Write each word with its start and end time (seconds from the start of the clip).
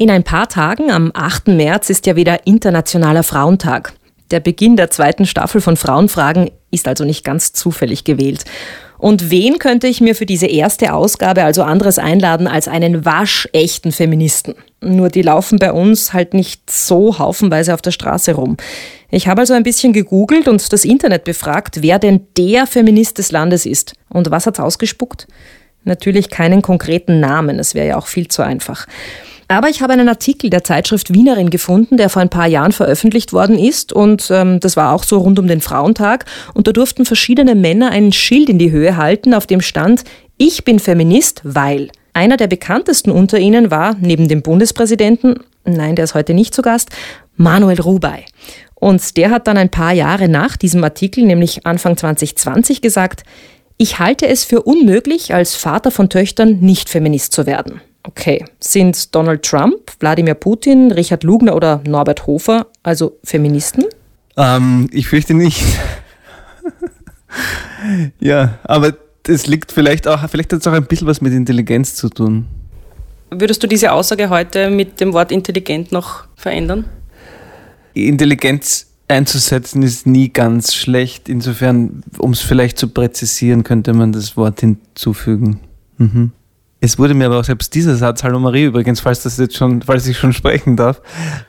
In 0.00 0.10
ein 0.10 0.24
paar 0.24 0.48
Tagen, 0.48 0.90
am 0.90 1.10
8. 1.12 1.48
März, 1.48 1.90
ist 1.90 2.06
ja 2.06 2.16
wieder 2.16 2.46
Internationaler 2.46 3.22
Frauentag. 3.22 3.92
Der 4.30 4.40
Beginn 4.40 4.74
der 4.78 4.90
zweiten 4.90 5.26
Staffel 5.26 5.60
von 5.60 5.76
Frauenfragen 5.76 6.50
ist 6.70 6.88
also 6.88 7.04
nicht 7.04 7.22
ganz 7.22 7.52
zufällig 7.52 8.04
gewählt. 8.04 8.46
Und 8.96 9.30
wen 9.30 9.58
könnte 9.58 9.88
ich 9.88 10.00
mir 10.00 10.14
für 10.14 10.24
diese 10.24 10.46
erste 10.46 10.94
Ausgabe 10.94 11.44
also 11.44 11.64
anderes 11.64 11.98
einladen 11.98 12.46
als 12.46 12.66
einen 12.66 13.04
waschechten 13.04 13.92
Feministen? 13.92 14.54
Nur 14.80 15.10
die 15.10 15.20
laufen 15.20 15.58
bei 15.58 15.70
uns 15.70 16.14
halt 16.14 16.32
nicht 16.32 16.70
so 16.70 17.18
haufenweise 17.18 17.74
auf 17.74 17.82
der 17.82 17.90
Straße 17.90 18.32
rum. 18.32 18.56
Ich 19.10 19.28
habe 19.28 19.42
also 19.42 19.52
ein 19.52 19.64
bisschen 19.64 19.92
gegoogelt 19.92 20.48
und 20.48 20.72
das 20.72 20.86
Internet 20.86 21.24
befragt, 21.24 21.82
wer 21.82 21.98
denn 21.98 22.26
der 22.38 22.66
Feminist 22.66 23.18
des 23.18 23.32
Landes 23.32 23.66
ist. 23.66 23.92
Und 24.08 24.30
was 24.30 24.46
hat's 24.46 24.60
ausgespuckt? 24.60 25.26
Natürlich 25.84 26.30
keinen 26.30 26.62
konkreten 26.62 27.20
Namen, 27.20 27.58
es 27.58 27.74
wäre 27.74 27.88
ja 27.88 27.98
auch 27.98 28.06
viel 28.06 28.28
zu 28.28 28.40
einfach. 28.40 28.86
Aber 29.50 29.68
ich 29.68 29.82
habe 29.82 29.94
einen 29.94 30.08
Artikel 30.08 30.48
der 30.48 30.62
Zeitschrift 30.62 31.12
Wienerin 31.12 31.50
gefunden, 31.50 31.96
der 31.96 32.08
vor 32.08 32.22
ein 32.22 32.28
paar 32.28 32.46
Jahren 32.46 32.70
veröffentlicht 32.70 33.32
worden 33.32 33.58
ist. 33.58 33.92
Und 33.92 34.30
ähm, 34.30 34.60
das 34.60 34.76
war 34.76 34.94
auch 34.94 35.02
so 35.02 35.18
rund 35.18 35.40
um 35.40 35.48
den 35.48 35.60
Frauentag. 35.60 36.24
Und 36.54 36.68
da 36.68 36.72
durften 36.72 37.04
verschiedene 37.04 37.56
Männer 37.56 37.90
ein 37.90 38.12
Schild 38.12 38.48
in 38.48 38.60
die 38.60 38.70
Höhe 38.70 38.96
halten, 38.96 39.34
auf 39.34 39.48
dem 39.48 39.60
stand, 39.60 40.04
ich 40.36 40.62
bin 40.62 40.78
Feminist, 40.78 41.40
weil. 41.42 41.90
Einer 42.12 42.36
der 42.36 42.46
bekanntesten 42.46 43.10
unter 43.10 43.40
ihnen 43.40 43.72
war, 43.72 43.96
neben 44.00 44.28
dem 44.28 44.42
Bundespräsidenten, 44.42 45.40
nein, 45.64 45.96
der 45.96 46.04
ist 46.04 46.14
heute 46.14 46.32
nicht 46.32 46.54
zu 46.54 46.62
Gast, 46.62 46.90
Manuel 47.34 47.80
Rubey. 47.80 48.26
Und 48.76 49.16
der 49.16 49.30
hat 49.30 49.48
dann 49.48 49.58
ein 49.58 49.70
paar 49.70 49.92
Jahre 49.92 50.28
nach 50.28 50.56
diesem 50.56 50.84
Artikel, 50.84 51.24
nämlich 51.24 51.66
Anfang 51.66 51.96
2020, 51.96 52.82
gesagt, 52.82 53.24
ich 53.78 53.98
halte 53.98 54.28
es 54.28 54.44
für 54.44 54.62
unmöglich, 54.62 55.34
als 55.34 55.56
Vater 55.56 55.90
von 55.90 56.08
Töchtern 56.08 56.60
nicht 56.60 56.88
Feminist 56.88 57.32
zu 57.32 57.46
werden. 57.46 57.80
Okay, 58.02 58.44
sind 58.60 59.14
Donald 59.14 59.42
Trump, 59.42 59.92
Wladimir 60.00 60.34
Putin, 60.34 60.90
Richard 60.90 61.22
Lugner 61.22 61.54
oder 61.54 61.82
Norbert 61.86 62.26
Hofer 62.26 62.66
also 62.82 63.18
Feministen? 63.24 63.84
Ähm, 64.36 64.88
ich 64.92 65.08
fürchte 65.08 65.34
nicht. 65.34 65.62
ja, 68.20 68.58
aber 68.64 68.94
das 69.24 69.46
liegt 69.46 69.72
vielleicht 69.72 70.08
auch, 70.08 70.28
vielleicht 70.28 70.52
hat 70.52 70.60
es 70.60 70.66
auch 70.66 70.72
ein 70.72 70.86
bisschen 70.86 71.06
was 71.06 71.20
mit 71.20 71.32
Intelligenz 71.32 71.94
zu 71.94 72.08
tun. 72.08 72.46
Würdest 73.30 73.62
du 73.62 73.66
diese 73.66 73.92
Aussage 73.92 74.30
heute 74.30 74.70
mit 74.70 75.00
dem 75.00 75.12
Wort 75.12 75.30
intelligent 75.30 75.92
noch 75.92 76.24
verändern? 76.34 76.86
Intelligenz 77.94 78.86
einzusetzen 79.08 79.82
ist 79.82 80.06
nie 80.06 80.32
ganz 80.32 80.74
schlecht. 80.74 81.28
Insofern, 81.28 82.02
um 82.18 82.32
es 82.32 82.40
vielleicht 82.40 82.78
zu 82.78 82.88
präzisieren, 82.88 83.62
könnte 83.62 83.92
man 83.92 84.12
das 84.12 84.36
Wort 84.36 84.60
hinzufügen. 84.60 85.60
Mhm. 85.98 86.32
Es 86.82 86.98
wurde 86.98 87.12
mir 87.12 87.26
aber 87.26 87.38
auch 87.40 87.44
selbst 87.44 87.74
dieser 87.74 87.94
Satz, 87.94 88.22
Hallo 88.22 88.40
Marie 88.40 88.64
übrigens, 88.64 89.00
falls 89.00 89.22
das 89.22 89.36
jetzt 89.36 89.54
schon, 89.56 89.82
falls 89.82 90.06
ich 90.06 90.16
schon 90.16 90.32
sprechen 90.32 90.76
darf, 90.76 91.02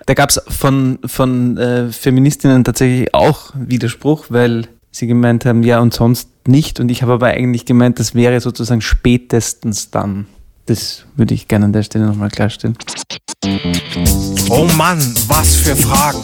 da 0.05 0.13
gab 0.13 0.29
es 0.29 0.41
von, 0.49 0.99
von 1.05 1.57
äh, 1.57 1.89
Feministinnen 1.89 2.65
tatsächlich 2.65 3.13
auch 3.13 3.51
Widerspruch, 3.55 4.25
weil 4.29 4.67
sie 4.91 5.07
gemeint 5.07 5.45
haben, 5.45 5.63
ja 5.63 5.79
und 5.79 5.93
sonst 5.93 6.27
nicht. 6.47 6.81
Und 6.81 6.91
ich 6.91 7.01
habe 7.01 7.13
aber 7.13 7.27
eigentlich 7.27 7.65
gemeint, 7.65 7.99
das 7.99 8.13
wäre 8.13 8.41
sozusagen 8.41 8.81
spätestens 8.81 9.89
dann. 9.89 10.27
Das 10.65 11.05
würde 11.15 11.33
ich 11.33 11.47
gerne 11.47 11.65
an 11.65 11.73
der 11.73 11.83
Stelle 11.83 12.07
nochmal 12.07 12.29
klarstellen. 12.29 12.77
Oh 14.49 14.67
Mann, 14.75 14.99
was 15.27 15.55
für 15.55 15.77
Fragen. 15.77 16.19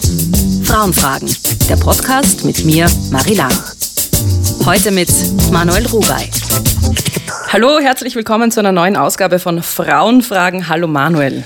Frauenfragen, 0.66 1.34
der 1.70 1.78
Podcast 1.78 2.44
mit 2.44 2.66
mir, 2.66 2.92
Marie 3.10 3.36
Lang. 3.36 3.54
Heute 4.66 4.92
mit 4.92 5.10
Manuel 5.52 5.86
Rubey. 5.88 6.30
Hallo, 7.54 7.80
herzlich 7.80 8.16
willkommen 8.16 8.52
zu 8.52 8.60
einer 8.60 8.72
neuen 8.72 8.96
Ausgabe 8.96 9.40
von 9.40 9.62
Frauenfragen. 9.62 10.68
Hallo 10.68 10.88
Manuel. 10.88 11.44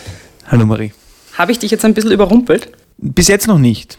Hallo 0.48 0.66
Marie. 0.66 0.92
Habe 1.38 1.52
ich 1.52 1.60
dich 1.60 1.72
jetzt 1.72 1.86
ein 1.86 1.94
bisschen 1.94 2.12
überrumpelt? 2.12 2.72
Bis 2.98 3.28
jetzt 3.28 3.48
noch 3.48 3.58
nicht. 3.58 3.98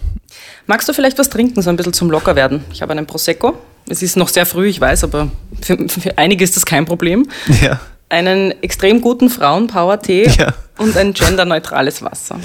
Magst 0.67 0.89
du 0.89 0.93
vielleicht 0.93 1.19
was 1.19 1.29
trinken, 1.29 1.61
so 1.63 1.71
ein 1.71 1.77
bisschen 1.77 1.93
zum 1.93 2.11
Lockerwerden? 2.11 2.65
Ich 2.73 2.83
habe 2.83 2.93
einen 2.93 3.07
Prosecco. 3.07 3.55
Es 3.89 4.03
ist 4.03 4.17
noch 4.17 4.29
sehr 4.29 4.47
früh, 4.47 4.69
ich 4.69 4.81
weiß, 4.81 5.05
aber 5.05 5.31
für, 5.61 5.77
für 5.89 6.17
einige 6.17 6.45
ist 6.45 6.57
das 6.57 6.65
kein 6.65 6.85
Problem. 6.85 7.29
Ja. 7.63 7.81
Einen 8.09 8.53
extrem 8.63 9.01
guten 9.01 9.31
Frauenpower-Tee 9.31 10.29
ja. 10.39 10.55
und 10.79 10.97
ein 10.97 11.13
genderneutrales 11.13 12.03
Wasser. 12.03 12.39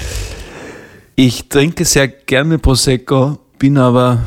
Ich 1.14 1.48
trinke 1.48 1.84
sehr 1.84 2.08
gerne 2.08 2.58
Prosecco, 2.58 3.38
bin 3.58 3.78
aber 3.78 4.18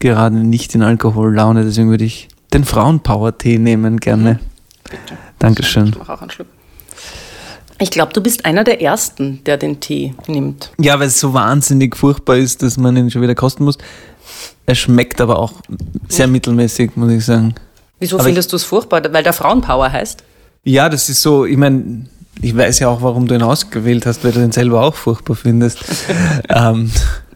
gerade 0.00 0.36
nicht 0.36 0.74
in 0.74 0.82
Alkohollaune, 0.82 1.64
deswegen 1.64 1.90
würde 1.90 2.04
ich 2.04 2.28
den 2.52 2.64
Frauenpower-Tee 2.64 3.58
nehmen 3.58 3.98
gerne. 3.98 4.34
Mhm. 4.34 4.38
Bitte. 4.84 5.18
Dankeschön. 5.38 5.88
Ich 5.88 5.98
mache 5.98 6.12
auch 6.12 6.20
einen 6.20 6.30
Schluck. 6.30 6.46
Ich 7.78 7.90
glaube, 7.90 8.12
du 8.12 8.22
bist 8.22 8.46
einer 8.46 8.64
der 8.64 8.80
Ersten, 8.80 9.44
der 9.44 9.58
den 9.58 9.80
Tee 9.80 10.14
nimmt. 10.28 10.72
Ja, 10.78 10.98
weil 10.98 11.08
es 11.08 11.20
so 11.20 11.34
wahnsinnig 11.34 11.94
furchtbar 11.94 12.36
ist, 12.36 12.62
dass 12.62 12.78
man 12.78 12.96
ihn 12.96 13.10
schon 13.10 13.20
wieder 13.20 13.34
kosten 13.34 13.64
muss. 13.64 13.76
Er 14.64 14.74
schmeckt 14.74 15.20
aber 15.20 15.38
auch 15.38 15.52
sehr 16.08 16.26
mittelmäßig, 16.26 16.96
muss 16.96 17.12
ich 17.12 17.24
sagen. 17.24 17.54
Wieso 17.98 18.16
aber 18.16 18.24
findest 18.24 18.52
du 18.52 18.56
es 18.56 18.64
furchtbar? 18.64 19.02
Weil 19.12 19.22
der 19.22 19.34
Frauenpower 19.34 19.92
heißt? 19.92 20.24
Ja, 20.64 20.88
das 20.88 21.08
ist 21.08 21.20
so, 21.20 21.44
ich 21.44 21.56
meine, 21.56 22.06
ich 22.40 22.56
weiß 22.56 22.78
ja 22.78 22.88
auch, 22.88 23.02
warum 23.02 23.28
du 23.28 23.34
ihn 23.34 23.42
ausgewählt 23.42 24.06
hast, 24.06 24.24
weil 24.24 24.32
du 24.32 24.40
den 24.40 24.52
selber 24.52 24.82
auch 24.82 24.94
furchtbar 24.94 25.36
findest. 25.36 25.78
ähm, 26.48 26.90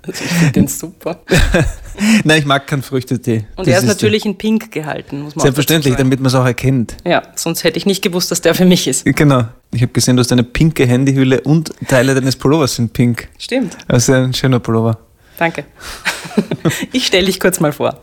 also 0.07 0.25
ich 0.25 0.31
finde 0.31 0.53
den 0.53 0.69
super. 0.69 1.21
Nein, 2.25 2.39
ich 2.39 2.47
mag 2.47 2.67
keinen 2.67 2.83
Früchtetee. 2.83 3.45
Und 3.57 3.67
das 3.67 3.69
er 3.69 3.79
ist, 3.79 3.85
ist 3.85 3.89
natürlich 3.89 4.25
in 4.25 4.37
Pink 4.37 4.73
gehalten, 4.73 5.23
muss 5.23 5.37
man 5.37 5.43
Selbstverständlich, 5.43 5.97
damit 5.97 6.21
man 6.21 6.29
es 6.29 6.35
auch 6.35 6.45
erkennt. 6.45 6.97
Ja, 7.05 7.23
sonst 7.35 7.65
hätte 7.65 7.77
ich 7.77 7.87
nicht 7.87 8.03
gewusst, 8.03 8.31
dass 8.31 8.41
der 8.41 8.55
für 8.55 8.65
mich 8.65 8.87
ist. 8.87 9.05
Genau. 9.05 9.45
Ich 9.73 9.83
habe 9.83 9.93
gesehen, 9.93 10.17
du 10.17 10.21
hast 10.21 10.33
eine 10.33 10.43
pinke 10.43 10.87
Handyhülle 10.87 11.41
und 11.43 11.73
Teile 11.89 12.15
deines 12.15 12.37
Pullovers 12.37 12.77
sind 12.77 12.93
pink. 12.93 13.29
Stimmt. 13.39 13.77
Also 13.87 14.13
ein 14.15 14.35
schöner 14.35 14.61
Pullover. 14.61 14.99
Danke. 15.41 15.65
Ich 16.93 17.07
stelle 17.07 17.27
dich 17.27 17.41
kurz 17.41 17.61
mal 17.61 17.73
vor. 17.73 17.99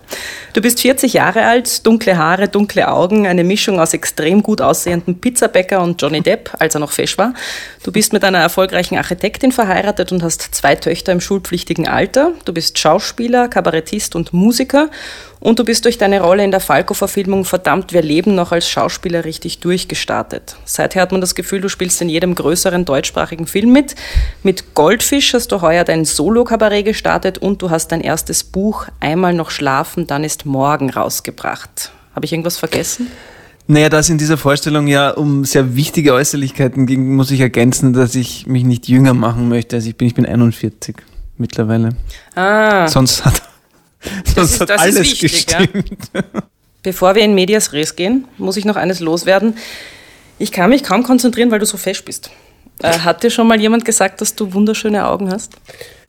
Du 0.54 0.62
bist 0.62 0.80
40 0.82 1.14
Jahre 1.14 1.46
alt, 1.46 1.86
dunkle 1.86 2.18
Haare, 2.18 2.48
dunkle 2.48 2.92
Augen, 2.92 3.28
eine 3.28 3.44
Mischung 3.44 3.80
aus 3.80 3.94
extrem 3.94 4.42
gut 4.42 4.60
aussehenden 4.60 5.22
Pizzabäcker 5.22 5.82
und 5.82 6.02
Johnny 6.02 6.22
Depp, 6.22 6.52
als 6.58 6.74
er 6.74 6.80
noch 6.80 6.92
fesch 6.92 7.18
war. 7.18 7.34
Du 7.84 7.92
bist 7.92 8.14
mit 8.14 8.24
einer 8.24 8.40
erfolgreichen 8.40 8.98
Architektin 8.98 9.52
verheiratet 9.52 10.12
und 10.12 10.24
hast 10.24 10.42
zwei 10.56 10.76
Töchter 10.76 11.12
im 11.12 11.22
schulpflichtigen 11.22 11.88
Alter. 11.88 12.32
Du 12.46 12.54
bist 12.54 12.80
Schauspieler, 12.80 13.48
Kabarettist 13.48 14.16
und 14.16 14.34
Musiker 14.34 14.90
und 15.40 15.60
du 15.60 15.64
bist 15.64 15.86
durch 15.86 16.00
deine 16.00 16.22
Rolle 16.22 16.44
in 16.44 16.52
der 16.52 16.60
Falco-Verfilmung 16.60 17.46
Verdammt, 17.46 17.94
wir 17.94 18.02
leben 18.02 18.34
noch 18.34 18.52
als 18.52 18.68
Schauspieler 18.68 19.24
richtig 19.24 19.60
durchgestartet. 19.60 20.56
Seither 20.66 21.02
hat 21.02 21.12
man 21.12 21.22
das 21.22 21.36
Gefühl, 21.36 21.62
du 21.62 21.70
spielst 21.70 22.02
in 22.02 22.10
jedem 22.10 22.34
größeren 22.34 22.86
deutschsprachigen 22.86 23.46
Film 23.46 23.72
mit. 23.72 23.96
Mit 24.42 24.74
Goldfisch 24.74 25.34
hast 25.34 25.52
du 25.52 25.62
heuer 25.62 25.84
dein 25.84 26.06
Solo-Kabarett 26.06 26.86
gestartet 26.86 27.27
und 27.38 27.62
du 27.62 27.70
hast 27.70 27.90
dein 27.90 28.02
erstes 28.02 28.44
Buch 28.44 28.88
Einmal 29.00 29.34
noch 29.34 29.52
schlafen, 29.52 30.08
dann 30.08 30.24
ist 30.24 30.46
morgen 30.46 30.90
rausgebracht. 30.90 31.92
Habe 32.16 32.26
ich 32.26 32.32
irgendwas 32.32 32.58
vergessen? 32.58 33.08
Naja, 33.68 33.90
da 33.90 34.00
es 34.00 34.10
in 34.10 34.18
dieser 34.18 34.38
Vorstellung 34.38 34.88
ja 34.88 35.10
um 35.12 35.44
sehr 35.44 35.76
wichtige 35.76 36.14
Äußerlichkeiten 36.14 36.86
ging, 36.86 37.16
muss 37.16 37.32
ich 37.32 37.42
ergänzen, 37.42 37.92
dass 37.92 38.16
ich 38.16 38.48
mich 38.48 38.64
nicht 38.64 38.88
jünger 38.88 39.14
machen 39.14 39.50
möchte. 39.50 39.76
Also 39.76 39.90
ich 39.90 39.98
bin, 39.98 40.08
ich 40.08 40.16
bin 40.16 40.26
41 40.26 40.96
mittlerweile. 41.38 41.90
Ah. 42.36 42.88
Sonst 42.88 43.26
hat 43.26 43.42
das, 44.36 44.52
ist, 44.52 44.62
das 44.62 44.82
alles 44.82 44.96
ist 44.96 45.22
wichtig. 45.22 45.48
Ja? 45.52 46.24
Bevor 46.84 47.16
wir 47.16 47.24
in 47.24 47.36
Medias 47.36 47.74
Res 47.74 47.96
gehen, 47.96 48.26
muss 48.38 48.56
ich 48.56 48.64
noch 48.64 48.78
eines 48.78 49.02
loswerden. 49.02 49.56
Ich 50.40 50.52
kann 50.52 50.70
mich 50.70 50.84
kaum 50.84 51.04
konzentrieren, 51.04 51.52
weil 51.52 51.60
du 51.60 51.66
so 51.66 51.78
fesch 51.78 52.06
bist. 52.06 52.32
Äh, 52.82 53.00
hat 53.00 53.24
dir 53.24 53.30
schon 53.30 53.48
mal 53.48 53.60
jemand 53.60 53.86
gesagt, 53.86 54.22
dass 54.22 54.36
du 54.36 54.54
wunderschöne 54.54 55.06
Augen 55.06 55.32
hast? 55.32 55.54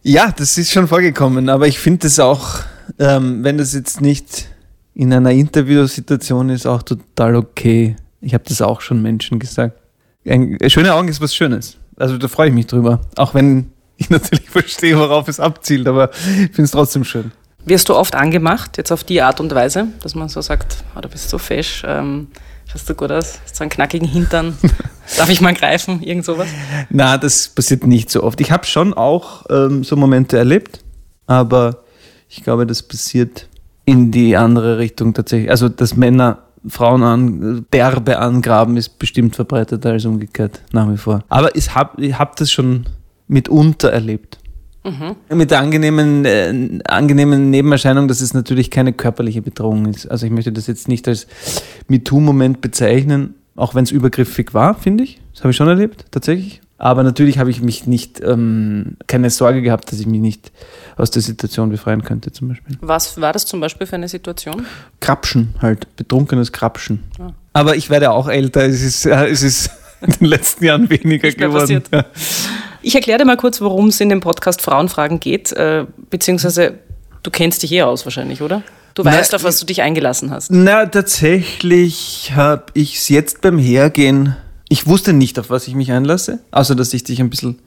Ja, 0.02 0.32
das 0.36 0.58
ist 0.58 0.70
schon 0.70 0.88
vorgekommen, 0.88 1.48
aber 1.48 1.66
ich 1.66 1.78
finde 1.78 2.06
es 2.06 2.20
auch, 2.20 2.60
ähm, 2.98 3.42
wenn 3.42 3.58
das 3.58 3.74
jetzt 3.74 4.00
nicht 4.00 4.48
in 4.94 5.12
einer 5.12 5.30
Interviewsituation 5.30 6.50
ist, 6.50 6.66
auch 6.66 6.82
total 6.82 7.36
okay. 7.36 7.96
Ich 8.20 8.34
habe 8.34 8.44
das 8.46 8.60
auch 8.60 8.80
schon 8.80 9.00
Menschen 9.00 9.38
gesagt. 9.38 9.78
Ein, 10.26 10.58
schöne 10.66 10.92
Augen 10.94 11.08
ist 11.08 11.20
was 11.20 11.34
Schönes. 11.34 11.76
Also 11.96 12.18
da 12.18 12.28
freue 12.28 12.48
ich 12.48 12.54
mich 12.54 12.66
drüber. 12.66 13.00
Auch 13.16 13.34
wenn 13.34 13.70
ich 13.96 14.10
natürlich 14.10 14.50
verstehe, 14.50 14.98
worauf 14.98 15.28
es 15.28 15.40
abzielt, 15.40 15.86
aber 15.86 16.10
ich 16.12 16.50
finde 16.50 16.62
es 16.62 16.70
trotzdem 16.70 17.04
schön. 17.04 17.32
Wirst 17.64 17.88
du 17.88 17.94
oft 17.94 18.14
angemacht, 18.14 18.76
jetzt 18.76 18.92
auf 18.92 19.04
die 19.04 19.20
Art 19.20 19.40
und 19.40 19.54
Weise, 19.54 19.88
dass 20.02 20.14
man 20.14 20.28
so 20.28 20.40
sagt, 20.40 20.78
oh, 20.96 21.00
du 21.00 21.08
bist 21.08 21.28
so 21.28 21.38
fesch, 21.38 21.82
ähm, 21.86 22.28
schaust 22.68 22.88
du 22.88 22.94
gut 22.94 23.10
aus, 23.10 23.40
hast 23.42 23.56
so 23.56 23.64
einen 23.64 23.70
knackigen 23.70 24.06
Hintern, 24.06 24.56
darf 25.16 25.28
ich 25.28 25.40
mal 25.40 25.54
greifen, 25.54 26.02
irgend 26.02 26.24
sowas? 26.24 26.48
Na, 26.90 27.18
das 27.18 27.48
passiert 27.48 27.86
nicht 27.86 28.10
so 28.10 28.22
oft. 28.22 28.40
Ich 28.40 28.52
habe 28.52 28.64
schon 28.66 28.94
auch 28.94 29.46
ähm, 29.50 29.82
so 29.82 29.96
Momente 29.96 30.38
erlebt, 30.38 30.80
aber 31.26 31.82
ich 32.28 32.44
glaube, 32.44 32.66
das 32.66 32.82
passiert 32.82 33.48
in 33.84 34.10
die 34.10 34.36
andere 34.36 34.78
Richtung 34.78 35.14
tatsächlich. 35.14 35.50
Also, 35.50 35.68
dass 35.68 35.96
Männer 35.96 36.42
Frauen 36.68 37.02
an, 37.02 37.66
derbe 37.72 38.18
angraben, 38.18 38.76
ist 38.76 38.98
bestimmt 38.98 39.34
verbreiteter 39.34 39.90
als 39.90 40.04
umgekehrt, 40.04 40.60
nach 40.72 40.90
wie 40.90 40.98
vor. 40.98 41.24
Aber 41.28 41.54
ich 41.56 41.74
habe 41.74 42.04
ich 42.04 42.18
hab 42.18 42.36
das 42.36 42.50
schon 42.50 42.84
mitunter 43.28 43.90
erlebt. 43.90 44.38
Mhm. 44.90 45.36
Mit 45.36 45.50
der 45.50 45.60
angenehmen, 45.60 46.24
äh, 46.24 46.80
angenehmen 46.86 47.50
Nebenerscheinung, 47.50 48.08
dass 48.08 48.20
es 48.20 48.34
natürlich 48.34 48.70
keine 48.70 48.92
körperliche 48.92 49.42
Bedrohung 49.42 49.86
ist. 49.86 50.06
Also 50.06 50.26
ich 50.26 50.32
möchte 50.32 50.52
das 50.52 50.66
jetzt 50.66 50.88
nicht 50.88 51.06
als 51.08 51.26
MeToo-Moment 51.88 52.60
bezeichnen, 52.60 53.34
auch 53.56 53.74
wenn 53.74 53.84
es 53.84 53.90
übergriffig 53.90 54.54
war, 54.54 54.74
finde 54.74 55.04
ich. 55.04 55.20
Das 55.32 55.42
habe 55.42 55.50
ich 55.50 55.56
schon 55.56 55.68
erlebt, 55.68 56.06
tatsächlich. 56.10 56.60
Aber 56.78 57.02
natürlich 57.02 57.38
habe 57.38 57.50
ich 57.50 57.60
mich 57.60 57.88
nicht, 57.88 58.20
ähm, 58.22 58.96
keine 59.08 59.30
Sorge 59.30 59.62
gehabt, 59.62 59.90
dass 59.90 59.98
ich 59.98 60.06
mich 60.06 60.20
nicht 60.20 60.52
aus 60.96 61.10
der 61.10 61.22
Situation 61.22 61.70
befreien 61.70 62.04
könnte, 62.04 62.30
zum 62.30 62.48
Beispiel. 62.48 62.76
Was 62.80 63.20
war 63.20 63.32
das 63.32 63.46
zum 63.46 63.60
Beispiel 63.60 63.86
für 63.86 63.96
eine 63.96 64.08
Situation? 64.08 64.64
Krapschen 65.00 65.54
halt, 65.60 65.94
betrunkenes 65.96 66.52
Krapschen. 66.52 67.02
Ah. 67.18 67.32
Aber 67.52 67.74
ich 67.74 67.90
werde 67.90 68.12
auch 68.12 68.28
älter, 68.28 68.64
es 68.64 68.82
ist, 68.82 69.06
äh, 69.06 69.26
es 69.26 69.42
ist 69.42 69.70
in 70.00 70.12
den 70.12 70.28
letzten 70.28 70.64
Jahren 70.64 70.88
weniger 70.88 71.32
geworden. 71.32 71.82
Ja. 71.92 72.04
Ich 72.88 72.94
erkläre 72.94 73.18
dir 73.18 73.26
mal 73.26 73.36
kurz, 73.36 73.60
worum 73.60 73.88
es 73.88 74.00
in 74.00 74.08
dem 74.08 74.20
Podcast 74.20 74.62
Frauenfragen 74.62 75.20
geht, 75.20 75.52
äh, 75.52 75.84
beziehungsweise 76.08 76.78
du 77.22 77.30
kennst 77.30 77.62
dich 77.62 77.70
eh 77.72 77.82
aus 77.82 78.06
wahrscheinlich, 78.06 78.40
oder? 78.40 78.62
Du 78.94 79.04
weißt, 79.04 79.32
Na, 79.32 79.36
auf 79.36 79.44
was 79.44 79.60
du 79.60 79.66
dich 79.66 79.82
eingelassen 79.82 80.30
hast. 80.30 80.50
Na, 80.50 80.86
tatsächlich 80.86 82.32
habe 82.34 82.64
ich 82.72 82.96
es 82.96 83.10
jetzt 83.10 83.42
beim 83.42 83.58
Hergehen. 83.58 84.36
Ich 84.70 84.86
wusste 84.86 85.12
nicht, 85.12 85.38
auf 85.38 85.50
was 85.50 85.68
ich 85.68 85.74
mich 85.74 85.92
einlasse, 85.92 86.38
außer 86.50 86.74
dass 86.74 86.94
ich 86.94 87.04
dich 87.04 87.20
ein 87.20 87.28
bisschen 87.28 87.58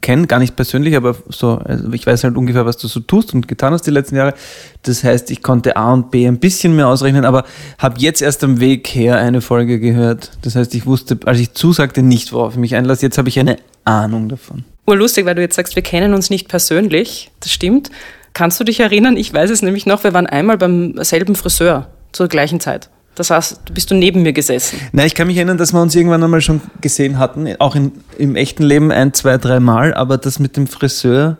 kenne, 0.00 0.26
gar 0.26 0.38
nicht 0.38 0.56
persönlich, 0.56 0.96
aber 0.96 1.16
so, 1.28 1.58
also 1.58 1.92
ich 1.92 2.06
weiß 2.06 2.24
halt 2.24 2.36
ungefähr, 2.36 2.64
was 2.64 2.78
du 2.78 2.88
so 2.88 3.00
tust 3.00 3.34
und 3.34 3.46
getan 3.46 3.72
hast 3.72 3.86
die 3.86 3.90
letzten 3.90 4.16
Jahre. 4.16 4.34
Das 4.82 5.04
heißt, 5.04 5.30
ich 5.30 5.42
konnte 5.42 5.76
A 5.76 5.92
und 5.92 6.10
B 6.10 6.26
ein 6.26 6.38
bisschen 6.38 6.74
mehr 6.74 6.88
ausrechnen, 6.88 7.24
aber 7.24 7.44
habe 7.78 8.00
jetzt 8.00 8.22
erst 8.22 8.42
am 8.42 8.58
Weg 8.58 8.88
her 8.88 9.18
eine 9.18 9.42
Folge 9.42 9.78
gehört. 9.78 10.30
Das 10.42 10.56
heißt, 10.56 10.74
ich 10.74 10.86
wusste, 10.86 11.18
als 11.26 11.38
ich 11.40 11.52
zusagte, 11.52 12.02
nicht, 12.02 12.32
worauf 12.32 12.54
ich 12.54 12.58
mich 12.58 12.74
einlasse. 12.74 13.02
Jetzt 13.02 13.18
habe 13.18 13.28
ich 13.28 13.38
eine 13.38 13.58
Ahnung 13.84 14.28
davon. 14.28 14.64
Urlustig, 14.86 15.26
weil 15.26 15.34
du 15.34 15.42
jetzt 15.42 15.56
sagst, 15.56 15.76
wir 15.76 15.82
kennen 15.82 16.14
uns 16.14 16.30
nicht 16.30 16.48
persönlich. 16.48 17.30
Das 17.40 17.52
stimmt. 17.52 17.90
Kannst 18.32 18.58
du 18.58 18.64
dich 18.64 18.80
erinnern? 18.80 19.16
Ich 19.18 19.32
weiß 19.32 19.50
es 19.50 19.60
nämlich 19.60 19.84
noch, 19.84 20.04
wir 20.04 20.14
waren 20.14 20.26
einmal 20.26 20.56
beim 20.56 20.94
selben 21.04 21.34
Friseur 21.34 21.88
zur 22.12 22.28
gleichen 22.28 22.60
Zeit. 22.60 22.88
Das 23.14 23.30
heißt, 23.30 23.74
bist 23.74 23.90
du 23.90 23.94
neben 23.94 24.22
mir 24.22 24.32
gesessen? 24.32 24.80
Nein, 24.92 25.06
ich 25.06 25.14
kann 25.14 25.26
mich 25.26 25.36
erinnern, 25.36 25.58
dass 25.58 25.72
wir 25.72 25.82
uns 25.82 25.94
irgendwann 25.94 26.22
einmal 26.22 26.40
schon 26.40 26.62
gesehen 26.80 27.18
hatten, 27.18 27.54
auch 27.58 27.74
in, 27.74 27.92
im 28.16 28.36
echten 28.36 28.62
Leben 28.62 28.90
ein, 28.90 29.12
zwei, 29.12 29.36
drei 29.36 29.60
Mal, 29.60 29.92
aber 29.92 30.16
das 30.16 30.38
mit 30.38 30.56
dem 30.56 30.66
Friseur, 30.66 31.36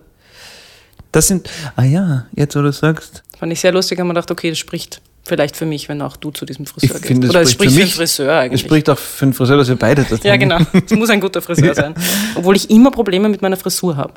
das 1.13 1.29
sind, 1.29 1.49
ah 1.77 1.85
ja, 1.85 2.27
jetzt 2.33 2.57
wo 2.57 2.61
du 2.61 2.73
sagst. 2.73 3.23
Fand 3.39 3.53
ich 3.53 3.61
sehr 3.61 3.73
lustig, 3.73 3.99
haben 3.99 4.07
wir 4.07 4.15
gedacht, 4.15 4.31
okay, 4.31 4.51
das 4.51 4.59
spricht 4.59 5.01
vielleicht 5.25 5.57
für 5.57 5.67
mich, 5.67 5.89
wenn 5.89 6.03
auch 6.03 6.17
du 6.17 6.31
zu 6.31 6.45
diesem 6.45 6.67
Friseur 6.67 6.97
ich 6.97 7.03
gehst. 7.03 7.25
Oder 7.25 7.43
es 7.43 7.53
spricht 7.53 7.73
für, 7.73 7.79
mich, 7.79 7.85
für 7.85 7.91
den 7.91 7.97
Friseur 7.97 8.39
eigentlich. 8.39 8.61
Es 8.61 8.67
spricht 8.67 8.91
auch 8.91 8.99
für 8.99 9.27
den 9.27 9.33
Friseur, 9.33 9.57
dass 9.57 9.69
wir 9.69 9.77
beide 9.77 10.05
das 10.05 10.23
Ja, 10.23 10.37
genau. 10.37 10.59
Es 10.73 10.93
muss 10.93 11.11
ein 11.11 11.21
guter 11.21 11.41
Friseur 11.41 11.75
sein. 11.77 11.95
Obwohl 12.35 12.57
ich 12.57 12.71
immer 12.71 12.91
Probleme 12.91 13.29
mit 13.29 13.41
meiner 13.41 13.57
Frisur 13.57 13.97
habe. 13.97 14.15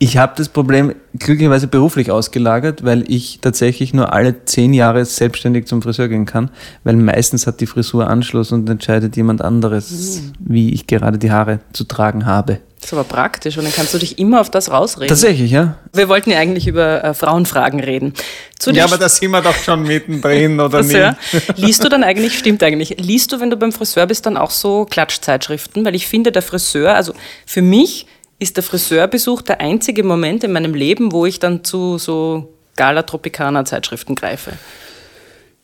Ich 0.00 0.16
habe 0.16 0.34
das 0.36 0.48
Problem 0.48 0.94
glücklicherweise 1.18 1.66
beruflich 1.66 2.12
ausgelagert, 2.12 2.84
weil 2.84 3.10
ich 3.10 3.40
tatsächlich 3.40 3.92
nur 3.92 4.12
alle 4.12 4.44
zehn 4.44 4.72
Jahre 4.72 5.04
selbstständig 5.04 5.66
zum 5.66 5.82
Friseur 5.82 6.06
gehen 6.06 6.24
kann, 6.24 6.50
weil 6.84 6.94
meistens 6.94 7.48
hat 7.48 7.60
die 7.60 7.66
Frisur 7.66 8.08
Anschluss 8.08 8.52
und 8.52 8.70
entscheidet 8.70 9.16
jemand 9.16 9.42
anderes, 9.42 10.20
mhm. 10.20 10.32
wie 10.38 10.72
ich 10.72 10.86
gerade 10.86 11.18
die 11.18 11.32
Haare 11.32 11.58
zu 11.72 11.82
tragen 11.82 12.26
habe. 12.26 12.60
Das 12.80 12.90
ist 12.90 12.92
aber 12.92 13.02
praktisch 13.02 13.58
und 13.58 13.64
dann 13.64 13.72
kannst 13.72 13.92
du 13.92 13.98
dich 13.98 14.20
immer 14.20 14.40
auf 14.40 14.50
das 14.50 14.70
rausreden. 14.70 15.08
Tatsächlich, 15.08 15.50
ja. 15.50 15.78
Wir 15.92 16.08
wollten 16.08 16.30
ja 16.30 16.38
eigentlich 16.38 16.68
über 16.68 17.02
äh, 17.02 17.12
Frauenfragen 17.12 17.80
reden. 17.80 18.14
Zu 18.56 18.70
ja, 18.70 18.84
aber 18.84 18.98
da 18.98 19.08
sind 19.08 19.32
wir 19.32 19.42
doch 19.42 19.56
schon 19.56 19.82
mittendrin, 19.82 20.60
oder 20.60 20.78
Friseur. 20.78 21.16
nicht? 21.32 21.58
Liest 21.58 21.82
du 21.82 21.88
dann 21.88 22.04
eigentlich, 22.04 22.38
stimmt 22.38 22.62
eigentlich, 22.62 22.96
liest 23.00 23.32
du, 23.32 23.40
wenn 23.40 23.50
du 23.50 23.56
beim 23.56 23.72
Friseur 23.72 24.06
bist, 24.06 24.26
dann 24.26 24.36
auch 24.36 24.52
so 24.52 24.84
Klatschzeitschriften? 24.84 25.84
Weil 25.84 25.96
ich 25.96 26.06
finde, 26.06 26.30
der 26.30 26.42
Friseur, 26.42 26.94
also 26.94 27.14
für 27.46 27.62
mich 27.62 28.06
ist 28.38 28.56
der 28.56 28.62
Friseurbesuch 28.62 29.42
der 29.42 29.60
einzige 29.60 30.04
Moment 30.04 30.44
in 30.44 30.52
meinem 30.52 30.74
Leben, 30.74 31.12
wo 31.12 31.26
ich 31.26 31.38
dann 31.38 31.64
zu 31.64 31.98
so 31.98 32.52
Gala 32.76 33.02
Tropicana 33.02 33.64
Zeitschriften 33.64 34.14
greife. 34.14 34.52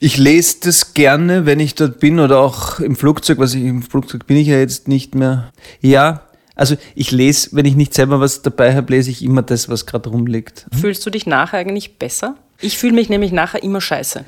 Ich 0.00 0.18
lese 0.18 0.58
das 0.64 0.92
gerne, 0.92 1.46
wenn 1.46 1.60
ich 1.60 1.76
dort 1.76 2.00
bin 2.00 2.18
oder 2.18 2.40
auch 2.40 2.80
im 2.80 2.96
Flugzeug, 2.96 3.38
was 3.38 3.54
ich 3.54 3.62
im 3.62 3.82
Flugzeug 3.82 4.26
bin 4.26 4.36
ich 4.36 4.48
ja 4.48 4.58
jetzt 4.58 4.88
nicht 4.88 5.14
mehr. 5.14 5.52
Ja, 5.80 6.22
also 6.56 6.76
ich 6.94 7.10
lese, 7.10 7.50
wenn 7.52 7.64
ich 7.64 7.74
nicht 7.74 7.94
selber 7.94 8.20
was 8.20 8.42
dabei 8.42 8.74
habe, 8.74 8.92
lese 8.92 9.10
ich 9.10 9.22
immer 9.22 9.42
das, 9.42 9.68
was 9.68 9.86
gerade 9.86 10.10
rumliegt. 10.10 10.66
Fühlst 10.78 11.04
du 11.06 11.10
dich 11.10 11.26
nachher 11.26 11.58
eigentlich 11.58 11.98
besser? 11.98 12.36
Ich 12.60 12.76
fühle 12.76 12.92
mich 12.92 13.08
nämlich 13.08 13.32
nachher 13.32 13.62
immer 13.62 13.80
scheiße. 13.80 14.24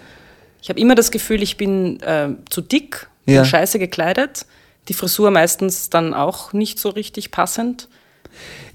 Ich 0.63 0.69
habe 0.69 0.81
immer 0.81 0.95
das 0.95 1.11
Gefühl, 1.11 1.43
ich 1.43 1.57
bin 1.57 2.01
äh, 2.01 2.31
zu 2.51 2.61
dick, 2.61 3.09
ja. 3.27 3.45
scheiße 3.45 3.79
gekleidet, 3.79 4.47
die 4.89 4.95
Frisur 4.95 5.31
meistens 5.31 5.91
dann 5.91 6.15
auch 6.15 6.53
nicht 6.53 6.79
so 6.79 6.89
richtig 6.89 7.31
passend. 7.31 7.89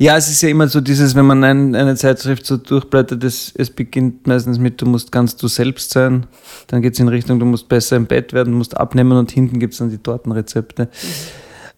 Ja, 0.02 0.18
es 0.18 0.30
ist 0.30 0.42
ja 0.42 0.50
immer 0.50 0.68
so 0.68 0.82
dieses, 0.82 1.14
wenn 1.14 1.28
man 1.28 1.44
ein, 1.44 1.76
eine 1.76 1.96
Zeitschrift 1.96 2.44
so 2.44 2.58
durchblättert, 2.58 3.24
es, 3.24 3.54
es 3.56 3.70
beginnt 3.70 4.26
meistens 4.26 4.58
mit, 4.58 4.82
du 4.82 4.88
musst 4.88 5.12
ganz 5.12 5.36
du 5.36 5.48
selbst 5.48 5.92
sein, 5.92 6.26
dann 6.66 6.82
geht 6.82 6.94
es 6.94 7.00
in 7.00 7.08
Richtung, 7.08 7.40
du 7.40 7.46
musst 7.46 7.70
besser 7.70 7.98
im 7.98 8.08
Bett 8.08 8.34
werden, 8.34 8.54
du 8.54 8.58
musst 8.58 8.76
abnehmen 8.76 9.12
und 9.12 9.30
hinten 9.30 9.60
gibt 9.60 9.74
es 9.74 9.78
dann 9.78 9.92
die 9.92 10.00
Tortenrezepte. 10.00 10.90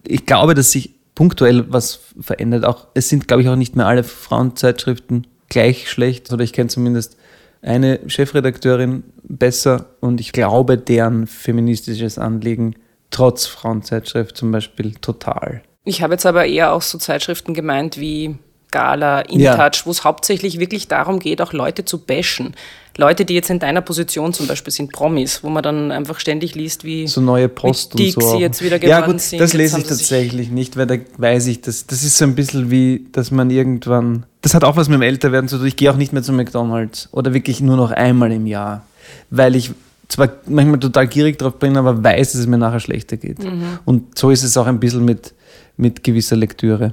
Ich 0.08 0.26
glaube, 0.26 0.54
dass 0.54 0.72
sich 0.72 0.92
punktuell 1.16 1.66
was 1.68 2.00
verändert. 2.18 2.64
Auch, 2.64 2.88
es 2.94 3.10
sind, 3.10 3.28
glaube 3.28 3.44
ich, 3.44 3.50
auch 3.50 3.58
nicht 3.58 3.76
mehr 3.76 3.88
alle 3.88 4.06
Frauenzeitschriften 4.06 5.28
gleich 5.50 5.90
schlecht, 5.90 6.32
oder 6.32 6.46
ich 6.46 6.54
kenne 6.54 6.70
zumindest 6.70 7.18
eine 7.62 8.00
Chefredakteurin 8.08 9.04
besser 9.24 9.88
und 10.00 10.22
ich 10.22 10.32
glaube, 10.32 10.78
deren 10.78 11.28
feministisches 11.28 12.18
Anliegen 12.18 12.76
trotz 13.12 13.48
Frauenzeitschrift 13.48 14.38
zum 14.38 14.54
Beispiel 14.54 14.94
total. 14.94 15.62
Ich 15.86 16.02
habe 16.02 16.14
jetzt 16.14 16.26
aber 16.26 16.46
eher 16.46 16.74
auch 16.74 16.82
so 16.82 16.98
Zeitschriften 16.98 17.54
gemeint 17.54 18.00
wie 18.00 18.36
Gala, 18.72 19.22
InTouch, 19.22 19.40
ja. 19.44 19.72
wo 19.86 19.92
es 19.92 20.04
hauptsächlich 20.04 20.60
wirklich 20.60 20.88
darum 20.88 21.20
geht, 21.20 21.42
auch 21.42 21.54
Leute 21.54 21.86
zu 21.86 22.00
bashen. 22.00 22.56
Leute, 22.98 23.26
die 23.26 23.34
jetzt 23.34 23.50
in 23.50 23.60
deiner 23.60 23.82
Position 23.82 24.34
zum 24.34 24.48
Beispiel 24.48 24.72
sind, 24.72 24.92
Promis, 24.92 25.44
wo 25.44 25.50
man 25.50 25.64
dann 25.64 25.92
einfach 25.92 26.20
ständig 26.20 26.56
liest, 26.56 26.84
wie 26.84 27.08
so 27.08 27.22
neue 27.22 27.50
Post 27.50 27.96
und 27.96 28.12
so. 28.12 28.40
jetzt 28.40 28.64
wieder 28.64 28.80
geworden 28.80 29.02
ja, 29.02 29.06
gut, 29.06 29.22
sind. 29.22 29.40
Das 29.40 29.54
lese 29.54 29.80
ich 29.80 29.86
tatsächlich 29.86 30.50
nicht, 30.50 30.78
weil 30.78 30.88
da 30.88 30.96
weiß 31.18 31.48
ich, 31.48 31.62
dass 31.62 31.88
das 31.88 32.04
ist 32.04 32.18
so 32.18 32.26
ein 32.26 32.36
bisschen 32.36 32.72
wie, 32.72 33.08
dass 33.12 33.32
man 33.32 33.50
irgendwann. 33.50 34.26
Das 34.42 34.54
hat 34.54 34.64
auch 34.64 34.76
was 34.76 34.90
mit 34.90 34.96
dem 34.96 35.02
Älterwerden 35.04 35.48
zu 35.48 35.58
tun. 35.58 35.68
Ich 35.68 35.76
gehe 35.76 35.92
auch 35.92 35.96
nicht 35.96 36.14
mehr 36.14 36.24
zu 36.24 36.34
McDonalds 36.34 37.10
oder 37.12 37.34
wirklich 37.34 37.62
nur 37.62 37.78
noch 37.78 37.92
einmal 37.92 38.32
im 38.32 38.46
Jahr, 38.46 38.86
weil 39.30 39.56
ich 39.56 39.72
zwar 40.08 40.30
manchmal 40.48 40.80
total 40.80 41.08
gierig 41.08 41.40
drauf 41.40 41.56
bin, 41.56 41.78
aber 41.78 42.04
weiß, 42.04 42.34
dass 42.34 42.42
es 42.42 42.48
mir 42.48 42.58
nachher 42.58 42.80
schlechter 42.80 43.18
geht. 43.18 43.44
Mhm. 43.44 43.80
Und 43.86 44.18
so 44.18 44.30
ist 44.30 44.44
es 44.44 44.56
auch 44.58 44.68
ein 44.68 44.80
bisschen 44.80 45.06
mit 45.06 45.34
mit 45.78 46.04
gewisser 46.04 46.36
Lektüre. 46.36 46.92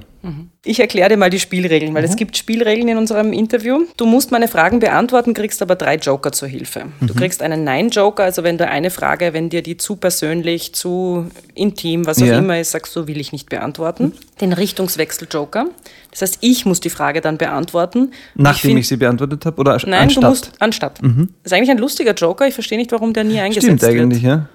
Ich 0.63 0.79
erkläre 0.79 1.09
dir 1.09 1.17
mal 1.17 1.31
die 1.31 1.39
Spielregeln, 1.39 1.95
weil 1.95 2.03
mhm. 2.03 2.09
es 2.09 2.15
gibt 2.15 2.37
Spielregeln 2.37 2.87
in 2.87 2.97
unserem 2.97 3.33
Interview. 3.33 3.79
Du 3.97 4.05
musst 4.05 4.31
meine 4.31 4.47
Fragen 4.47 4.79
beantworten, 4.79 5.33
kriegst 5.33 5.63
aber 5.63 5.75
drei 5.75 5.95
Joker 5.95 6.31
zur 6.31 6.47
Hilfe. 6.47 6.85
Mhm. 6.99 7.07
Du 7.07 7.15
kriegst 7.15 7.41
einen 7.41 7.63
Nein-Joker, 7.63 8.23
also 8.23 8.43
wenn 8.43 8.59
du 8.59 8.67
eine 8.67 8.91
Frage, 8.91 9.33
wenn 9.33 9.49
dir 9.49 9.63
die 9.63 9.77
zu 9.77 9.95
persönlich, 9.95 10.73
zu 10.75 11.25
intim, 11.55 12.05
was 12.05 12.21
auch 12.21 12.27
ja. 12.27 12.37
immer 12.37 12.59
ist, 12.59 12.71
sagst 12.71 12.95
du, 12.95 13.07
will 13.07 13.19
ich 13.19 13.31
nicht 13.31 13.49
beantworten. 13.49 14.03
Mhm. 14.03 14.13
Den 14.41 14.53
Richtungswechsel-Joker. 14.53 15.65
Das 16.11 16.21
heißt, 16.21 16.37
ich 16.41 16.65
muss 16.67 16.79
die 16.79 16.91
Frage 16.91 17.21
dann 17.21 17.39
beantworten. 17.39 18.11
Nachdem 18.35 18.77
ich, 18.77 18.81
ich 18.81 18.87
sie 18.89 18.97
beantwortet 18.97 19.43
habe 19.47 19.59
oder 19.59 19.79
Nein, 19.87 20.01
anstatt? 20.01 20.23
du 20.23 20.27
musst 20.27 20.51
anstatt. 20.59 21.01
Mhm. 21.01 21.29
Das 21.41 21.51
ist 21.51 21.57
eigentlich 21.57 21.71
ein 21.71 21.79
lustiger 21.79 22.13
Joker. 22.13 22.47
Ich 22.47 22.53
verstehe 22.53 22.77
nicht, 22.77 22.91
warum 22.91 23.13
der 23.13 23.23
nie 23.23 23.39
eingesetzt 23.39 23.65
Stimmt 23.65 23.81
wird. 23.81 23.91
Stimmt 23.91 24.13
eigentlich, 24.13 24.23
ja. 24.23 24.49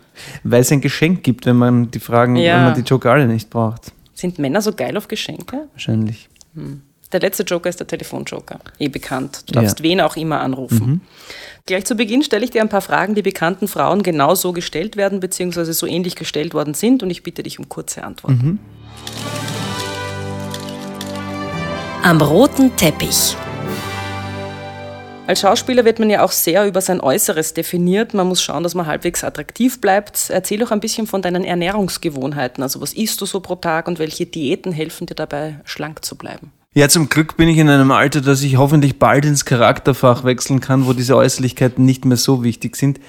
Weil 0.45 0.61
es 0.61 0.71
ein 0.71 0.81
Geschenk 0.81 1.25
gibt, 1.25 1.45
wenn 1.45 1.57
man 1.57 1.91
die 1.91 1.99
Fragen, 1.99 2.37
ja. 2.37 2.57
wenn 2.57 2.65
man 2.67 2.75
die 2.75 2.89
Joker 2.89 3.11
alle 3.11 3.27
nicht 3.27 3.51
braucht. 3.51 3.93
Sind 4.17 4.39
Männer 4.39 4.63
so 4.63 4.73
geil 4.73 4.97
auf 4.97 5.09
Geschenke? 5.09 5.69
Wahrscheinlich. 5.73 6.31
Hm. 6.55 6.81
Der 7.13 7.21
letzte 7.21 7.45
Joker 7.45 7.69
ist 7.69 7.79
der 7.79 7.87
Telefonjoker. 7.87 8.59
Eh 8.79 8.89
bekannt. 8.89 9.45
Du 9.47 9.53
darfst 9.53 9.79
ja. 9.79 9.85
wen 9.85 10.01
auch 10.01 10.17
immer 10.17 10.41
anrufen. 10.41 10.87
Mhm. 10.87 11.01
Gleich 11.67 11.85
zu 11.85 11.95
Beginn 11.95 12.23
stelle 12.23 12.45
ich 12.45 12.51
dir 12.51 12.63
ein 12.63 12.69
paar 12.69 12.81
Fragen, 12.81 13.15
die 13.15 13.23
bekannten 13.23 13.69
Frauen 13.69 14.03
genau 14.03 14.35
so 14.35 14.53
gestellt 14.53 14.97
werden, 14.97 15.21
beziehungsweise 15.21 15.73
so 15.75 15.87
ähnlich 15.87 16.17
gestellt 16.17 16.55
worden 16.55 16.75
sind, 16.75 17.03
und 17.03 17.11
ich 17.11 17.23
bitte 17.23 17.43
dich 17.43 17.59
um 17.59 17.69
kurze 17.69 18.03
Antworten. 18.03 18.47
Mhm. 18.47 18.59
Am 22.03 22.21
roten 22.23 22.75
Teppich. 22.77 23.37
Als 25.27 25.41
Schauspieler 25.41 25.85
wird 25.85 25.99
man 25.99 26.09
ja 26.09 26.23
auch 26.23 26.31
sehr 26.31 26.69
über 26.69 26.81
sein 26.81 27.01
Äußeres 27.01 27.53
definiert. 27.53 28.15
Man 28.15 28.29
muss 28.29 28.41
schauen, 28.41 28.63
dass 28.63 28.77
man 28.77 28.87
halbwegs 28.87 29.25
attraktiv 29.25 29.81
bleibt. 29.81 30.31
Erzähl 30.31 30.61
doch 30.61 30.71
ein 30.71 30.79
bisschen 30.79 31.09
von 31.09 31.21
deinen 31.21 31.43
Ernährungsgewohnheiten. 31.43 32.63
Also 32.63 32.81
was 32.81 32.93
isst 32.93 33.21
du 33.21 33.27
so 33.27 33.41
pro 33.41 33.57
Tag 33.57 33.89
und 33.89 33.99
welche 33.99 34.27
Diäten 34.27 34.71
helfen 34.71 35.07
dir 35.07 35.17
dabei, 35.17 35.61
schlank 35.65 36.05
zu 36.05 36.17
bleiben? 36.17 36.53
Ja, 36.75 36.89
zum 36.89 37.09
Glück 37.09 37.37
bin 37.37 37.49
ich 37.49 37.59
in 37.59 37.69
einem 37.69 37.91
Alter, 37.91 38.21
dass 38.21 38.43
ich 38.43 38.57
hoffentlich 38.57 39.01
bald 39.01 39.25
ins 39.25 39.45
Charakterfach 39.45 40.23
wechseln 40.23 40.61
kann, 40.61 40.87
wo 40.87 40.93
diese 40.93 41.17
Äußerlichkeiten 41.17 41.85
nicht 41.85 42.05
mehr 42.05 42.19
so 42.19 42.45
wichtig 42.45 42.77
sind. 42.77 43.01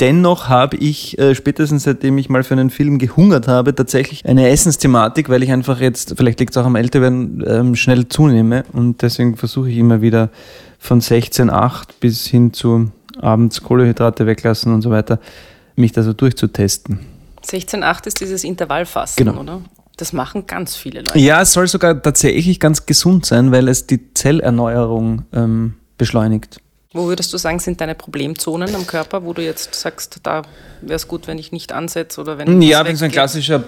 Dennoch 0.00 0.48
habe 0.48 0.76
ich 0.76 1.18
äh, 1.18 1.34
spätestens 1.34 1.84
seitdem 1.84 2.18
ich 2.18 2.28
mal 2.28 2.44
für 2.44 2.54
einen 2.54 2.70
Film 2.70 2.98
gehungert 2.98 3.48
habe, 3.48 3.74
tatsächlich 3.74 4.24
eine 4.26 4.48
Essensthematik, 4.48 5.28
weil 5.28 5.42
ich 5.42 5.50
einfach 5.50 5.80
jetzt, 5.80 6.14
vielleicht 6.16 6.38
liegt 6.38 6.52
es 6.52 6.56
auch 6.58 6.66
am 6.66 6.76
Älterwerden, 6.76 7.42
ähm, 7.46 7.74
schnell 7.76 8.06
zunehme 8.08 8.64
und 8.72 9.02
deswegen 9.02 9.36
versuche 9.36 9.70
ich 9.70 9.78
immer 9.78 10.02
wieder 10.02 10.30
von 10.78 11.00
16,8 11.00 11.88
bis 12.00 12.26
hin 12.26 12.52
zu 12.52 12.90
abends 13.20 13.62
Kohlenhydrate 13.62 14.26
weglassen 14.26 14.72
und 14.72 14.82
so 14.82 14.90
weiter, 14.90 15.18
mich 15.74 15.92
da 15.92 16.02
so 16.02 16.12
durchzutesten. 16.12 17.00
16,8 17.44 18.06
ist 18.06 18.20
dieses 18.20 18.44
Intervallfasten, 18.44 19.26
genau. 19.26 19.40
oder? 19.40 19.62
Das 19.96 20.12
machen 20.12 20.46
ganz 20.46 20.76
viele 20.76 21.00
Leute. 21.00 21.18
Ja, 21.18 21.40
es 21.40 21.52
soll 21.52 21.68
sogar 21.68 22.02
tatsächlich 22.02 22.60
ganz 22.60 22.84
gesund 22.84 23.24
sein, 23.24 23.50
weil 23.50 23.68
es 23.68 23.86
die 23.86 24.12
Zellerneuerung 24.12 25.24
ähm, 25.32 25.74
beschleunigt. 25.96 26.58
Wo 26.92 27.06
würdest 27.06 27.32
du 27.32 27.38
sagen, 27.38 27.58
sind 27.58 27.80
deine 27.80 27.94
Problemzonen 27.94 28.74
am 28.74 28.86
Körper, 28.86 29.24
wo 29.24 29.32
du 29.32 29.42
jetzt 29.42 29.74
sagst, 29.74 30.20
da 30.22 30.42
wäre 30.80 30.96
es 30.96 31.08
gut, 31.08 31.26
wenn 31.26 31.38
ich 31.38 31.52
nicht 31.52 31.72
ansetze 31.72 32.20
oder 32.20 32.38
wenn 32.38 32.62
Ja, 32.62 32.80
ich 32.80 32.86
bin 32.86 32.96
so 32.96 33.04
ein 33.04 33.10
klassischer 33.10 33.62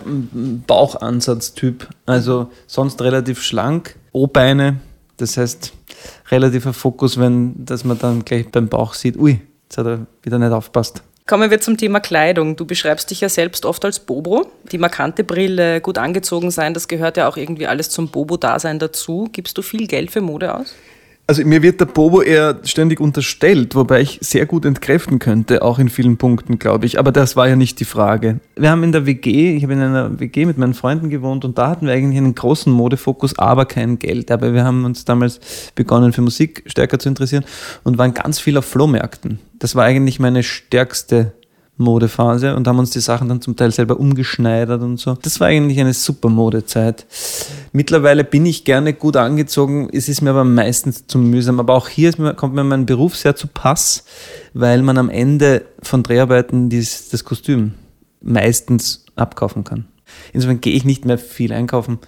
Bauchansatztyp. 0.66 1.88
Also 2.06 2.50
sonst 2.66 3.00
relativ 3.02 3.42
schlank, 3.42 3.96
O-Beine, 4.12 4.80
das 5.18 5.36
heißt 5.36 5.72
relativer 6.30 6.72
Fokus, 6.72 7.18
wenn 7.18 7.54
dass 7.64 7.84
man 7.84 7.98
dann 7.98 8.24
gleich 8.24 8.50
beim 8.50 8.68
Bauch 8.68 8.94
sieht, 8.94 9.16
ui, 9.16 9.40
jetzt 9.64 9.78
hat 9.78 9.86
er 9.86 10.06
wieder 10.22 10.38
nicht 10.38 10.52
aufpasst. 10.52 11.02
Kommen 11.26 11.50
wir 11.50 11.60
zum 11.60 11.76
Thema 11.76 12.00
Kleidung. 12.00 12.56
Du 12.56 12.64
beschreibst 12.64 13.10
dich 13.10 13.20
ja 13.20 13.28
selbst 13.28 13.66
oft 13.66 13.84
als 13.84 14.00
Bobo. 14.00 14.50
Die 14.72 14.78
markante 14.78 15.24
Brille, 15.24 15.82
gut 15.82 15.98
angezogen 15.98 16.50
sein, 16.50 16.72
das 16.72 16.88
gehört 16.88 17.18
ja 17.18 17.28
auch 17.28 17.36
irgendwie 17.36 17.66
alles 17.66 17.90
zum 17.90 18.08
Bobo-Dasein 18.08 18.78
dazu. 18.78 19.28
Gibst 19.30 19.58
du 19.58 19.62
viel 19.62 19.86
Geld 19.86 20.10
für 20.10 20.22
Mode 20.22 20.54
aus? 20.54 20.74
Also 21.30 21.44
mir 21.44 21.62
wird 21.62 21.78
der 21.78 21.84
Bobo 21.84 22.22
eher 22.22 22.58
ständig 22.64 23.00
unterstellt, 23.00 23.74
wobei 23.74 24.00
ich 24.00 24.18
sehr 24.22 24.46
gut 24.46 24.64
entkräften 24.64 25.18
könnte, 25.18 25.60
auch 25.60 25.78
in 25.78 25.90
vielen 25.90 26.16
Punkten, 26.16 26.58
glaube 26.58 26.86
ich. 26.86 26.98
Aber 26.98 27.12
das 27.12 27.36
war 27.36 27.46
ja 27.46 27.54
nicht 27.54 27.80
die 27.80 27.84
Frage. 27.84 28.40
Wir 28.56 28.70
haben 28.70 28.82
in 28.82 28.92
der 28.92 29.04
WG, 29.04 29.54
ich 29.54 29.62
habe 29.62 29.74
in 29.74 29.80
einer 29.82 30.18
WG 30.18 30.46
mit 30.46 30.56
meinen 30.56 30.72
Freunden 30.72 31.10
gewohnt 31.10 31.44
und 31.44 31.58
da 31.58 31.68
hatten 31.68 31.86
wir 31.86 31.92
eigentlich 31.92 32.16
einen 32.16 32.34
großen 32.34 32.72
Modefokus, 32.72 33.38
aber 33.38 33.66
kein 33.66 33.98
Geld. 33.98 34.30
Aber 34.30 34.54
wir 34.54 34.64
haben 34.64 34.86
uns 34.86 35.04
damals 35.04 35.38
begonnen, 35.74 36.14
für 36.14 36.22
Musik 36.22 36.62
stärker 36.64 36.98
zu 36.98 37.10
interessieren 37.10 37.44
und 37.84 37.98
waren 37.98 38.14
ganz 38.14 38.40
viel 38.40 38.56
auf 38.56 38.64
Flohmärkten. 38.64 39.38
Das 39.58 39.76
war 39.76 39.84
eigentlich 39.84 40.18
meine 40.18 40.42
stärkste 40.42 41.34
Modephase 41.78 42.56
und 42.56 42.66
haben 42.66 42.78
uns 42.78 42.90
die 42.90 43.00
Sachen 43.00 43.28
dann 43.28 43.40
zum 43.40 43.56
Teil 43.56 43.70
selber 43.70 43.98
umgeschneidert 43.98 44.82
und 44.82 44.98
so. 44.98 45.14
Das 45.14 45.40
war 45.40 45.46
eigentlich 45.46 45.80
eine 45.80 45.94
super 45.94 46.28
Modezeit. 46.28 47.06
Mittlerweile 47.72 48.24
bin 48.24 48.44
ich 48.46 48.64
gerne 48.64 48.92
gut 48.92 49.16
angezogen, 49.16 49.88
es 49.92 50.08
ist 50.08 50.20
mir 50.20 50.30
aber 50.30 50.44
meistens 50.44 51.06
zu 51.06 51.18
mühsam. 51.18 51.60
Aber 51.60 51.74
auch 51.74 51.88
hier 51.88 52.12
mir, 52.18 52.34
kommt 52.34 52.54
mir 52.54 52.64
mein 52.64 52.84
Beruf 52.84 53.16
sehr 53.16 53.36
zu 53.36 53.46
Pass, 53.46 54.04
weil 54.54 54.82
man 54.82 54.98
am 54.98 55.08
Ende 55.08 55.64
von 55.80 56.02
Dreharbeiten 56.02 56.68
dies, 56.68 57.10
das 57.10 57.24
Kostüm 57.24 57.74
meistens 58.20 59.04
abkaufen 59.14 59.64
kann. 59.64 59.86
Insofern 60.32 60.60
gehe 60.60 60.74
ich 60.74 60.84
nicht 60.84 61.04
mehr 61.04 61.18
viel 61.18 61.52
einkaufen, 61.52 61.98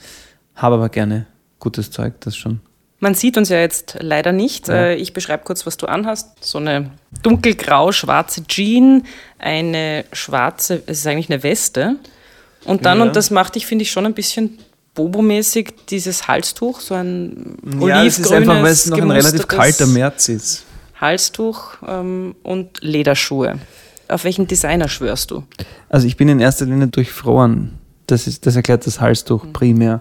habe 0.55 0.77
aber 0.77 0.89
gerne 0.89 1.27
gutes 1.61 1.91
Zeug, 1.91 2.15
das 2.21 2.37
schon. 2.37 2.61
Man 3.03 3.15
sieht 3.15 3.39
uns 3.39 3.49
ja 3.49 3.59
jetzt 3.59 3.97
leider 4.01 4.33
nicht. 4.33 4.69
Ja. 4.69 4.75
Äh, 4.75 4.95
ich 4.97 5.15
beschreibe 5.15 5.43
kurz, 5.45 5.67
was 5.67 5.79
du 5.79 5.87
anhast. 5.87 6.45
So 6.45 6.59
eine 6.59 6.91
dunkelgrau-schwarze 7.23 8.47
Jean, 8.47 9.05
eine 9.39 10.05
schwarze, 10.13 10.83
es 10.87 10.99
ist 11.01 11.07
eigentlich 11.07 11.31
eine 11.31 11.43
Weste. 11.43 11.97
Und 12.65 12.85
dann, 12.85 12.99
ja. 12.99 13.05
und 13.05 13.17
das 13.17 13.31
macht 13.31 13.55
dich, 13.55 13.67
finde 13.67 13.83
ich, 13.83 13.91
schon 13.91 14.05
ein 14.05 14.13
bisschen 14.13 14.59
Bobo-mäßig, 14.95 15.73
dieses 15.89 16.29
Halstuch, 16.29 16.81
so 16.81 16.95
ein 16.95 17.57
olivgrünes, 17.63 17.89
Ja, 17.89 18.05
es 18.05 18.19
ist 18.19 18.33
einfach, 18.33 18.63
weil 18.63 18.73
es 18.73 18.87
noch 18.87 18.99
ein 18.99 19.11
relativ 19.11 19.49
kalter 19.49 19.87
März 19.87 20.29
ist. 20.29 20.65
Halstuch 21.01 21.77
ähm, 21.89 22.35
und 22.43 22.83
Lederschuhe. 22.83 23.59
Auf 24.09 24.25
welchen 24.25 24.47
Designer 24.47 24.89
schwörst 24.89 25.31
du? 25.31 25.45
Also 25.89 26.07
ich 26.07 26.17
bin 26.17 26.29
in 26.29 26.41
erster 26.41 26.67
Linie 26.67 26.89
durchfroren. 26.89 27.79
Das, 28.07 28.27
ist, 28.27 28.45
das 28.45 28.57
erklärt 28.57 28.87
das 28.87 29.01
Halstuch 29.01 29.45
mhm. 29.45 29.53
primär. 29.53 30.01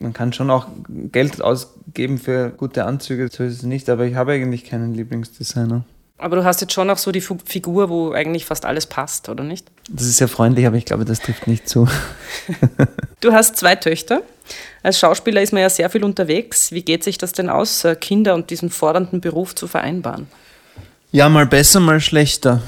Man 0.00 0.12
kann 0.12 0.32
schon 0.32 0.50
auch 0.50 0.66
Geld 0.88 1.42
ausgeben 1.42 2.18
für 2.18 2.50
gute 2.50 2.84
Anzüge, 2.84 3.28
so 3.32 3.42
ist 3.42 3.54
es 3.54 3.62
nicht, 3.64 3.88
aber 3.90 4.04
ich 4.04 4.14
habe 4.14 4.32
eigentlich 4.32 4.64
keinen 4.64 4.94
Lieblingsdesigner. 4.94 5.84
Aber 6.18 6.36
du 6.36 6.44
hast 6.44 6.60
jetzt 6.60 6.72
schon 6.72 6.90
auch 6.90 6.98
so 6.98 7.12
die 7.12 7.20
Figur, 7.20 7.88
wo 7.90 8.10
eigentlich 8.10 8.44
fast 8.44 8.64
alles 8.64 8.86
passt, 8.86 9.28
oder 9.28 9.44
nicht? 9.44 9.70
Das 9.88 10.04
ist 10.04 10.16
sehr 10.16 10.26
freundlich, 10.26 10.66
aber 10.66 10.76
ich 10.76 10.84
glaube, 10.84 11.04
das 11.04 11.20
trifft 11.20 11.46
nicht 11.46 11.68
zu. 11.68 11.88
du 13.20 13.32
hast 13.32 13.56
zwei 13.56 13.76
Töchter. 13.76 14.22
Als 14.82 14.98
Schauspieler 14.98 15.42
ist 15.42 15.52
man 15.52 15.62
ja 15.62 15.70
sehr 15.70 15.88
viel 15.90 16.02
unterwegs. 16.02 16.72
Wie 16.72 16.82
geht 16.82 17.04
sich 17.04 17.18
das 17.18 17.32
denn 17.32 17.48
aus, 17.48 17.84
äh, 17.84 17.94
Kinder 17.94 18.34
und 18.34 18.50
diesen 18.50 18.70
fordernden 18.70 19.20
Beruf 19.20 19.54
zu 19.54 19.68
vereinbaren? 19.68 20.26
Ja, 21.12 21.28
mal 21.28 21.46
besser, 21.46 21.78
mal 21.78 22.00
schlechter. 22.00 22.62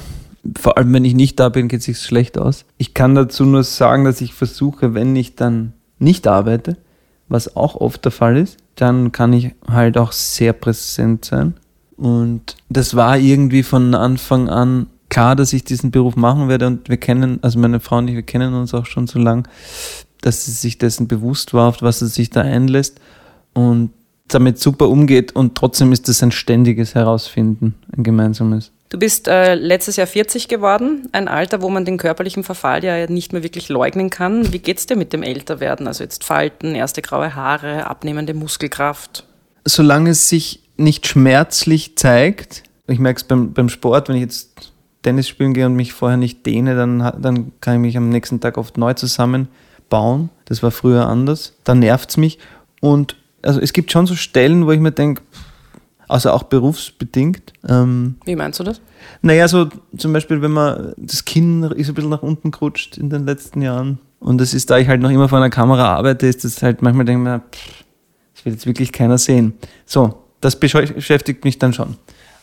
Vor 0.58 0.78
allem, 0.78 0.92
wenn 0.94 1.04
ich 1.04 1.14
nicht 1.14 1.38
da 1.40 1.48
bin, 1.48 1.68
geht 1.68 1.80
es 1.80 1.86
sich 1.86 1.98
schlecht 1.98 2.38
aus. 2.38 2.64
Ich 2.78 2.94
kann 2.94 3.16
dazu 3.16 3.44
nur 3.44 3.64
sagen, 3.64 4.04
dass 4.04 4.20
ich 4.20 4.32
versuche, 4.32 4.94
wenn 4.94 5.14
ich 5.16 5.34
dann 5.34 5.74
nicht 5.98 6.26
arbeite, 6.26 6.76
was 7.30 7.56
auch 7.56 7.76
oft 7.76 8.04
der 8.04 8.12
Fall 8.12 8.36
ist, 8.36 8.58
dann 8.74 9.12
kann 9.12 9.32
ich 9.32 9.54
halt 9.66 9.96
auch 9.96 10.12
sehr 10.12 10.52
präsent 10.52 11.24
sein. 11.24 11.54
Und 11.96 12.56
das 12.68 12.94
war 12.94 13.16
irgendwie 13.18 13.62
von 13.62 13.94
Anfang 13.94 14.48
an 14.48 14.86
klar, 15.08 15.36
dass 15.36 15.52
ich 15.52 15.64
diesen 15.64 15.90
Beruf 15.90 16.16
machen 16.16 16.48
werde. 16.48 16.66
Und 16.66 16.88
wir 16.88 16.96
kennen, 16.96 17.38
also 17.42 17.58
meine 17.58 17.80
Frau 17.80 17.98
und 17.98 18.08
ich, 18.08 18.14
wir 18.14 18.22
kennen 18.22 18.54
uns 18.54 18.74
auch 18.74 18.86
schon 18.86 19.06
so 19.06 19.18
lang, 19.18 19.48
dass 20.20 20.44
sie 20.44 20.52
sich 20.52 20.78
dessen 20.78 21.08
bewusst 21.08 21.54
war, 21.54 21.68
auf 21.68 21.82
was 21.82 22.00
sie 22.00 22.08
sich 22.08 22.30
da 22.30 22.40
einlässt 22.40 23.00
und 23.54 23.90
damit 24.28 24.58
super 24.58 24.88
umgeht. 24.88 25.34
Und 25.36 25.54
trotzdem 25.54 25.92
ist 25.92 26.08
das 26.08 26.22
ein 26.22 26.32
ständiges 26.32 26.94
Herausfinden, 26.94 27.74
ein 27.96 28.02
gemeinsames. 28.02 28.72
Du 28.90 28.98
bist 28.98 29.28
äh, 29.28 29.54
letztes 29.54 29.94
Jahr 29.94 30.08
40 30.08 30.48
geworden, 30.48 31.08
ein 31.12 31.28
Alter, 31.28 31.62
wo 31.62 31.70
man 31.70 31.84
den 31.84 31.96
körperlichen 31.96 32.42
Verfall 32.42 32.84
ja 32.84 33.06
nicht 33.06 33.32
mehr 33.32 33.44
wirklich 33.44 33.68
leugnen 33.68 34.10
kann. 34.10 34.52
Wie 34.52 34.58
geht's 34.58 34.84
dir 34.86 34.96
mit 34.96 35.12
dem 35.12 35.22
Älterwerden? 35.22 35.86
Also 35.86 36.02
jetzt 36.02 36.24
Falten, 36.24 36.74
erste 36.74 37.00
graue 37.00 37.36
Haare, 37.36 37.86
abnehmende 37.86 38.34
Muskelkraft? 38.34 39.24
Solange 39.64 40.10
es 40.10 40.28
sich 40.28 40.68
nicht 40.76 41.06
schmerzlich 41.06 41.96
zeigt, 41.96 42.64
ich 42.88 42.98
merke 42.98 43.18
es 43.18 43.24
beim, 43.24 43.52
beim 43.52 43.68
Sport, 43.68 44.08
wenn 44.08 44.16
ich 44.16 44.22
jetzt 44.22 44.72
Tennis 45.02 45.28
spielen 45.28 45.54
gehe 45.54 45.66
und 45.66 45.76
mich 45.76 45.92
vorher 45.92 46.16
nicht 46.16 46.44
dehne, 46.44 46.74
dann, 46.74 46.98
dann 46.98 47.52
kann 47.60 47.74
ich 47.74 47.80
mich 47.80 47.96
am 47.96 48.08
nächsten 48.08 48.40
Tag 48.40 48.58
oft 48.58 48.76
neu 48.76 48.94
zusammenbauen. 48.94 50.30
Das 50.46 50.64
war 50.64 50.72
früher 50.72 51.06
anders. 51.06 51.54
Dann 51.62 51.78
nervt 51.78 52.10
es 52.10 52.16
mich. 52.16 52.40
Und 52.80 53.14
also 53.42 53.60
es 53.60 53.72
gibt 53.72 53.92
schon 53.92 54.08
so 54.08 54.16
Stellen, 54.16 54.66
wo 54.66 54.72
ich 54.72 54.80
mir 54.80 54.90
denke, 54.90 55.22
also 56.10 56.30
auch 56.30 56.44
berufsbedingt. 56.44 57.52
Ähm, 57.68 58.16
Wie 58.24 58.36
meinst 58.36 58.60
du 58.60 58.64
das? 58.64 58.80
Naja, 59.22 59.48
so 59.48 59.68
zum 59.96 60.12
Beispiel, 60.12 60.42
wenn 60.42 60.52
man 60.52 60.92
das 60.96 61.24
Kinn 61.24 61.62
ist 61.62 61.88
ein 61.88 61.94
bisschen 61.94 62.10
nach 62.10 62.22
unten 62.22 62.50
gerutscht 62.50 62.98
in 62.98 63.10
den 63.10 63.26
letzten 63.26 63.62
Jahren. 63.62 63.98
Und 64.18 64.38
das 64.38 64.52
ist, 64.52 64.70
da 64.70 64.78
ich 64.78 64.88
halt 64.88 65.00
noch 65.00 65.10
immer 65.10 65.28
vor 65.28 65.38
einer 65.38 65.50
Kamera 65.50 65.94
arbeite, 65.94 66.26
ist 66.26 66.44
das 66.44 66.62
halt 66.62 66.82
manchmal 66.82 67.06
denke 67.06 67.22
ich 67.22 67.28
mir, 67.28 67.40
pff, 67.40 67.84
das 68.34 68.44
will 68.44 68.52
jetzt 68.52 68.66
wirklich 68.66 68.92
keiner 68.92 69.18
sehen. 69.18 69.54
So, 69.86 70.22
das 70.40 70.58
beschäftigt 70.58 71.44
mich 71.44 71.58
dann 71.58 71.72
schon. 71.72 71.96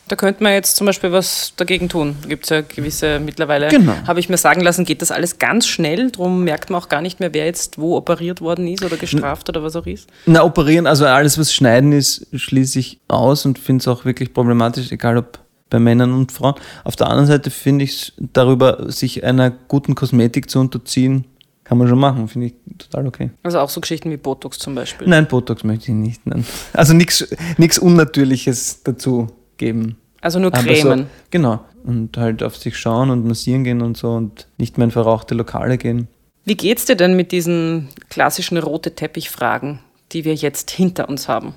Da 0.08 0.16
könnte 0.16 0.42
man 0.42 0.52
jetzt 0.52 0.76
zum 0.76 0.86
Beispiel 0.86 1.12
was 1.12 1.52
dagegen 1.56 1.88
tun. 1.88 2.16
Da 2.22 2.28
gibt 2.28 2.44
es 2.44 2.50
ja 2.50 2.62
gewisse, 2.62 3.20
mittlerweile 3.20 3.68
genau. 3.68 3.94
habe 4.06 4.20
ich 4.20 4.28
mir 4.28 4.38
sagen 4.38 4.62
lassen, 4.62 4.84
geht 4.84 5.02
das 5.02 5.10
alles 5.10 5.38
ganz 5.38 5.66
schnell. 5.66 6.10
Darum 6.10 6.44
merkt 6.44 6.70
man 6.70 6.80
auch 6.80 6.88
gar 6.88 7.02
nicht 7.02 7.20
mehr, 7.20 7.34
wer 7.34 7.44
jetzt 7.44 7.78
wo 7.78 7.96
operiert 7.96 8.40
worden 8.40 8.66
ist 8.66 8.84
oder 8.84 8.96
gestraft 8.96 9.48
oder 9.48 9.62
was 9.62 9.76
auch 9.76 9.86
ist. 9.86 10.08
Na, 10.26 10.42
operieren, 10.44 10.86
also 10.86 11.06
alles, 11.06 11.38
was 11.38 11.52
schneiden 11.52 11.92
ist, 11.92 12.26
schließe 12.34 12.78
ich 12.78 13.00
aus 13.08 13.44
und 13.44 13.58
finde 13.58 13.82
es 13.82 13.88
auch 13.88 14.04
wirklich 14.04 14.32
problematisch, 14.32 14.90
egal 14.90 15.18
ob 15.18 15.38
bei 15.70 15.78
Männern 15.78 16.12
und 16.14 16.32
Frauen. 16.32 16.54
Auf 16.84 16.96
der 16.96 17.08
anderen 17.08 17.26
Seite 17.26 17.50
finde 17.50 17.84
ich 17.84 17.90
es 17.90 18.12
darüber, 18.18 18.90
sich 18.90 19.24
einer 19.24 19.50
guten 19.50 19.94
Kosmetik 19.94 20.48
zu 20.48 20.60
unterziehen, 20.60 21.26
kann 21.64 21.76
man 21.76 21.86
schon 21.86 21.98
machen, 21.98 22.28
finde 22.28 22.46
ich 22.46 22.54
total 22.78 23.06
okay. 23.06 23.30
Also 23.42 23.58
auch 23.58 23.68
so 23.68 23.82
Geschichten 23.82 24.10
wie 24.10 24.16
Botox 24.16 24.58
zum 24.58 24.74
Beispiel? 24.74 25.06
Nein, 25.06 25.28
Botox 25.28 25.64
möchte 25.64 25.90
ich 25.90 25.96
nicht. 25.98 26.26
Nein. 26.26 26.46
Also 26.72 26.94
nichts 26.94 27.78
Unnatürliches 27.78 28.82
dazu 28.84 29.26
geben. 29.58 29.96
Also 30.20 30.38
nur 30.38 30.50
Cremen. 30.50 31.00
So, 31.00 31.06
genau. 31.30 31.60
Und 31.84 32.16
halt 32.16 32.42
auf 32.42 32.56
sich 32.56 32.76
schauen 32.76 33.10
und 33.10 33.26
massieren 33.26 33.64
gehen 33.64 33.82
und 33.82 33.96
so 33.96 34.12
und 34.12 34.48
nicht 34.58 34.78
mehr 34.78 34.86
in 34.86 34.90
verrauchte 34.90 35.34
Lokale 35.34 35.78
gehen. 35.78 36.08
Wie 36.44 36.56
geht's 36.56 36.86
dir 36.86 36.96
denn 36.96 37.14
mit 37.14 37.30
diesen 37.30 37.88
klassischen 38.08 38.56
rote 38.58 38.94
Teppich-Fragen, 38.94 39.80
die 40.12 40.24
wir 40.24 40.34
jetzt 40.34 40.70
hinter 40.70 41.08
uns 41.08 41.28
haben? 41.28 41.54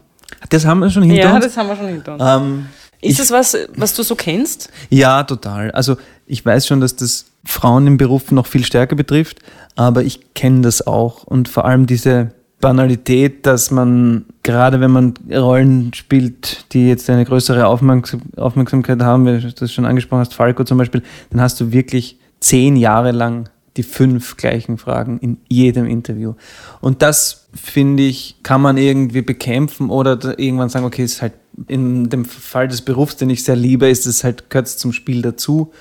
Das 0.50 0.66
haben 0.66 0.80
wir 0.80 0.90
schon 0.90 1.04
hinter 1.04 1.18
ja, 1.18 1.36
uns? 1.36 1.44
Ja, 1.44 1.48
das 1.48 1.58
haben 1.58 1.68
wir 1.70 1.76
schon 1.76 1.88
hinter 1.88 2.14
uns. 2.14 2.24
Ähm, 2.26 2.66
ist 3.02 3.12
ich, 3.12 3.18
das 3.18 3.32
was, 3.32 3.58
was 3.76 3.96
du 3.96 4.04
so 4.04 4.16
kennst? 4.16 4.70
Ja, 4.90 5.24
total. 5.24 5.72
Also 5.72 5.98
ich 6.28 6.46
weiß 6.46 6.68
schon, 6.68 6.82
dass 6.82 6.96
das 6.96 7.26
Frauen 7.44 7.88
im 7.88 7.98
Beruf 7.98 8.32
noch 8.32 8.46
viel 8.46 8.64
stärker 8.64 8.96
betrifft, 8.96 9.40
aber 9.76 10.04
ich 10.04 10.34
kenne 10.34 10.62
das 10.62 10.86
auch. 10.86 11.24
Und 11.24 11.50
vor 11.50 11.66
allem 11.66 11.88
diese 11.88 12.32
Banalität, 12.60 13.46
dass 13.46 13.72
man, 13.72 14.26
gerade 14.44 14.80
wenn 14.80 14.92
man 14.92 15.14
Rollen 15.32 15.94
spielt, 15.94 16.66
die 16.74 16.88
jetzt 16.88 17.10
eine 17.10 17.26
größere 17.26 17.68
Aufmerksamkeit 17.68 19.02
haben, 19.02 19.26
wie 19.26 19.40
du 19.40 19.52
das 19.52 19.72
schon 19.72 19.86
angesprochen 19.86 20.22
hast, 20.22 20.34
Falco 20.34 20.64
zum 20.64 20.78
Beispiel, 20.78 21.04
dann 21.30 21.42
hast 21.42 21.60
du 21.60 21.72
wirklich 21.72 22.18
zehn 22.40 22.76
Jahre 22.76 23.12
lang 23.12 23.50
die 23.78 23.84
fünf 23.84 24.36
gleichen 24.36 24.78
Fragen 24.78 25.20
in 25.20 25.38
jedem 25.48 25.86
Interview. 25.86 26.34
Und 26.82 27.02
das, 27.02 27.48
finde 27.54 28.04
ich, 28.04 28.36
kann 28.44 28.62
man 28.62 28.78
irgendwie 28.78 29.22
bekämpfen 29.22 29.90
oder 29.90 30.38
irgendwann 30.38 30.70
sagen, 30.70 30.86
okay, 30.86 31.04
ist 31.04 31.22
halt 31.22 31.34
in 31.68 32.10
dem 32.10 32.26
Fall 32.26 32.68
des 32.68 32.82
Berufs, 32.82 33.16
den 33.16 33.30
ich 33.30 33.44
sehr 33.44 33.56
liebe, 33.56 33.88
ist 33.88 34.06
es 34.06 34.24
halt, 34.24 34.50
gehört 34.50 34.68
zum 34.68 34.92
Spiel 34.92 35.22
dazu. 35.22 35.72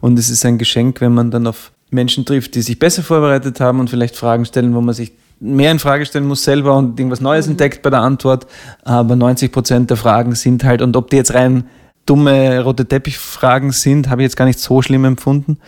Und 0.00 0.18
es 0.18 0.28
ist 0.28 0.44
ein 0.44 0.58
Geschenk, 0.58 1.00
wenn 1.00 1.14
man 1.14 1.30
dann 1.30 1.46
auf 1.46 1.72
Menschen 1.90 2.24
trifft, 2.24 2.54
die 2.54 2.62
sich 2.62 2.78
besser 2.78 3.02
vorbereitet 3.02 3.60
haben 3.60 3.80
und 3.80 3.90
vielleicht 3.90 4.16
Fragen 4.16 4.44
stellen, 4.44 4.74
wo 4.74 4.80
man 4.80 4.94
sich 4.94 5.12
mehr 5.40 5.70
in 5.70 5.78
Frage 5.78 6.06
stellen 6.06 6.26
muss 6.26 6.44
selber 6.44 6.76
und 6.76 6.98
irgendwas 6.98 7.20
Neues 7.20 7.46
mhm. 7.46 7.52
entdeckt 7.52 7.82
bei 7.82 7.90
der 7.90 8.00
Antwort. 8.00 8.46
Aber 8.84 9.16
90 9.16 9.52
Prozent 9.52 9.90
der 9.90 9.96
Fragen 9.96 10.34
sind 10.34 10.64
halt, 10.64 10.82
und 10.82 10.96
ob 10.96 11.10
die 11.10 11.16
jetzt 11.16 11.34
rein 11.34 11.64
dumme 12.06 12.62
rote 12.62 12.86
Teppichfragen 12.86 13.72
sind, 13.72 14.08
habe 14.08 14.22
ich 14.22 14.26
jetzt 14.26 14.36
gar 14.36 14.44
nicht 14.44 14.60
so 14.60 14.80
schlimm 14.80 15.04
empfunden. 15.04 15.58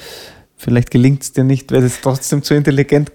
Vielleicht 0.57 0.91
gelingt 0.91 1.23
es 1.23 1.33
dir 1.33 1.45
nicht, 1.45 1.71
weil 1.73 1.85
es 1.85 2.01
trotzdem 2.01 2.43
zu 2.43 2.55
intelligent 2.55 3.13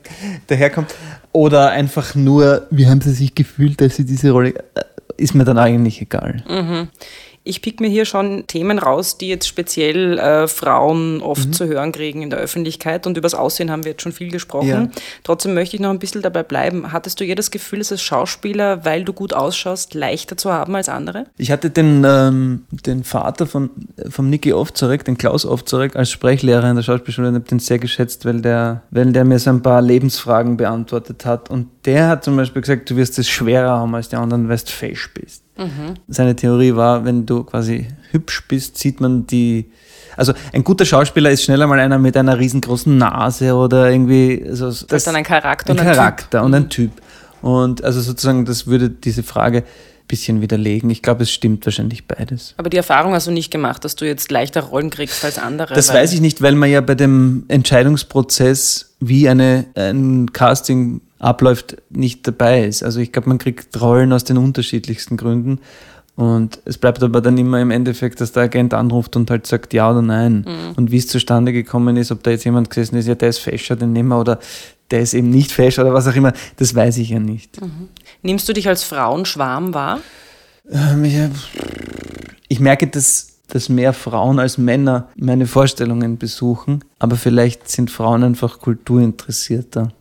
daherkommt. 0.48 0.94
Oder 1.32 1.72
einfach 1.72 2.16
nur, 2.16 2.68
wie 2.70 2.88
haben 2.88 3.02
sie 3.02 3.12
sich 3.12 3.34
gefühlt, 3.34 3.82
als 3.82 3.96
sie 3.96 4.06
diese 4.06 4.32
Rolle, 4.32 4.54
äh, 4.76 4.82
ist 5.18 5.34
mir 5.34 5.46
dann 5.46 5.58
eigentlich 5.58 6.02
egal. 6.02 6.44
Mhm. 6.48 6.90
Ich 7.46 7.62
pick 7.62 7.82
mir 7.82 7.90
hier 7.90 8.06
schon 8.06 8.48
Themen 8.48 8.80
raus, 8.80 9.18
die 9.18 9.28
jetzt 9.28 9.48
speziell 9.48 10.18
äh, 10.18 10.48
Frauen 10.48 11.22
oft 11.22 11.48
mhm. 11.48 11.54
zu 11.54 11.68
hören 11.68 11.92
kriegen 11.92 12.22
in 12.22 12.30
der 12.30 12.40
Öffentlichkeit. 12.40 13.06
Und 13.06 13.18
übers 13.18 13.34
Aussehen 13.34 13.70
haben 13.70 13.84
wir 13.84 13.92
jetzt 13.92 14.02
schon 14.02 14.14
viel 14.14 14.32
gesprochen. 14.32 14.68
Ja. 14.68 14.88
Trotzdem 15.24 15.54
möchte 15.54 15.76
ich 15.76 15.82
noch 15.82 15.90
ein 15.90 16.00
bisschen 16.00 16.22
dabei 16.22 16.44
bleiben. 16.44 16.94
Hattest 16.94 17.20
du 17.20 17.26
je 17.26 17.36
das 17.36 17.52
Gefühl, 17.52 17.80
dass 17.80 17.92
als 17.92 18.02
Schauspieler, 18.02 18.86
weil 18.86 19.04
du 19.04 19.12
gut 19.12 19.34
ausschaust, 19.34 19.94
leichter 19.94 20.38
zu 20.38 20.54
haben 20.54 20.74
als 20.76 20.88
andere? 20.88 21.26
Ich 21.38 21.52
hatte 21.52 21.70
den, 21.70 22.06
ähm, 22.08 22.66
den 22.72 23.04
Vater 23.04 23.46
von, 23.46 23.70
von 24.10 24.30
Niki 24.30 24.54
Ovzorek, 24.54 25.04
den 25.04 25.18
Klaus 25.18 25.46
Ovzorek, 25.46 25.98
als 25.98 26.12
Sprechlehrer 26.12 26.70
in 26.70 26.78
der 26.78 26.84
Schauspielschule 26.84 27.28
und 27.28 27.36
habe 27.36 27.46
den 27.46 27.60
sehr 27.60 27.80
geschätzt, 27.80 28.24
weil 28.24 28.42
der, 28.42 28.84
weil 28.90 29.12
der 29.12 29.26
mir 29.26 29.40
so 29.40 29.50
ein 29.50 29.62
paar 29.62 29.82
Lebensfragen 29.82 30.56
beantwortet 30.56 31.26
hat. 31.26 31.50
Und 31.50 31.68
der 31.86 32.08
hat 32.08 32.24
zum 32.24 32.38
Beispiel 32.38 32.62
gesagt, 32.62 32.90
du 32.90 32.96
wirst 32.96 33.20
es 33.20 33.30
schwerer 33.30 33.80
haben 33.80 33.94
als 33.96 34.08
die 34.08 34.16
anderen, 34.16 34.48
weil 34.48 34.58
du 34.58 34.72
fesch 34.72 35.14
bist. 35.14 35.43
Mhm. 35.58 35.96
Seine 36.08 36.36
Theorie 36.36 36.76
war, 36.76 37.06
wenn 37.06 37.26
du 37.26 37.44
quasi 37.44 37.88
hübsch 38.12 38.44
bist, 38.48 38.78
sieht 38.78 39.00
man 39.00 39.28
die. 39.28 39.72
Also 40.16 40.34
ein 40.52 40.64
guter 40.64 40.86
Schauspieler 40.86 41.32
ist 41.32 41.44
schneller 41.44 41.66
mal 41.66 41.80
einer 41.80 41.98
mit 41.98 42.16
einer 42.16 42.38
riesengroßen 42.38 42.96
Nase 42.98 43.56
oder 43.56 43.90
irgendwie. 43.90 44.44
Also 44.48 44.68
das, 44.68 44.86
das 44.88 44.98
ist 44.98 45.08
dann 45.08 45.16
ein 45.16 45.24
Charakter 45.24 45.74
ein 45.74 45.80
und 45.80 45.86
ein 45.86 45.96
Charakter 45.96 46.40
typ. 46.40 46.46
und 46.46 46.54
ein 46.54 46.70
Typ. 46.70 46.92
Und 47.42 47.84
also 47.84 48.00
sozusagen, 48.00 48.46
das 48.46 48.68
würde 48.68 48.90
diese 48.90 49.22
Frage 49.22 49.60
ein 49.60 50.08
bisschen 50.08 50.42
widerlegen. 50.42 50.90
Ich 50.90 51.02
glaube, 51.02 51.24
es 51.24 51.32
stimmt 51.32 51.66
wahrscheinlich 51.66 52.08
beides. 52.08 52.54
Aber 52.58 52.70
die 52.70 52.78
Erfahrung 52.78 53.14
hast 53.14 53.28
du 53.28 53.32
nicht 53.32 53.52
gemacht, 53.52 53.84
dass 53.84 53.96
du 53.96 54.06
jetzt 54.06 54.32
leichter 54.32 54.62
Rollen 54.62 54.90
kriegst 54.90 55.26
als 55.26 55.38
andere? 55.38 55.74
Das 55.74 55.94
weiß 55.94 56.14
ich 56.14 56.22
nicht, 56.22 56.42
weil 56.42 56.56
man 56.56 56.70
ja 56.70 56.82
bei 56.82 56.96
dem 56.96 57.44
Entscheidungsprozess, 57.48 58.96
wie 59.00 59.28
eine, 59.28 59.66
ein 59.76 60.32
Casting 60.32 61.02
abläuft, 61.24 61.78
nicht 61.90 62.28
dabei 62.28 62.66
ist. 62.66 62.84
Also 62.84 63.00
ich 63.00 63.12
glaube, 63.12 63.30
man 63.30 63.38
kriegt 63.38 63.80
Rollen 63.80 64.12
aus 64.14 64.24
den 64.24 64.38
unterschiedlichsten 64.38 65.18
Gründen. 65.18 65.60
Und 66.16 66.60
es 66.66 66.78
bleibt 66.78 67.02
aber 67.02 67.22
dann 67.22 67.38
immer 67.40 67.60
im 67.60 67.72
Endeffekt, 67.72 68.22
dass 68.22 68.34
der 68.34 68.44
Agent 68.44 68.76
anruft 68.76 69.16
und 69.16 69.32
halt 69.32 69.48
sagt 69.48 69.74
ja 69.74 69.90
oder 69.90 70.04
nein. 70.04 70.46
Mhm. 70.48 70.74
Und 70.76 70.92
wie 70.92 70.98
es 70.98 71.08
zustande 71.08 71.54
gekommen 71.54 71.98
ist, 71.98 72.12
ob 72.12 72.22
da 72.22 72.32
jetzt 72.32 72.44
jemand 72.44 72.70
gesessen 72.70 72.98
ist, 72.98 73.08
ja, 73.08 73.16
der 73.16 73.30
ist 73.30 73.40
fescher, 73.40 73.76
den 73.76 73.94
nehmen 73.94 74.10
wir, 74.10 74.20
oder 74.20 74.40
der 74.92 75.02
ist 75.02 75.16
eben 75.16 75.32
nicht 75.32 75.52
fesch 75.52 75.80
oder 75.80 75.94
was 75.94 76.08
auch 76.08 76.16
immer, 76.16 76.34
das 76.58 76.76
weiß 76.76 76.98
ich 76.98 77.10
ja 77.10 77.20
nicht. 77.20 77.60
Mhm. 77.60 77.90
Nimmst 78.22 78.48
du 78.48 78.54
dich 78.54 78.68
als 78.68 78.84
Frauenschwarm 78.84 79.74
wahr? 79.74 80.02
Ähm, 80.70 81.04
ich, 81.04 81.18
ich 82.48 82.60
merke, 82.60 82.86
dass, 82.86 83.40
dass 83.48 83.70
mehr 83.70 83.94
Frauen 83.94 84.38
als 84.38 84.60
Männer 84.60 85.10
meine 85.16 85.48
Vorstellungen 85.48 86.20
besuchen, 86.20 86.84
aber 87.00 87.16
vielleicht 87.16 87.70
sind 87.70 87.90
Frauen 87.90 88.24
einfach 88.24 88.60
kulturinteressierter 88.60 89.94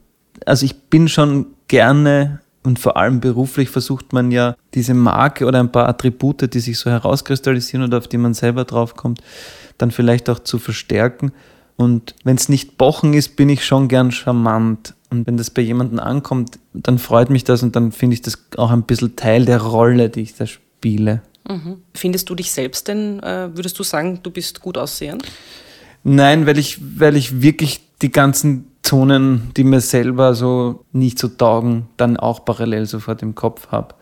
also 0.46 0.64
ich 0.64 0.82
bin 0.82 1.08
schon 1.08 1.46
gerne 1.68 2.40
und 2.62 2.78
vor 2.78 2.96
allem 2.96 3.20
beruflich 3.20 3.70
versucht 3.70 4.12
man 4.12 4.30
ja 4.30 4.54
diese 4.74 4.94
Marke 4.94 5.46
oder 5.46 5.60
ein 5.60 5.72
paar 5.72 5.88
Attribute, 5.88 6.52
die 6.52 6.60
sich 6.60 6.78
so 6.78 6.90
herauskristallisieren 6.90 7.84
oder 7.84 7.98
auf 7.98 8.08
die 8.08 8.18
man 8.18 8.34
selber 8.34 8.64
draufkommt, 8.64 9.20
dann 9.78 9.90
vielleicht 9.90 10.30
auch 10.30 10.38
zu 10.38 10.58
verstärken. 10.58 11.32
Und 11.76 12.14
wenn 12.22 12.36
es 12.36 12.48
nicht 12.48 12.78
bochen 12.78 13.14
ist, 13.14 13.36
bin 13.36 13.48
ich 13.48 13.64
schon 13.64 13.88
gern 13.88 14.12
charmant. 14.12 14.94
Und 15.10 15.26
wenn 15.26 15.36
das 15.36 15.50
bei 15.50 15.62
jemandem 15.62 15.98
ankommt, 15.98 16.58
dann 16.72 16.98
freut 16.98 17.30
mich 17.30 17.44
das 17.44 17.62
und 17.62 17.74
dann 17.74 17.90
finde 17.90 18.14
ich 18.14 18.22
das 18.22 18.38
auch 18.56 18.70
ein 18.70 18.84
bisschen 18.84 19.16
Teil 19.16 19.44
der 19.44 19.60
Rolle, 19.60 20.08
die 20.08 20.20
ich 20.20 20.34
da 20.34 20.46
spiele. 20.46 21.22
Mhm. 21.48 21.78
Findest 21.94 22.30
du 22.30 22.34
dich 22.34 22.52
selbst 22.52 22.86
denn, 22.88 23.20
äh, 23.20 23.54
würdest 23.54 23.78
du 23.78 23.82
sagen, 23.82 24.20
du 24.22 24.30
bist 24.30 24.60
gut 24.60 24.78
aussehend? 24.78 25.24
Nein, 26.04 26.46
weil 26.46 26.58
ich, 26.58 26.78
weil 26.98 27.16
ich 27.16 27.42
wirklich 27.42 27.80
die 28.00 28.12
ganzen 28.12 28.71
Zonen, 28.82 29.50
die 29.56 29.64
mir 29.64 29.80
selber 29.80 30.34
so 30.34 30.84
nicht 30.92 31.18
so 31.18 31.28
taugen, 31.28 31.88
dann 31.96 32.16
auch 32.16 32.44
parallel 32.44 32.86
sofort 32.86 33.22
im 33.22 33.34
Kopf 33.34 33.68
habe. 33.68 33.94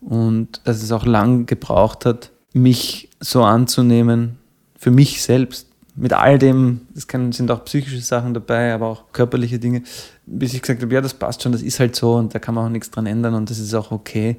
Und 0.00 0.60
dass 0.64 0.82
es 0.82 0.90
auch 0.90 1.06
lang 1.06 1.46
gebraucht 1.46 2.06
hat, 2.06 2.30
mich 2.52 3.08
so 3.20 3.42
anzunehmen, 3.44 4.38
für 4.76 4.90
mich 4.90 5.22
selbst. 5.22 5.68
Mit 5.94 6.14
all 6.14 6.38
dem, 6.38 6.80
es 6.94 7.06
sind 7.36 7.50
auch 7.50 7.66
psychische 7.66 8.00
Sachen 8.00 8.32
dabei, 8.32 8.72
aber 8.72 8.86
auch 8.86 9.12
körperliche 9.12 9.58
Dinge, 9.58 9.82
bis 10.24 10.54
ich 10.54 10.62
gesagt 10.62 10.80
habe, 10.80 10.94
ja, 10.94 11.02
das 11.02 11.12
passt 11.12 11.42
schon, 11.42 11.52
das 11.52 11.60
ist 11.60 11.80
halt 11.80 11.94
so 11.94 12.14
und 12.14 12.34
da 12.34 12.38
kann 12.38 12.54
man 12.54 12.66
auch 12.66 12.70
nichts 12.70 12.90
dran 12.90 13.04
ändern 13.04 13.34
und 13.34 13.50
das 13.50 13.58
ist 13.58 13.74
auch 13.74 13.90
okay. 13.90 14.36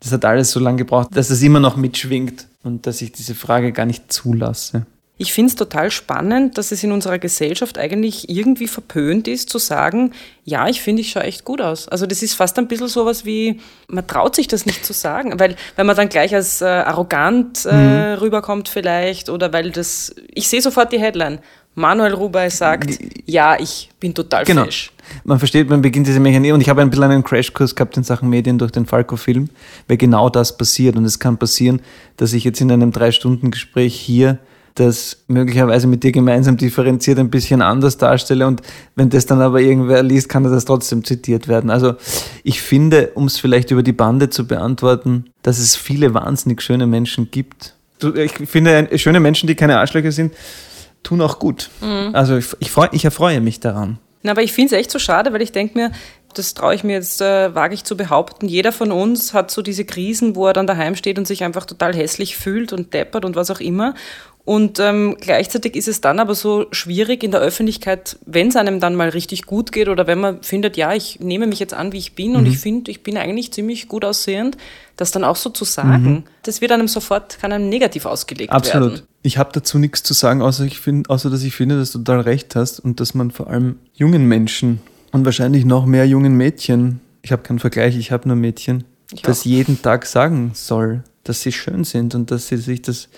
Das 0.00 0.12
hat 0.12 0.26
alles 0.26 0.50
so 0.50 0.60
lange 0.60 0.76
gebraucht, 0.76 1.08
dass 1.14 1.30
es 1.30 1.40
immer 1.42 1.58
noch 1.58 1.76
mitschwingt 1.76 2.46
und 2.64 2.86
dass 2.86 3.00
ich 3.00 3.12
diese 3.12 3.34
Frage 3.34 3.72
gar 3.72 3.86
nicht 3.86 4.12
zulasse. 4.12 4.84
Ich 5.20 5.34
finde 5.34 5.50
es 5.50 5.54
total 5.54 5.90
spannend, 5.90 6.56
dass 6.56 6.72
es 6.72 6.82
in 6.82 6.92
unserer 6.92 7.18
Gesellschaft 7.18 7.76
eigentlich 7.76 8.30
irgendwie 8.30 8.66
verpönt 8.66 9.28
ist, 9.28 9.50
zu 9.50 9.58
sagen, 9.58 10.12
ja, 10.46 10.66
ich 10.66 10.80
finde, 10.80 11.02
ich 11.02 11.10
schaue 11.10 11.24
echt 11.24 11.44
gut 11.44 11.60
aus. 11.60 11.88
Also 11.88 12.06
das 12.06 12.22
ist 12.22 12.32
fast 12.32 12.58
ein 12.58 12.68
bisschen 12.68 12.88
sowas 12.88 13.26
wie, 13.26 13.60
man 13.86 14.06
traut 14.06 14.34
sich 14.34 14.48
das 14.48 14.64
nicht 14.64 14.82
zu 14.82 14.94
sagen, 14.94 15.38
weil, 15.38 15.56
weil 15.76 15.84
man 15.84 15.94
dann 15.94 16.08
gleich 16.08 16.34
als 16.34 16.62
äh, 16.62 16.64
arrogant 16.64 17.66
äh, 17.66 18.14
mhm. 18.14 18.18
rüberkommt 18.18 18.70
vielleicht 18.70 19.28
oder 19.28 19.52
weil 19.52 19.72
das, 19.72 20.14
ich 20.32 20.48
sehe 20.48 20.62
sofort 20.62 20.90
die 20.90 20.98
Headline. 20.98 21.40
Manuel 21.74 22.14
Rubey 22.14 22.48
sagt, 22.48 22.98
ja, 23.26 23.60
ich 23.60 23.90
bin 24.00 24.14
total 24.14 24.46
genau. 24.46 24.64
fresh. 24.64 24.90
Man 25.24 25.38
versteht, 25.38 25.68
man 25.68 25.82
beginnt 25.82 26.06
diese 26.06 26.18
Mechanismus 26.18 26.54
und 26.54 26.60
ich 26.62 26.70
habe 26.70 26.80
ein 26.80 26.88
bisschen 26.88 27.04
einen 27.04 27.24
Crashkurs 27.24 27.74
gehabt 27.74 27.94
in 27.98 28.04
Sachen 28.04 28.30
Medien 28.30 28.56
durch 28.56 28.72
den 28.72 28.86
Falco-Film, 28.86 29.50
weil 29.86 29.98
genau 29.98 30.30
das 30.30 30.56
passiert 30.56 30.96
und 30.96 31.04
es 31.04 31.18
kann 31.18 31.36
passieren, 31.36 31.82
dass 32.16 32.32
ich 32.32 32.42
jetzt 32.44 32.62
in 32.62 32.72
einem 32.72 32.90
Drei-Stunden-Gespräch 32.90 33.94
hier 33.94 34.38
das 34.74 35.18
möglicherweise 35.26 35.86
mit 35.86 36.02
dir 36.02 36.12
gemeinsam 36.12 36.56
differenziert 36.56 37.18
ein 37.18 37.30
bisschen 37.30 37.62
anders 37.62 37.98
darstelle 37.98 38.46
und 38.46 38.62
wenn 38.94 39.10
das 39.10 39.26
dann 39.26 39.40
aber 39.40 39.60
irgendwer 39.60 40.02
liest, 40.02 40.28
kann 40.28 40.44
das 40.44 40.64
trotzdem 40.64 41.04
zitiert 41.04 41.48
werden. 41.48 41.70
Also 41.70 41.94
ich 42.42 42.62
finde, 42.62 43.10
um 43.14 43.26
es 43.26 43.38
vielleicht 43.38 43.70
über 43.70 43.82
die 43.82 43.92
Bande 43.92 44.30
zu 44.30 44.46
beantworten, 44.46 45.26
dass 45.42 45.58
es 45.58 45.76
viele 45.76 46.14
wahnsinnig 46.14 46.62
schöne 46.62 46.86
Menschen 46.86 47.30
gibt. 47.30 47.74
Ich 48.14 48.32
finde, 48.48 48.88
schöne 48.98 49.20
Menschen, 49.20 49.46
die 49.46 49.54
keine 49.54 49.78
Arschlöcher 49.78 50.12
sind, 50.12 50.32
tun 51.02 51.20
auch 51.20 51.38
gut. 51.38 51.68
Mhm. 51.80 52.14
Also 52.14 52.36
ich, 52.36 52.46
ich, 52.60 52.70
freu, 52.70 52.88
ich 52.92 53.04
erfreue 53.04 53.40
mich 53.40 53.60
daran. 53.60 53.98
Na, 54.22 54.32
aber 54.32 54.42
ich 54.42 54.52
finde 54.52 54.74
es 54.74 54.80
echt 54.80 54.90
so 54.90 54.98
schade, 54.98 55.32
weil 55.32 55.40
ich 55.40 55.52
denke 55.52 55.78
mir, 55.78 55.92
das 56.34 56.54
traue 56.54 56.74
ich 56.74 56.84
mir 56.84 56.92
jetzt, 56.92 57.20
äh, 57.20 57.54
wage 57.54 57.74
ich 57.74 57.84
zu 57.84 57.96
behaupten, 57.96 58.46
jeder 58.46 58.72
von 58.72 58.92
uns 58.92 59.34
hat 59.34 59.50
so 59.50 59.62
diese 59.62 59.84
Krisen, 59.84 60.36
wo 60.36 60.46
er 60.46 60.52
dann 60.52 60.66
daheim 60.66 60.94
steht 60.94 61.18
und 61.18 61.26
sich 61.26 61.42
einfach 61.42 61.66
total 61.66 61.94
hässlich 61.94 62.36
fühlt 62.36 62.72
und 62.72 62.94
deppert 62.94 63.24
und 63.24 63.34
was 63.34 63.50
auch 63.50 63.60
immer. 63.60 63.94
Und 64.50 64.80
ähm, 64.80 65.16
gleichzeitig 65.20 65.76
ist 65.76 65.86
es 65.86 66.00
dann 66.00 66.18
aber 66.18 66.34
so 66.34 66.66
schwierig 66.72 67.22
in 67.22 67.30
der 67.30 67.38
Öffentlichkeit, 67.38 68.18
wenn 68.26 68.48
es 68.48 68.56
einem 68.56 68.80
dann 68.80 68.96
mal 68.96 69.10
richtig 69.10 69.46
gut 69.46 69.70
geht 69.70 69.88
oder 69.88 70.08
wenn 70.08 70.18
man 70.18 70.42
findet, 70.42 70.76
ja, 70.76 70.92
ich 70.92 71.20
nehme 71.20 71.46
mich 71.46 71.60
jetzt 71.60 71.72
an, 71.72 71.92
wie 71.92 71.98
ich 71.98 72.16
bin 72.16 72.32
mhm. 72.32 72.38
und 72.38 72.46
ich 72.46 72.58
finde, 72.58 72.90
ich 72.90 73.04
bin 73.04 73.16
eigentlich 73.16 73.52
ziemlich 73.52 73.86
gut 73.86 74.04
aussehend, 74.04 74.56
das 74.96 75.12
dann 75.12 75.22
auch 75.22 75.36
so 75.36 75.50
zu 75.50 75.64
sagen, 75.64 76.02
mhm. 76.02 76.22
das 76.42 76.60
wird 76.60 76.72
einem 76.72 76.88
sofort, 76.88 77.38
kann 77.38 77.52
einem 77.52 77.68
negativ 77.68 78.06
ausgelegt 78.06 78.52
Absolut. 78.52 78.74
werden. 78.74 78.92
Absolut. 78.94 79.08
Ich 79.22 79.38
habe 79.38 79.50
dazu 79.52 79.78
nichts 79.78 80.02
zu 80.02 80.14
sagen, 80.14 80.42
außer, 80.42 80.64
ich 80.64 80.80
find, 80.80 81.08
außer 81.10 81.30
dass 81.30 81.44
ich 81.44 81.54
finde, 81.54 81.78
dass 81.78 81.92
du 81.92 81.98
total 81.98 82.22
recht 82.22 82.56
hast 82.56 82.80
und 82.80 82.98
dass 82.98 83.14
man 83.14 83.30
vor 83.30 83.46
allem 83.46 83.78
jungen 83.94 84.26
Menschen 84.26 84.80
und 85.12 85.24
wahrscheinlich 85.24 85.64
noch 85.64 85.86
mehr 85.86 86.08
jungen 86.08 86.36
Mädchen, 86.36 86.98
ich 87.22 87.30
habe 87.30 87.42
keinen 87.42 87.60
Vergleich, 87.60 87.96
ich 87.96 88.10
habe 88.10 88.26
nur 88.26 88.36
Mädchen, 88.36 88.82
ich 89.12 89.22
das 89.22 89.42
auch. 89.42 89.44
jeden 89.44 89.80
Tag 89.80 90.06
sagen 90.06 90.50
soll, 90.54 91.04
dass 91.22 91.40
sie 91.40 91.52
schön 91.52 91.84
sind 91.84 92.16
und 92.16 92.32
dass 92.32 92.48
sie 92.48 92.56
sich 92.56 92.82
das 92.82 93.08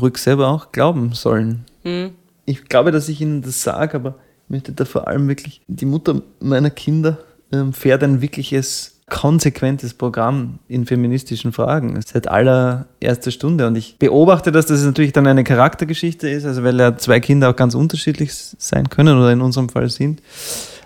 ruhig 0.00 0.18
selber 0.18 0.48
auch 0.48 0.72
glauben 0.72 1.12
sollen. 1.12 1.64
Mhm. 1.84 2.10
Ich 2.44 2.64
glaube, 2.66 2.92
dass 2.92 3.08
ich 3.08 3.20
ihnen 3.20 3.42
das 3.42 3.62
sage, 3.62 3.96
aber 3.96 4.14
ich 4.44 4.50
möchte 4.50 4.72
da 4.72 4.84
vor 4.84 5.08
allem 5.08 5.28
wirklich, 5.28 5.60
die 5.66 5.86
Mutter 5.86 6.22
meiner 6.40 6.70
Kinder 6.70 7.18
ähm, 7.52 7.72
fährt 7.72 8.02
ein 8.02 8.20
wirkliches 8.20 8.96
konsequentes 9.08 9.94
Programm 9.94 10.58
in 10.66 10.84
feministischen 10.84 11.52
Fragen 11.52 12.00
seit 12.04 12.26
allererster 12.26 13.30
Stunde. 13.30 13.66
Und 13.68 13.76
ich 13.76 13.98
beobachte, 13.98 14.50
dass 14.50 14.66
das 14.66 14.82
natürlich 14.82 15.12
dann 15.12 15.26
eine 15.28 15.44
Charaktergeschichte 15.44 16.28
ist, 16.28 16.44
also 16.44 16.64
weil 16.64 16.78
ja 16.78 16.96
zwei 16.96 17.20
Kinder 17.20 17.50
auch 17.50 17.56
ganz 17.56 17.74
unterschiedlich 17.74 18.32
sein 18.32 18.90
können 18.90 19.16
oder 19.16 19.32
in 19.32 19.40
unserem 19.40 19.68
Fall 19.68 19.88
sind. 19.90 20.22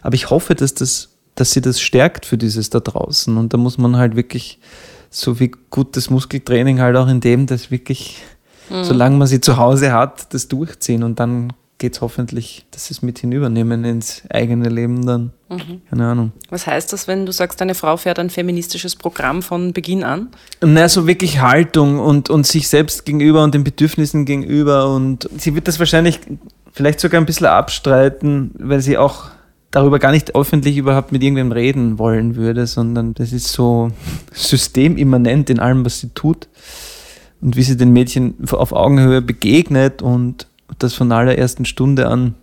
Aber 0.03 0.15
ich 0.15 0.29
hoffe, 0.29 0.55
dass 0.55 0.75
das, 0.75 1.17
dass 1.35 1.53
sie 1.53 1.63
das 1.63 1.81
stärkt 1.81 2.27
für 2.27 2.37
dieses 2.37 2.69
da 2.69 2.81
draußen. 2.81 3.37
Und 3.39 3.55
da 3.55 3.57
muss 3.57 3.79
man 3.79 3.97
halt 3.97 4.17
wirklich 4.17 4.59
so 5.09 5.41
wie 5.41 5.51
gutes 5.71 6.11
Muskeltraining 6.11 6.81
halt 6.81 6.97
auch 6.97 7.09
in 7.09 7.21
dem, 7.21 7.47
dass 7.47 7.71
wirklich 7.71 8.23
mhm. 8.71 8.85
solange 8.85 9.17
man 9.17 9.27
sie 9.27 9.41
zu 9.41 9.57
Hause 9.57 9.93
hat, 9.93 10.33
das 10.33 10.49
durchziehen 10.49 11.03
und 11.03 11.21
dann 11.21 11.53
geht 11.81 11.95
es 11.95 12.03
hoffentlich, 12.03 12.67
dass 12.71 12.87
sie 12.87 12.95
es 12.95 13.03
mit 13.03 13.19
hinübernehmen 13.19 13.85
ins 13.85 14.23
eigene 14.29 14.69
Leben 14.69 15.07
dann. 15.07 15.33
Mhm. 15.49 15.81
Keine 15.89 16.07
Ahnung. 16.07 16.33
Was 16.51 16.67
heißt 16.67 16.93
das, 16.93 17.09
wenn 17.09 17.25
du 17.25 17.33
sagst, 17.33 17.61
deine 17.61 17.75
Frau 17.75 17.97
fährt 17.97 18.19
ein 18.19 18.29
feministisches 18.29 18.95
Programm 18.95 19.43
von 19.43 19.73
Beginn 19.73 20.05
an? 20.05 20.29
Na, 20.61 20.89
so 20.89 21.07
wirklich 21.07 21.41
Haltung 21.41 21.99
und, 21.99 22.29
und 22.29 22.47
sich 22.47 22.69
selbst 22.69 23.07
gegenüber 23.07 23.43
und 23.43 23.55
den 23.55 23.65
Bedürfnissen 23.65 24.27
gegenüber 24.27 24.95
und 24.95 25.29
sie 25.39 25.55
wird 25.55 25.69
das 25.69 25.79
wahrscheinlich 25.79 26.21
vielleicht 26.71 27.01
sogar 27.01 27.21
ein 27.21 27.27
bisschen 27.27 27.47
abstreiten, 27.47 28.53
weil 28.59 28.81
sie 28.81 28.99
auch 28.99 29.31
darüber 29.71 29.99
gar 29.99 30.13
nicht 30.13 30.35
öffentlich 30.35 30.77
überhaupt 30.77 31.13
mit 31.13 31.23
irgendwem 31.23 31.51
reden 31.51 31.99
wollen 31.99 32.37
würde, 32.37 32.67
sondern 32.67 33.15
das 33.15 33.33
ist 33.33 33.49
so 33.49 33.91
systemimmanent 34.33 35.49
in 35.49 35.61
allem, 35.61 35.85
was 35.85 36.01
sie 36.01 36.11
tut 36.11 36.49
und 37.41 37.57
wie 37.57 37.63
sie 37.63 37.77
den 37.77 37.93
Mädchen 37.93 38.35
auf 38.51 38.73
Augenhöhe 38.73 39.23
begegnet 39.23 40.03
und 40.03 40.47
das 40.79 40.95
von 40.95 41.11
allerersten 41.13 41.65
Stunde 41.65 42.09
an. 42.09 42.35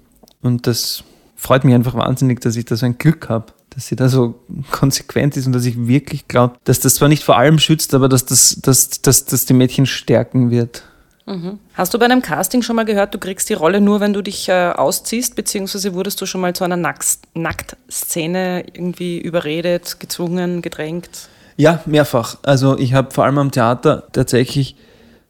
Und 0.42 0.68
das 0.68 1.04
freut 1.36 1.64
mich 1.64 1.76
einfach 1.76 1.94
wahnsinnig, 1.94 2.42
dass 2.42 2.56
ich 2.56 2.66
da 2.66 2.76
so 2.76 2.86
ein 2.86 2.98
Glück 2.98 3.30
habe, 3.30 3.48
dass 3.70 3.88
sie 3.88 3.96
da 3.96 4.10
so 4.10 4.40
konsequent 4.72 5.38
ist 5.38 5.48
und 5.48 5.54
dass 5.54 5.66
ich 5.66 5.88
wirklich 5.88 6.28
glaube, 6.28 6.56
dass 6.64 6.80
das 6.80 6.96
zwar 6.96 7.10
nicht 7.10 7.24
vor 7.24 7.38
allem 7.38 7.60
schützt, 7.60 7.94
aber 7.94 8.10
dass 8.10 8.26
das, 8.26 8.60
dass, 8.62 9.02
dass, 9.02 9.26
dass 9.26 9.46
die 9.46 9.54
Mädchen 9.54 9.86
stärken 9.86 10.52
wird. 10.52 10.84
Mhm. 11.28 11.60
Hast 11.74 11.94
du 11.94 12.00
bei 12.00 12.06
einem 12.06 12.22
Casting 12.22 12.62
schon 12.62 12.78
mal 12.78 12.86
gehört, 12.86 13.14
du 13.14 13.20
kriegst 13.20 13.50
die 13.50 13.54
Rolle 13.54 13.82
nur, 13.82 14.00
wenn 14.00 14.14
du 14.14 14.22
dich 14.22 14.48
äh, 14.48 14.72
ausziehst, 14.72 15.36
beziehungsweise 15.36 15.94
wurdest 15.94 16.22
du 16.22 16.26
schon 16.26 16.40
mal 16.40 16.56
zu 16.56 16.64
einer 16.64 16.78
Nacktszene 16.78 18.66
irgendwie 18.74 19.20
überredet, 19.20 20.00
gezwungen, 20.00 20.62
gedrängt? 20.62 21.28
Ja, 21.58 21.82
mehrfach. 21.86 22.38
Also 22.44 22.78
ich 22.78 22.94
habe 22.94 23.12
vor 23.12 23.26
allem 23.26 23.40
am 23.40 23.52
Theater 23.52 24.08
tatsächlich 24.14 24.78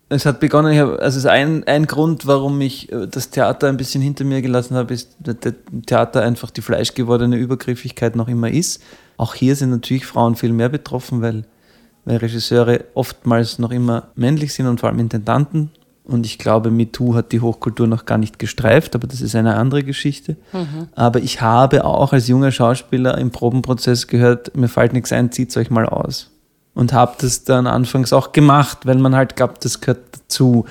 es 0.09 0.25
hat 0.25 0.39
begonnen, 0.39 0.71
ich 0.71 0.79
hab, 0.79 1.01
also 1.01 1.27
ein, 1.27 1.65
ein 1.65 1.85
Grund, 1.85 2.27
warum 2.27 2.59
ich 2.61 2.91
äh, 2.91 3.07
das 3.07 3.29
Theater 3.29 3.67
ein 3.67 3.77
bisschen 3.77 4.01
hinter 4.01 4.23
mir 4.23 4.41
gelassen 4.41 4.75
habe, 4.75 4.93
ist, 4.93 5.15
dass 5.19 5.35
das 5.41 5.53
Theater 5.85 6.21
einfach 6.23 6.49
die 6.49 6.61
fleischgewordene 6.61 7.35
Übergriffigkeit 7.35 8.15
noch 8.15 8.27
immer 8.27 8.49
ist. 8.49 8.81
Auch 9.17 9.33
hier 9.33 9.55
sind 9.55 9.71
natürlich 9.71 10.05
Frauen 10.05 10.35
viel 10.35 10.53
mehr 10.53 10.69
betroffen, 10.69 11.21
weil, 11.21 11.45
weil 12.05 12.17
Regisseure 12.17 12.85
oftmals 12.93 13.59
noch 13.59 13.71
immer 13.71 14.09
männlich 14.15 14.53
sind 14.53 14.67
und 14.67 14.79
vor 14.79 14.89
allem 14.89 14.99
Intendanten. 14.99 15.71
Und 16.05 16.25
ich 16.25 16.37
glaube, 16.37 16.71
MeToo 16.71 17.15
hat 17.15 17.33
die 17.33 17.41
Hochkultur 17.41 17.85
noch 17.85 18.05
gar 18.05 18.17
nicht 18.17 18.39
gestreift, 18.39 18.95
aber 18.95 19.07
das 19.07 19.19
ist 19.19 19.35
eine 19.35 19.55
andere 19.55 19.83
Geschichte. 19.83 20.37
Mhm. 20.53 20.87
Aber 20.95 21.19
ich 21.19 21.41
habe 21.41 21.83
auch 21.83 22.13
als 22.13 22.29
junger 22.29 22.51
Schauspieler 22.51 23.17
im 23.17 23.31
Probenprozess 23.31 24.07
gehört, 24.07 24.55
mir 24.55 24.69
fällt 24.69 24.93
nichts 24.93 25.11
ein, 25.11 25.33
zieht 25.33 25.55
euch 25.57 25.69
mal 25.69 25.85
aus 25.85 26.29
und 26.77 26.93
habe 26.93 27.15
das 27.19 27.43
dann 27.43 27.65
anfangs 27.65 28.13
auch 28.13 28.33
gemacht, 28.33 28.85
weil 28.85 28.97
man 28.99 29.15
halt 29.15 29.35
glaubt, 29.35 29.65
das 29.65 29.81
gehört 29.81 30.05
dazu. 30.11 30.65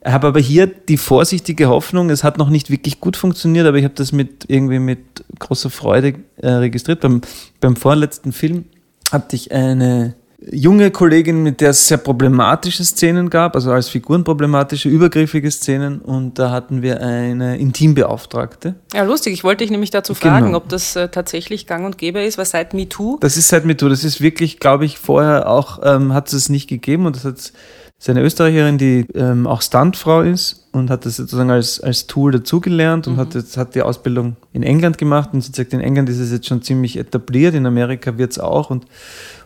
Ich 0.00 0.12
habe 0.12 0.28
aber 0.28 0.38
hier 0.38 0.68
die 0.68 0.96
vorsichtige 0.96 1.68
Hoffnung, 1.68 2.10
es 2.10 2.22
hat 2.22 2.38
noch 2.38 2.48
nicht 2.48 2.70
wirklich 2.70 3.00
gut 3.00 3.16
funktioniert, 3.16 3.66
aber 3.66 3.76
ich 3.76 3.84
habe 3.84 3.94
das 3.94 4.12
mit 4.12 4.44
irgendwie 4.46 4.78
mit 4.78 5.24
großer 5.40 5.68
Freude 5.68 6.14
äh, 6.36 6.48
registriert. 6.48 7.00
Beim, 7.00 7.22
beim 7.60 7.74
vorletzten 7.74 8.30
Film 8.30 8.66
hatte 9.10 9.34
ich 9.34 9.50
eine 9.50 10.14
junge 10.40 10.90
Kollegin, 10.90 11.42
mit 11.42 11.60
der 11.60 11.70
es 11.70 11.88
sehr 11.88 11.98
problematische 11.98 12.84
Szenen 12.84 13.28
gab, 13.28 13.56
also 13.56 13.72
als 13.72 13.88
Figuren 13.88 14.22
problematische, 14.22 14.88
übergriffige 14.88 15.50
Szenen. 15.50 16.00
Und 16.00 16.38
da 16.38 16.50
hatten 16.50 16.82
wir 16.82 17.00
eine 17.02 17.58
Intimbeauftragte. 17.58 18.76
Ja, 18.94 19.02
lustig. 19.02 19.32
Ich 19.32 19.44
wollte 19.44 19.64
dich 19.64 19.70
nämlich 19.70 19.90
dazu 19.90 20.14
genau. 20.14 20.34
fragen, 20.34 20.54
ob 20.54 20.68
das 20.68 20.94
äh, 20.96 21.08
tatsächlich 21.08 21.66
gang 21.66 21.84
und 21.84 21.98
gäbe 21.98 22.22
ist, 22.22 22.38
weil 22.38 22.46
seit 22.46 22.72
MeToo. 22.72 23.18
Das 23.20 23.36
ist 23.36 23.48
seit 23.48 23.64
MeToo. 23.64 23.88
Das 23.88 24.04
ist 24.04 24.20
wirklich, 24.20 24.60
glaube 24.60 24.84
ich, 24.84 24.98
vorher 24.98 25.48
auch, 25.48 25.80
ähm, 25.82 26.14
hat 26.14 26.32
es 26.32 26.48
nicht 26.48 26.68
gegeben 26.68 27.06
und 27.06 27.16
das 27.16 27.24
hat 27.24 27.52
ist 27.98 28.08
eine 28.08 28.22
Österreicherin, 28.22 28.78
die 28.78 29.06
ähm, 29.14 29.46
auch 29.46 29.60
Stuntfrau 29.60 30.22
ist 30.22 30.68
und 30.70 30.88
hat 30.88 31.04
das 31.04 31.16
sozusagen 31.16 31.50
als, 31.50 31.80
als 31.80 32.06
Tool 32.06 32.30
dazugelernt 32.30 33.08
und 33.08 33.14
mhm. 33.14 33.18
hat, 33.18 33.34
jetzt, 33.34 33.56
hat 33.56 33.74
die 33.74 33.82
Ausbildung 33.82 34.36
in 34.52 34.62
England 34.62 34.98
gemacht 34.98 35.30
und 35.32 35.40
sie 35.40 35.50
sagt, 35.52 35.72
in 35.72 35.80
England 35.80 36.08
ist 36.08 36.20
es 36.20 36.30
jetzt 36.30 36.46
schon 36.46 36.62
ziemlich 36.62 36.96
etabliert, 36.96 37.54
in 37.54 37.66
Amerika 37.66 38.16
wird 38.16 38.30
es 38.32 38.38
auch 38.38 38.70
und, 38.70 38.86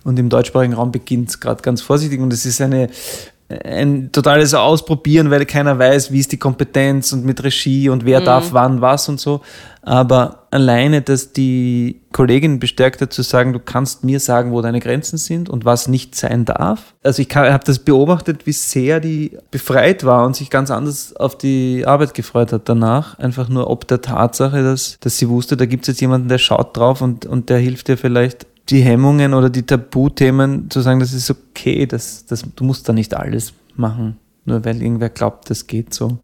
und 0.04 0.18
im 0.18 0.28
deutschsprachigen 0.28 0.74
Raum 0.74 0.92
beginnt 0.92 1.30
es 1.30 1.40
gerade 1.40 1.62
ganz 1.62 1.80
vorsichtig 1.80 2.20
und 2.20 2.30
es 2.32 2.44
ist 2.44 2.60
eine, 2.60 2.90
ein 3.64 4.10
totales 4.12 4.54
Ausprobieren, 4.54 5.30
weil 5.30 5.46
keiner 5.46 5.78
weiß, 5.78 6.12
wie 6.12 6.20
ist 6.20 6.32
die 6.32 6.38
Kompetenz 6.38 7.12
und 7.12 7.24
mit 7.24 7.42
Regie 7.42 7.88
und 7.88 8.04
wer 8.04 8.20
mhm. 8.20 8.24
darf 8.24 8.52
wann 8.52 8.80
was 8.80 9.08
und 9.08 9.20
so. 9.20 9.40
Aber 9.84 10.46
alleine, 10.52 11.02
dass 11.02 11.32
die 11.32 12.02
Kollegin 12.12 12.60
bestärkt 12.60 13.00
hat 13.00 13.12
zu 13.12 13.22
sagen, 13.22 13.52
du 13.52 13.58
kannst 13.58 14.04
mir 14.04 14.20
sagen, 14.20 14.52
wo 14.52 14.62
deine 14.62 14.78
Grenzen 14.78 15.18
sind 15.18 15.50
und 15.50 15.64
was 15.64 15.88
nicht 15.88 16.14
sein 16.14 16.44
darf. 16.44 16.94
Also 17.02 17.20
ich 17.20 17.34
habe 17.34 17.64
das 17.64 17.80
beobachtet, 17.80 18.46
wie 18.46 18.52
sehr 18.52 19.00
die 19.00 19.36
befreit 19.50 20.04
war 20.04 20.24
und 20.24 20.36
sich 20.36 20.50
ganz 20.50 20.70
anders 20.70 21.16
auf 21.16 21.36
die 21.36 21.84
Arbeit 21.84 22.14
gefreut 22.14 22.52
hat 22.52 22.68
danach. 22.68 23.18
Einfach 23.18 23.48
nur 23.48 23.68
ob 23.70 23.88
der 23.88 24.02
Tatsache, 24.02 24.62
dass, 24.62 24.98
dass 25.00 25.18
sie 25.18 25.28
wusste, 25.28 25.56
da 25.56 25.66
gibt 25.66 25.82
es 25.82 25.88
jetzt 25.88 26.00
jemanden, 26.00 26.28
der 26.28 26.38
schaut 26.38 26.76
drauf 26.76 27.00
und, 27.00 27.26
und 27.26 27.48
der 27.48 27.58
hilft 27.58 27.88
dir 27.88 27.98
vielleicht 27.98 28.46
die 28.68 28.80
Hemmungen 28.82 29.34
oder 29.34 29.50
die 29.50 29.64
Tabuthemen 29.64 30.70
zu 30.70 30.80
sagen, 30.80 31.00
das 31.00 31.12
ist 31.12 31.30
okay, 31.30 31.86
das, 31.86 32.26
das, 32.26 32.44
du 32.54 32.64
musst 32.64 32.88
da 32.88 32.92
nicht 32.92 33.14
alles 33.14 33.52
machen, 33.76 34.18
nur 34.44 34.64
weil 34.64 34.80
irgendwer 34.80 35.10
glaubt, 35.10 35.50
das 35.50 35.66
geht 35.66 35.92
so. 35.92 36.18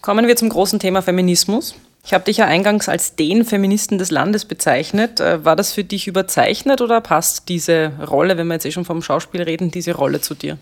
Kommen 0.00 0.26
wir 0.26 0.36
zum 0.36 0.48
großen 0.48 0.78
Thema 0.78 1.02
Feminismus. 1.02 1.74
Ich 2.04 2.12
habe 2.12 2.24
dich 2.24 2.38
ja 2.38 2.46
eingangs 2.46 2.88
als 2.88 3.14
den 3.14 3.44
Feministen 3.44 3.96
des 3.96 4.10
Landes 4.10 4.44
bezeichnet. 4.44 5.20
Äh, 5.20 5.44
war 5.44 5.54
das 5.54 5.72
für 5.72 5.84
dich 5.84 6.08
überzeichnet 6.08 6.80
oder 6.80 7.00
passt 7.00 7.48
diese 7.48 7.92
Rolle, 8.08 8.36
wenn 8.36 8.48
wir 8.48 8.54
jetzt 8.54 8.66
eh 8.66 8.72
schon 8.72 8.84
vom 8.84 9.02
Schauspiel 9.02 9.42
reden, 9.42 9.70
diese 9.70 9.92
Rolle 9.92 10.20
zu 10.20 10.34
dir? 10.34 10.58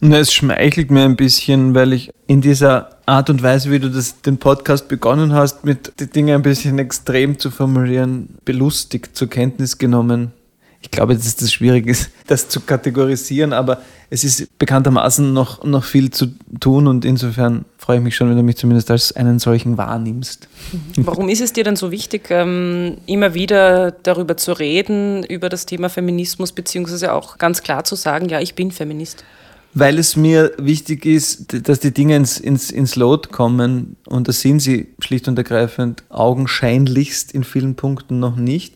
Na, 0.00 0.18
es 0.18 0.32
schmeichelt 0.32 0.90
mir 0.90 1.04
ein 1.04 1.16
bisschen, 1.16 1.74
weil 1.74 1.92
ich 1.92 2.10
in 2.26 2.40
dieser 2.40 2.90
Art 3.06 3.30
und 3.30 3.42
Weise, 3.42 3.70
wie 3.70 3.80
du 3.80 3.90
das, 3.90 4.20
den 4.22 4.38
Podcast 4.38 4.86
begonnen 4.88 5.32
hast, 5.32 5.64
mit 5.64 5.92
die 5.98 6.08
Dinge 6.08 6.34
ein 6.34 6.42
bisschen 6.42 6.78
extrem 6.78 7.38
zu 7.38 7.50
formulieren, 7.50 8.28
belustigt 8.44 9.16
zur 9.16 9.28
Kenntnis 9.28 9.78
genommen 9.78 10.32
ich 10.84 10.90
glaube, 10.90 11.14
dass 11.14 11.34
das 11.36 11.50
schwierig 11.50 11.86
ist, 11.86 12.10
das 12.26 12.48
zu 12.50 12.60
kategorisieren, 12.60 13.54
aber 13.54 13.80
es 14.10 14.22
ist 14.22 14.58
bekanntermaßen 14.58 15.32
noch, 15.32 15.64
noch 15.64 15.82
viel 15.82 16.10
zu 16.10 16.26
tun 16.60 16.86
und 16.86 17.06
insofern 17.06 17.64
freue 17.78 17.96
ich 17.96 18.02
mich 18.02 18.14
schon, 18.14 18.28
wenn 18.28 18.36
du 18.36 18.42
mich 18.42 18.58
zumindest 18.58 18.90
als 18.90 19.16
einen 19.16 19.38
solchen 19.38 19.78
wahrnimmst. 19.78 20.46
Mhm. 20.72 21.06
Warum 21.06 21.30
ist 21.30 21.40
es 21.40 21.54
dir 21.54 21.64
denn 21.64 21.76
so 21.76 21.90
wichtig, 21.90 22.26
ähm, 22.28 22.98
immer 23.06 23.32
wieder 23.32 23.92
darüber 23.92 24.36
zu 24.36 24.52
reden, 24.52 25.24
über 25.24 25.48
das 25.48 25.64
Thema 25.64 25.88
Feminismus, 25.88 26.52
beziehungsweise 26.52 27.14
auch 27.14 27.38
ganz 27.38 27.62
klar 27.62 27.84
zu 27.84 27.94
sagen, 27.94 28.28
ja, 28.28 28.40
ich 28.40 28.54
bin 28.54 28.70
Feminist? 28.70 29.24
Weil 29.72 29.98
es 29.98 30.16
mir 30.16 30.52
wichtig 30.58 31.06
ist, 31.06 31.66
dass 31.66 31.80
die 31.80 31.94
Dinge 31.94 32.14
ins, 32.14 32.38
ins, 32.38 32.70
ins 32.70 32.94
Lot 32.94 33.32
kommen 33.32 33.96
und 34.06 34.28
das 34.28 34.40
sind 34.42 34.60
sie 34.60 34.88
schlicht 34.98 35.28
und 35.28 35.38
ergreifend 35.38 36.04
augenscheinlichst 36.10 37.32
in 37.32 37.42
vielen 37.42 37.74
Punkten 37.74 38.20
noch 38.20 38.36
nicht. 38.36 38.74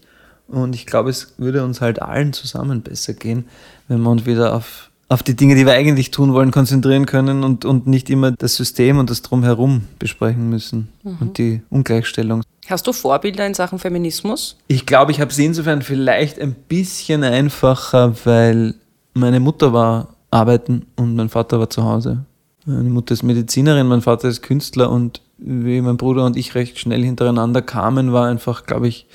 Und 0.49 0.75
ich 0.75 0.87
glaube, 0.87 1.11
es 1.11 1.35
würde 1.37 1.63
uns 1.63 1.81
halt 1.81 2.01
allen 2.01 2.33
zusammen 2.33 2.83
besser 2.83 3.13
gehen, 3.13 3.45
wenn 3.87 4.01
wir 4.01 4.11
uns 4.11 4.25
wieder 4.25 4.55
auf, 4.55 4.91
auf 5.09 5.23
die 5.23 5.37
Dinge, 5.37 5.55
die 5.55 5.67
wir 5.67 5.75
eigentlich 5.75 6.11
tun 6.11 6.33
wollen, 6.33 6.51
konzentrieren 6.51 7.07
können 7.07 7.45
und, 7.45 7.65
und 7.65 7.87
nicht 7.87 8.09
immer 8.09 8.33
das 8.33 8.57
System 8.57 8.99
und 8.99 9.11
das 9.11 9.23
Drumherum 9.23 9.83
besprechen 9.99 10.49
müssen 10.49 10.89
mhm. 11.03 11.17
und 11.21 11.39
die 11.39 11.63
Ungleichstellung. 11.69 12.43
Hast 12.67 12.87
du 12.87 12.93
Vorbilder 12.93 13.47
in 13.47 13.55
Sachen 13.55 13.79
Feminismus? 13.79 14.57
Ich 14.69 14.87
glaube, 14.87 15.13
ich 15.13 15.21
habe 15.21 15.33
sie 15.33 15.45
insofern 15.45 15.83
vielleicht 15.83 16.39
ein 16.41 16.55
bisschen 16.55 17.25
einfacher, 17.25 18.15
weil 18.25 18.75
meine 19.15 19.41
Mutter 19.41 19.73
war 19.73 20.09
arbeiten 20.31 20.87
und 20.97 21.17
mein 21.17 21.29
Vater 21.29 21.59
war 21.59 21.71
zu 21.71 21.85
Hause. 21.85 22.25
Meine 22.67 22.91
Mutter 22.91 23.15
ist 23.15 23.23
Medizinerin, 23.23 23.87
mein 23.87 24.03
Vater 24.03 24.29
ist 24.29 24.43
Künstler 24.43 24.91
und 24.91 25.23
wie 25.39 25.81
mein 25.81 25.97
Bruder 25.97 26.27
und 26.27 26.37
ich 26.37 26.55
recht 26.55 26.79
schnell 26.79 27.03
hintereinander 27.03 27.63
kamen, 27.63 28.13
war 28.13 28.29
einfach, 28.29 28.67
glaube 28.67 28.89
ich, 28.89 29.07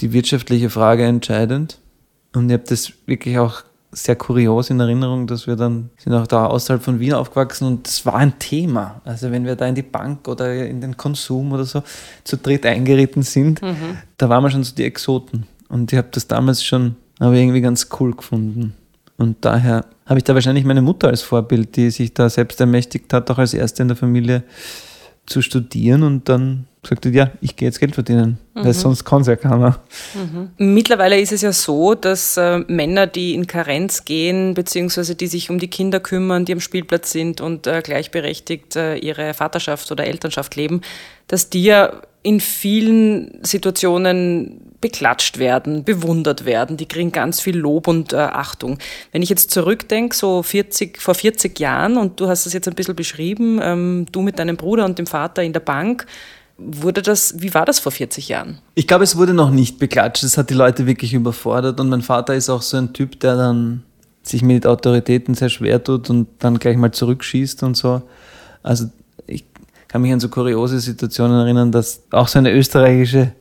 die 0.00 0.12
wirtschaftliche 0.12 0.70
Frage 0.70 1.04
entscheidend. 1.04 1.78
Und 2.34 2.48
ich 2.48 2.54
habe 2.54 2.64
das 2.66 2.92
wirklich 3.06 3.38
auch 3.38 3.62
sehr 3.92 4.16
kurios 4.16 4.70
in 4.70 4.80
Erinnerung, 4.80 5.26
dass 5.26 5.46
wir 5.46 5.56
dann 5.56 5.90
sind 5.96 6.12
auch 6.14 6.26
da 6.26 6.46
außerhalb 6.46 6.82
von 6.82 6.98
Wien 6.98 7.12
aufgewachsen 7.12 7.66
und 7.66 7.86
das 7.86 8.04
war 8.04 8.16
ein 8.16 8.38
Thema. 8.38 9.00
Also 9.04 9.30
wenn 9.30 9.44
wir 9.44 9.54
da 9.54 9.66
in 9.66 9.76
die 9.76 9.82
Bank 9.82 10.26
oder 10.26 10.66
in 10.66 10.80
den 10.80 10.96
Konsum 10.96 11.52
oder 11.52 11.64
so 11.64 11.82
zu 12.24 12.36
dritt 12.36 12.66
eingeritten 12.66 13.22
sind, 13.22 13.62
mhm. 13.62 13.98
da 14.18 14.28
waren 14.28 14.42
wir 14.42 14.50
schon 14.50 14.64
so 14.64 14.74
die 14.74 14.84
Exoten. 14.84 15.46
Und 15.68 15.92
ich 15.92 15.98
habe 15.98 16.08
das 16.10 16.26
damals 16.26 16.64
schon 16.64 16.96
aber 17.20 17.34
irgendwie 17.34 17.60
ganz 17.60 17.88
cool 18.00 18.14
gefunden. 18.14 18.74
Und 19.16 19.44
daher 19.44 19.84
habe 20.06 20.18
ich 20.18 20.24
da 20.24 20.34
wahrscheinlich 20.34 20.64
meine 20.64 20.82
Mutter 20.82 21.08
als 21.08 21.22
Vorbild, 21.22 21.76
die 21.76 21.90
sich 21.90 22.14
da 22.14 22.28
selbst 22.28 22.60
ermächtigt 22.60 23.12
hat, 23.12 23.30
auch 23.30 23.38
als 23.38 23.54
Erste 23.54 23.82
in 23.82 23.88
der 23.88 23.96
Familie 23.96 24.42
zu 25.26 25.40
studieren 25.40 26.02
und 26.02 26.28
dann 26.28 26.66
gesagt 26.84 27.06
hat, 27.06 27.14
ja, 27.14 27.30
ich 27.40 27.56
gehe 27.56 27.68
jetzt 27.68 27.80
Geld 27.80 27.94
verdienen, 27.94 28.38
mhm. 28.54 28.64
weil 28.64 28.72
sonst 28.72 29.04
kann 29.04 29.22
es 29.22 29.26
ja 29.26 29.36
keiner. 29.36 29.80
Mhm. 30.14 30.50
Mittlerweile 30.74 31.18
ist 31.18 31.32
es 31.32 31.42
ja 31.42 31.52
so, 31.52 31.94
dass 31.94 32.36
äh, 32.36 32.58
Männer, 32.68 33.06
die 33.06 33.34
in 33.34 33.46
Karenz 33.46 34.04
gehen, 34.04 34.54
beziehungsweise 34.54 35.14
die 35.14 35.26
sich 35.26 35.50
um 35.50 35.58
die 35.58 35.68
Kinder 35.68 36.00
kümmern, 36.00 36.44
die 36.44 36.52
am 36.52 36.60
Spielplatz 36.60 37.12
sind 37.12 37.40
und 37.40 37.66
äh, 37.66 37.82
gleichberechtigt 37.82 38.76
äh, 38.76 38.96
ihre 38.96 39.34
Vaterschaft 39.34 39.90
oder 39.90 40.06
Elternschaft 40.06 40.56
leben, 40.56 40.82
dass 41.26 41.50
die 41.50 41.64
ja 41.64 42.02
in 42.24 42.40
vielen 42.40 43.38
Situationen 43.44 44.60
beklatscht 44.80 45.38
werden, 45.38 45.84
bewundert 45.84 46.44
werden. 46.46 46.76
Die 46.76 46.86
kriegen 46.86 47.12
ganz 47.12 47.40
viel 47.40 47.56
Lob 47.56 47.86
und 47.86 48.12
äh, 48.12 48.16
Achtung. 48.16 48.78
Wenn 49.12 49.22
ich 49.22 49.28
jetzt 49.28 49.50
zurückdenke, 49.50 50.16
so 50.16 50.42
40, 50.42 51.00
vor 51.00 51.14
40 51.14 51.58
Jahren, 51.58 51.96
und 51.96 52.20
du 52.20 52.28
hast 52.28 52.46
es 52.46 52.52
jetzt 52.54 52.66
ein 52.66 52.74
bisschen 52.74 52.96
beschrieben, 52.96 53.60
ähm, 53.62 54.06
du 54.10 54.22
mit 54.22 54.38
deinem 54.38 54.56
Bruder 54.56 54.84
und 54.84 54.98
dem 54.98 55.06
Vater 55.06 55.42
in 55.42 55.52
der 55.52 55.60
Bank, 55.60 56.06
Wurde 56.56 57.02
das, 57.02 57.34
wie 57.38 57.52
war 57.52 57.64
das 57.64 57.80
vor 57.80 57.90
40 57.90 58.28
Jahren? 58.28 58.58
Ich 58.74 58.86
glaube, 58.86 59.04
es 59.04 59.16
wurde 59.16 59.34
noch 59.34 59.50
nicht 59.50 59.78
beklatscht. 59.78 60.22
Es 60.22 60.38
hat 60.38 60.50
die 60.50 60.54
Leute 60.54 60.86
wirklich 60.86 61.12
überfordert. 61.12 61.80
Und 61.80 61.88
mein 61.88 62.02
Vater 62.02 62.34
ist 62.34 62.48
auch 62.48 62.62
so 62.62 62.76
ein 62.76 62.92
Typ, 62.92 63.18
der 63.20 63.36
dann 63.36 63.82
sich 64.22 64.42
mit 64.42 64.66
Autoritäten 64.66 65.34
sehr 65.34 65.48
schwer 65.48 65.82
tut 65.82 66.10
und 66.10 66.28
dann 66.38 66.58
gleich 66.58 66.76
mal 66.76 66.92
zurückschießt 66.92 67.62
und 67.64 67.76
so. 67.76 68.02
Also 68.62 68.86
ich 69.26 69.44
kann 69.88 70.02
mich 70.02 70.12
an 70.12 70.20
so 70.20 70.28
kuriose 70.28 70.80
Situationen 70.80 71.40
erinnern, 71.40 71.72
dass 71.72 72.02
auch 72.10 72.28
so 72.28 72.38
eine 72.38 72.52
österreichische 72.52 73.32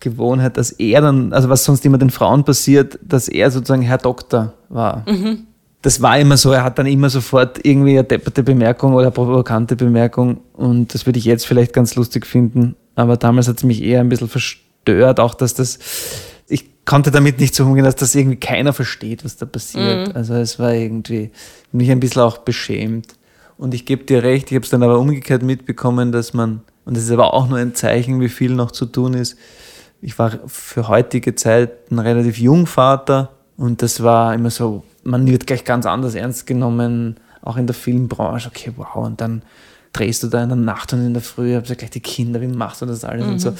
Gewohnheit, 0.00 0.56
dass 0.56 0.72
er 0.72 1.00
dann, 1.00 1.32
also 1.32 1.48
was 1.48 1.64
sonst 1.64 1.84
immer 1.84 1.98
den 1.98 2.10
Frauen 2.10 2.44
passiert, 2.44 2.98
dass 3.02 3.28
er 3.28 3.50
sozusagen 3.50 3.82
Herr 3.82 3.98
Doktor 3.98 4.52
war. 4.68 5.04
Mhm. 5.08 5.46
Das 5.82 6.00
war 6.00 6.18
immer 6.18 6.36
so, 6.36 6.52
er 6.52 6.64
hat 6.64 6.78
dann 6.78 6.86
immer 6.86 7.10
sofort 7.10 7.64
irgendwie 7.64 7.98
eine 7.98 8.04
depperte 8.04 8.42
Bemerkung 8.42 8.94
oder 8.94 9.10
provokante 9.10 9.76
Bemerkung 9.76 10.40
und 10.52 10.94
das 10.94 11.06
würde 11.06 11.18
ich 11.18 11.24
jetzt 11.24 11.46
vielleicht 11.46 11.72
ganz 11.72 11.96
lustig 11.96 12.24
finden, 12.26 12.76
aber 12.94 13.16
damals 13.16 13.48
hat 13.48 13.56
es 13.56 13.64
mich 13.64 13.82
eher 13.82 14.00
ein 14.00 14.08
bisschen 14.08 14.28
verstört, 14.28 15.18
auch 15.18 15.34
dass 15.34 15.54
das 15.54 15.78
ich 16.52 16.84
konnte 16.84 17.10
damit 17.10 17.40
nicht 17.40 17.54
so 17.54 17.64
umgehen, 17.64 17.84
dass 17.84 17.96
das 17.96 18.14
irgendwie 18.14 18.36
keiner 18.36 18.72
versteht, 18.72 19.24
was 19.24 19.36
da 19.36 19.46
passiert. 19.46 20.08
Mhm. 20.08 20.16
Also 20.16 20.34
es 20.34 20.58
war 20.58 20.74
irgendwie 20.74 21.30
mich 21.70 21.90
ein 21.90 22.00
bisschen 22.00 22.22
auch 22.22 22.38
beschämt. 22.38 23.14
Und 23.56 23.74
ich 23.74 23.86
gebe 23.86 24.04
dir 24.04 24.22
recht, 24.22 24.50
ich 24.50 24.56
habe 24.56 24.64
es 24.64 24.70
dann 24.70 24.82
aber 24.82 24.98
umgekehrt 24.98 25.42
mitbekommen, 25.42 26.12
dass 26.12 26.34
man, 26.34 26.62
und 26.84 26.96
das 26.96 27.04
ist 27.04 27.10
aber 27.10 27.32
auch 27.32 27.48
nur 27.48 27.58
ein 27.58 27.74
Zeichen, 27.74 28.20
wie 28.20 28.28
viel 28.28 28.54
noch 28.54 28.70
zu 28.70 28.86
tun 28.86 29.14
ist. 29.14 29.36
Ich 30.00 30.18
war 30.18 30.40
für 30.46 30.88
heutige 30.88 31.34
Zeit 31.36 31.90
ein 31.90 32.00
relativ 32.00 32.38
jung 32.38 32.66
Vater 32.66 33.30
und 33.62 33.80
das 33.80 34.02
war 34.02 34.34
immer 34.34 34.50
so, 34.50 34.82
man 35.04 35.24
wird 35.28 35.46
gleich 35.46 35.62
ganz 35.62 35.86
anders 35.86 36.16
ernst 36.16 36.48
genommen, 36.48 37.20
auch 37.42 37.56
in 37.56 37.68
der 37.68 37.74
Filmbranche. 37.74 38.48
Okay, 38.48 38.72
wow, 38.76 39.06
und 39.06 39.20
dann 39.20 39.42
drehst 39.92 40.24
du 40.24 40.26
da 40.26 40.42
in 40.42 40.48
der 40.48 40.56
Nacht 40.56 40.92
und 40.92 41.06
in 41.06 41.12
der 41.12 41.22
Früh, 41.22 41.54
hast 41.54 41.70
du 41.70 41.76
gleich 41.76 41.90
die 41.90 42.00
Kinder, 42.00 42.40
wie 42.40 42.48
machst 42.48 42.82
du 42.82 42.86
das 42.86 43.04
alles 43.04 43.24
mhm. 43.24 43.32
und 43.34 43.38
so. 43.38 43.54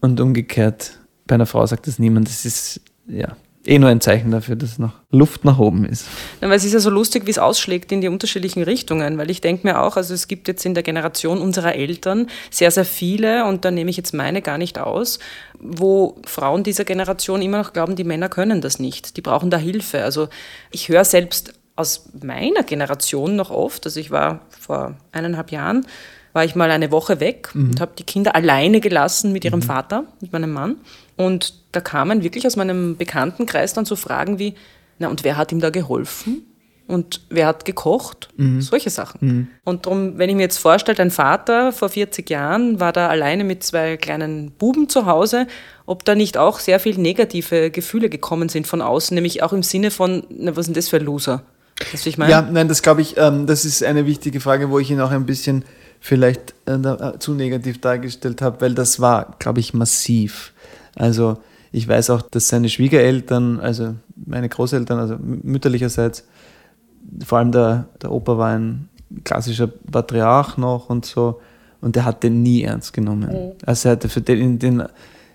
Und 0.00 0.20
umgekehrt, 0.20 0.96
bei 1.26 1.34
einer 1.34 1.46
Frau 1.46 1.66
sagt 1.66 1.88
das 1.88 1.98
niemand. 1.98 2.28
Das 2.28 2.44
ist, 2.44 2.82
ja, 3.08 3.36
eh 3.64 3.78
nur 3.78 3.88
ein 3.90 4.00
Zeichen 4.00 4.30
dafür, 4.30 4.56
dass 4.56 4.78
noch 4.78 4.92
Luft 5.10 5.44
nach 5.44 5.58
oben 5.58 5.84
ist. 5.84 6.06
Ja, 6.40 6.48
weil 6.48 6.56
es 6.56 6.64
ist 6.64 6.72
ja 6.72 6.80
so 6.80 6.90
lustig, 6.90 7.26
wie 7.26 7.30
es 7.30 7.38
ausschlägt 7.38 7.92
in 7.92 8.00
die 8.00 8.08
unterschiedlichen 8.08 8.62
Richtungen, 8.62 9.18
weil 9.18 9.30
ich 9.30 9.40
denke 9.40 9.66
mir 9.66 9.80
auch, 9.80 9.96
also 9.96 10.14
es 10.14 10.28
gibt 10.28 10.48
jetzt 10.48 10.64
in 10.66 10.74
der 10.74 10.82
Generation 10.82 11.38
unserer 11.38 11.74
Eltern 11.74 12.28
sehr, 12.50 12.70
sehr 12.70 12.84
viele, 12.84 13.44
und 13.44 13.64
da 13.64 13.70
nehme 13.70 13.90
ich 13.90 13.96
jetzt 13.96 14.14
meine 14.14 14.42
gar 14.42 14.58
nicht 14.58 14.78
aus, 14.78 15.18
wo 15.58 16.16
Frauen 16.26 16.64
dieser 16.64 16.84
Generation 16.84 17.42
immer 17.42 17.58
noch 17.58 17.72
glauben, 17.72 17.96
die 17.96 18.04
Männer 18.04 18.28
können 18.28 18.60
das 18.60 18.78
nicht, 18.78 19.16
die 19.16 19.22
brauchen 19.22 19.50
da 19.50 19.58
Hilfe. 19.58 20.02
Also 20.02 20.28
ich 20.70 20.88
höre 20.88 21.04
selbst 21.04 21.54
aus 21.76 22.10
meiner 22.22 22.64
Generation 22.64 23.36
noch 23.36 23.50
oft, 23.50 23.86
also 23.86 23.98
ich 23.98 24.10
war 24.10 24.40
vor 24.58 24.96
eineinhalb 25.12 25.52
Jahren, 25.52 25.86
war 26.32 26.44
ich 26.44 26.54
mal 26.54 26.70
eine 26.70 26.90
Woche 26.90 27.20
weg 27.20 27.50
mhm. 27.54 27.70
und 27.70 27.80
habe 27.80 27.92
die 27.98 28.04
Kinder 28.04 28.34
alleine 28.34 28.80
gelassen 28.80 29.32
mit 29.32 29.44
ihrem 29.44 29.60
mhm. 29.60 29.64
Vater, 29.64 30.04
mit 30.20 30.32
meinem 30.32 30.52
Mann. 30.52 30.76
Und 31.16 31.61
da 31.72 31.80
kamen 31.80 32.22
wirklich 32.22 32.46
aus 32.46 32.56
meinem 32.56 32.96
Bekanntenkreis 32.96 33.74
dann 33.74 33.84
so 33.84 33.96
Fragen 33.96 34.38
wie, 34.38 34.54
na 34.98 35.08
und 35.08 35.24
wer 35.24 35.36
hat 35.36 35.52
ihm 35.52 35.60
da 35.60 35.70
geholfen? 35.70 36.46
Und 36.88 37.22
wer 37.30 37.46
hat 37.46 37.64
gekocht? 37.64 38.28
Mhm. 38.36 38.60
Solche 38.60 38.90
Sachen. 38.90 39.18
Mhm. 39.20 39.48
Und 39.64 39.86
darum, 39.86 40.18
wenn 40.18 40.28
ich 40.28 40.36
mir 40.36 40.42
jetzt 40.42 40.58
vorstelle, 40.58 40.96
dein 40.96 41.10
Vater 41.10 41.72
vor 41.72 41.88
40 41.88 42.28
Jahren 42.28 42.80
war 42.80 42.92
da 42.92 43.08
alleine 43.08 43.44
mit 43.44 43.62
zwei 43.62 43.96
kleinen 43.96 44.50
Buben 44.50 44.88
zu 44.88 45.06
Hause, 45.06 45.46
ob 45.86 46.04
da 46.04 46.14
nicht 46.14 46.36
auch 46.36 46.58
sehr 46.58 46.80
viel 46.80 46.98
negative 46.98 47.70
Gefühle 47.70 48.10
gekommen 48.10 48.48
sind 48.48 48.66
von 48.66 48.82
außen, 48.82 49.14
nämlich 49.14 49.42
auch 49.42 49.52
im 49.52 49.62
Sinne 49.62 49.90
von, 49.90 50.24
na, 50.28 50.56
was 50.56 50.66
denn 50.66 50.74
das 50.74 50.88
für 50.88 50.96
ein 50.96 51.04
Loser? 51.04 51.44
Du, 51.78 52.08
ich 52.08 52.18
meine? 52.18 52.30
Ja, 52.30 52.42
nein, 52.42 52.68
das 52.68 52.82
glaube 52.82 53.00
ich, 53.00 53.16
ähm, 53.16 53.46
das 53.46 53.64
ist 53.64 53.82
eine 53.82 54.04
wichtige 54.04 54.40
Frage, 54.40 54.68
wo 54.68 54.78
ich 54.78 54.90
ihn 54.90 55.00
auch 55.00 55.12
ein 55.12 55.24
bisschen 55.24 55.64
vielleicht 56.00 56.54
äh, 56.66 56.74
äh 56.74 57.18
zu 57.18 57.32
negativ 57.32 57.80
dargestellt 57.80 58.42
habe, 58.42 58.60
weil 58.60 58.74
das 58.74 59.00
war, 59.00 59.36
glaube 59.38 59.60
ich, 59.60 59.72
massiv. 59.72 60.52
Also 60.94 61.38
ich 61.72 61.88
weiß 61.88 62.10
auch, 62.10 62.22
dass 62.22 62.48
seine 62.48 62.68
Schwiegereltern, 62.68 63.58
also 63.58 63.94
meine 64.26 64.48
Großeltern, 64.48 64.98
also 64.98 65.16
mütterlicherseits, 65.18 66.26
vor 67.24 67.38
allem 67.38 67.50
der, 67.50 67.86
der 68.00 68.12
Opa 68.12 68.36
war 68.38 68.50
ein 68.50 68.88
klassischer 69.24 69.66
Patriarch 69.66 70.58
noch 70.58 70.90
und 70.90 71.06
so, 71.06 71.40
und 71.80 71.96
der 71.96 72.04
hat 72.04 72.22
den 72.22 72.42
nie 72.42 72.62
ernst 72.62 72.92
genommen. 72.92 73.30
Mhm. 73.30 73.52
Also 73.66 73.88
er 73.88 73.92
hatte 73.92 74.08
für 74.08 74.20
den, 74.20 74.38
in, 74.38 74.58
den, 74.58 74.82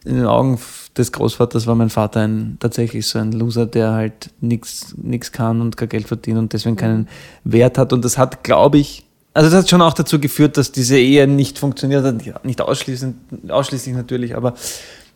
in 0.05 0.15
den 0.15 0.25
Augen 0.25 0.59
des 0.95 1.11
Großvaters 1.11 1.67
war 1.67 1.75
mein 1.75 1.89
Vater 1.89 2.21
ein, 2.21 2.57
tatsächlich 2.59 3.05
so 3.07 3.19
ein 3.19 3.31
Loser, 3.31 3.65
der 3.65 3.91
halt 3.93 4.29
nichts 4.39 5.31
kann 5.31 5.59
und 5.59 5.75
kein 5.75 5.89
Geld 5.89 6.07
verdient 6.07 6.37
und 6.37 6.53
deswegen 6.53 6.75
mhm. 6.75 6.79
keinen 6.79 7.07
Wert 7.43 7.77
hat. 7.77 7.91
Und 7.93 8.05
das 8.05 8.17
hat, 8.17 8.43
glaube 8.43 8.77
ich, 8.77 9.03
also 9.33 9.51
das 9.51 9.59
hat 9.59 9.69
schon 9.69 9.83
auch 9.83 9.93
dazu 9.93 10.19
geführt, 10.19 10.57
dass 10.57 10.71
diese 10.71 10.97
Ehe 10.97 11.27
nicht 11.27 11.59
funktioniert 11.59 12.03
hat, 12.03 12.43
nicht 12.43 12.59
ausschließend, 12.59 13.51
ausschließlich 13.51 13.95
natürlich, 13.95 14.35
aber 14.35 14.55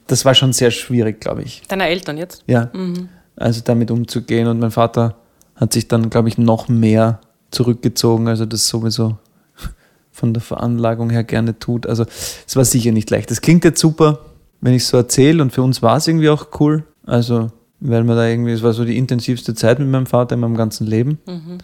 das 0.08 0.26
war 0.26 0.34
schon 0.34 0.54
sehr 0.54 0.72
schwierig, 0.72 1.20
glaube 1.22 1.44
ich. 1.44 1.64
Deiner 1.68 1.88
Eltern 1.88 2.18
jetzt? 2.18 2.44
Ja. 2.48 2.70
Mhm. 2.74 3.10
Also 3.36 3.62
damit 3.64 3.92
umzugehen. 3.92 4.48
Und 4.48 4.60
mein 4.60 4.72
Vater 4.72 5.16
hat 5.56 5.74
sich 5.74 5.88
dann, 5.88 6.10
glaube 6.10 6.30
ich, 6.30 6.38
noch 6.38 6.68
mehr 6.68 7.22
zurückgezogen, 7.52 8.28
also 8.28 8.46
das 8.46 8.68
sowieso 8.68 9.18
von 10.12 10.34
der 10.34 10.42
Veranlagung 10.42 11.10
her 11.10 11.24
gerne 11.24 11.60
tut. 11.60 11.86
Also 11.86 12.06
es 12.48 12.56
war 12.56 12.66
sicher 12.66 12.92
nicht 12.92 13.10
leicht. 13.10 13.30
Das 13.32 13.42
klingt 13.42 13.64
jetzt 13.64 13.80
super, 13.80 14.20
wenn 14.62 14.74
ich 14.74 14.84
es 14.84 14.90
so 14.90 14.98
erzähle 14.98 15.42
und 15.42 15.52
für 15.52 15.64
uns 15.64 15.82
war 15.82 15.98
es 15.98 16.08
irgendwie 16.08 16.30
auch 16.30 16.48
cool. 16.60 16.84
Also 17.06 17.52
weil 17.82 18.04
man 18.04 18.16
da 18.16 18.28
irgendwie, 18.28 18.52
es 18.52 18.64
war 18.64 18.74
so 18.74 18.86
die 18.86 18.98
intensivste 18.98 19.56
Zeit 19.56 19.80
mit 19.80 19.90
meinem 19.90 20.06
Vater 20.06 20.36
in 20.36 20.42
meinem 20.42 20.56
ganzen 20.56 20.86
Leben. 20.86 21.18
Mhm. 21.26 21.58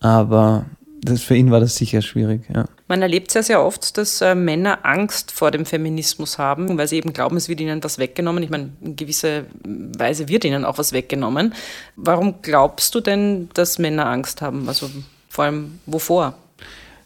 Aber 0.00 0.64
das, 1.02 1.22
für 1.22 1.36
ihn 1.36 1.50
war 1.50 1.60
das 1.60 1.76
sicher 1.76 2.02
schwierig, 2.02 2.48
ja. 2.52 2.64
Man 2.88 3.02
erlebt 3.02 3.34
ja 3.34 3.42
sehr 3.42 3.64
oft, 3.64 3.98
dass 3.98 4.20
äh, 4.20 4.34
Männer 4.34 4.84
Angst 4.84 5.32
vor 5.32 5.50
dem 5.50 5.66
Feminismus 5.66 6.38
haben, 6.38 6.78
weil 6.78 6.86
sie 6.86 6.96
eben 6.96 7.12
glauben, 7.12 7.36
es 7.36 7.48
wird 7.48 7.60
ihnen 7.60 7.82
was 7.82 7.98
weggenommen. 7.98 8.42
Ich 8.44 8.50
meine, 8.50 8.70
in 8.80 8.94
gewisser 8.94 9.42
Weise 9.64 10.28
wird 10.28 10.44
ihnen 10.44 10.64
auch 10.64 10.78
was 10.78 10.92
weggenommen. 10.92 11.54
Warum 11.96 12.42
glaubst 12.42 12.94
du 12.94 13.00
denn, 13.00 13.48
dass 13.54 13.78
Männer 13.78 14.06
Angst 14.06 14.40
haben? 14.40 14.68
Also 14.68 14.88
vor 15.28 15.46
allem 15.46 15.80
wovor? 15.86 16.34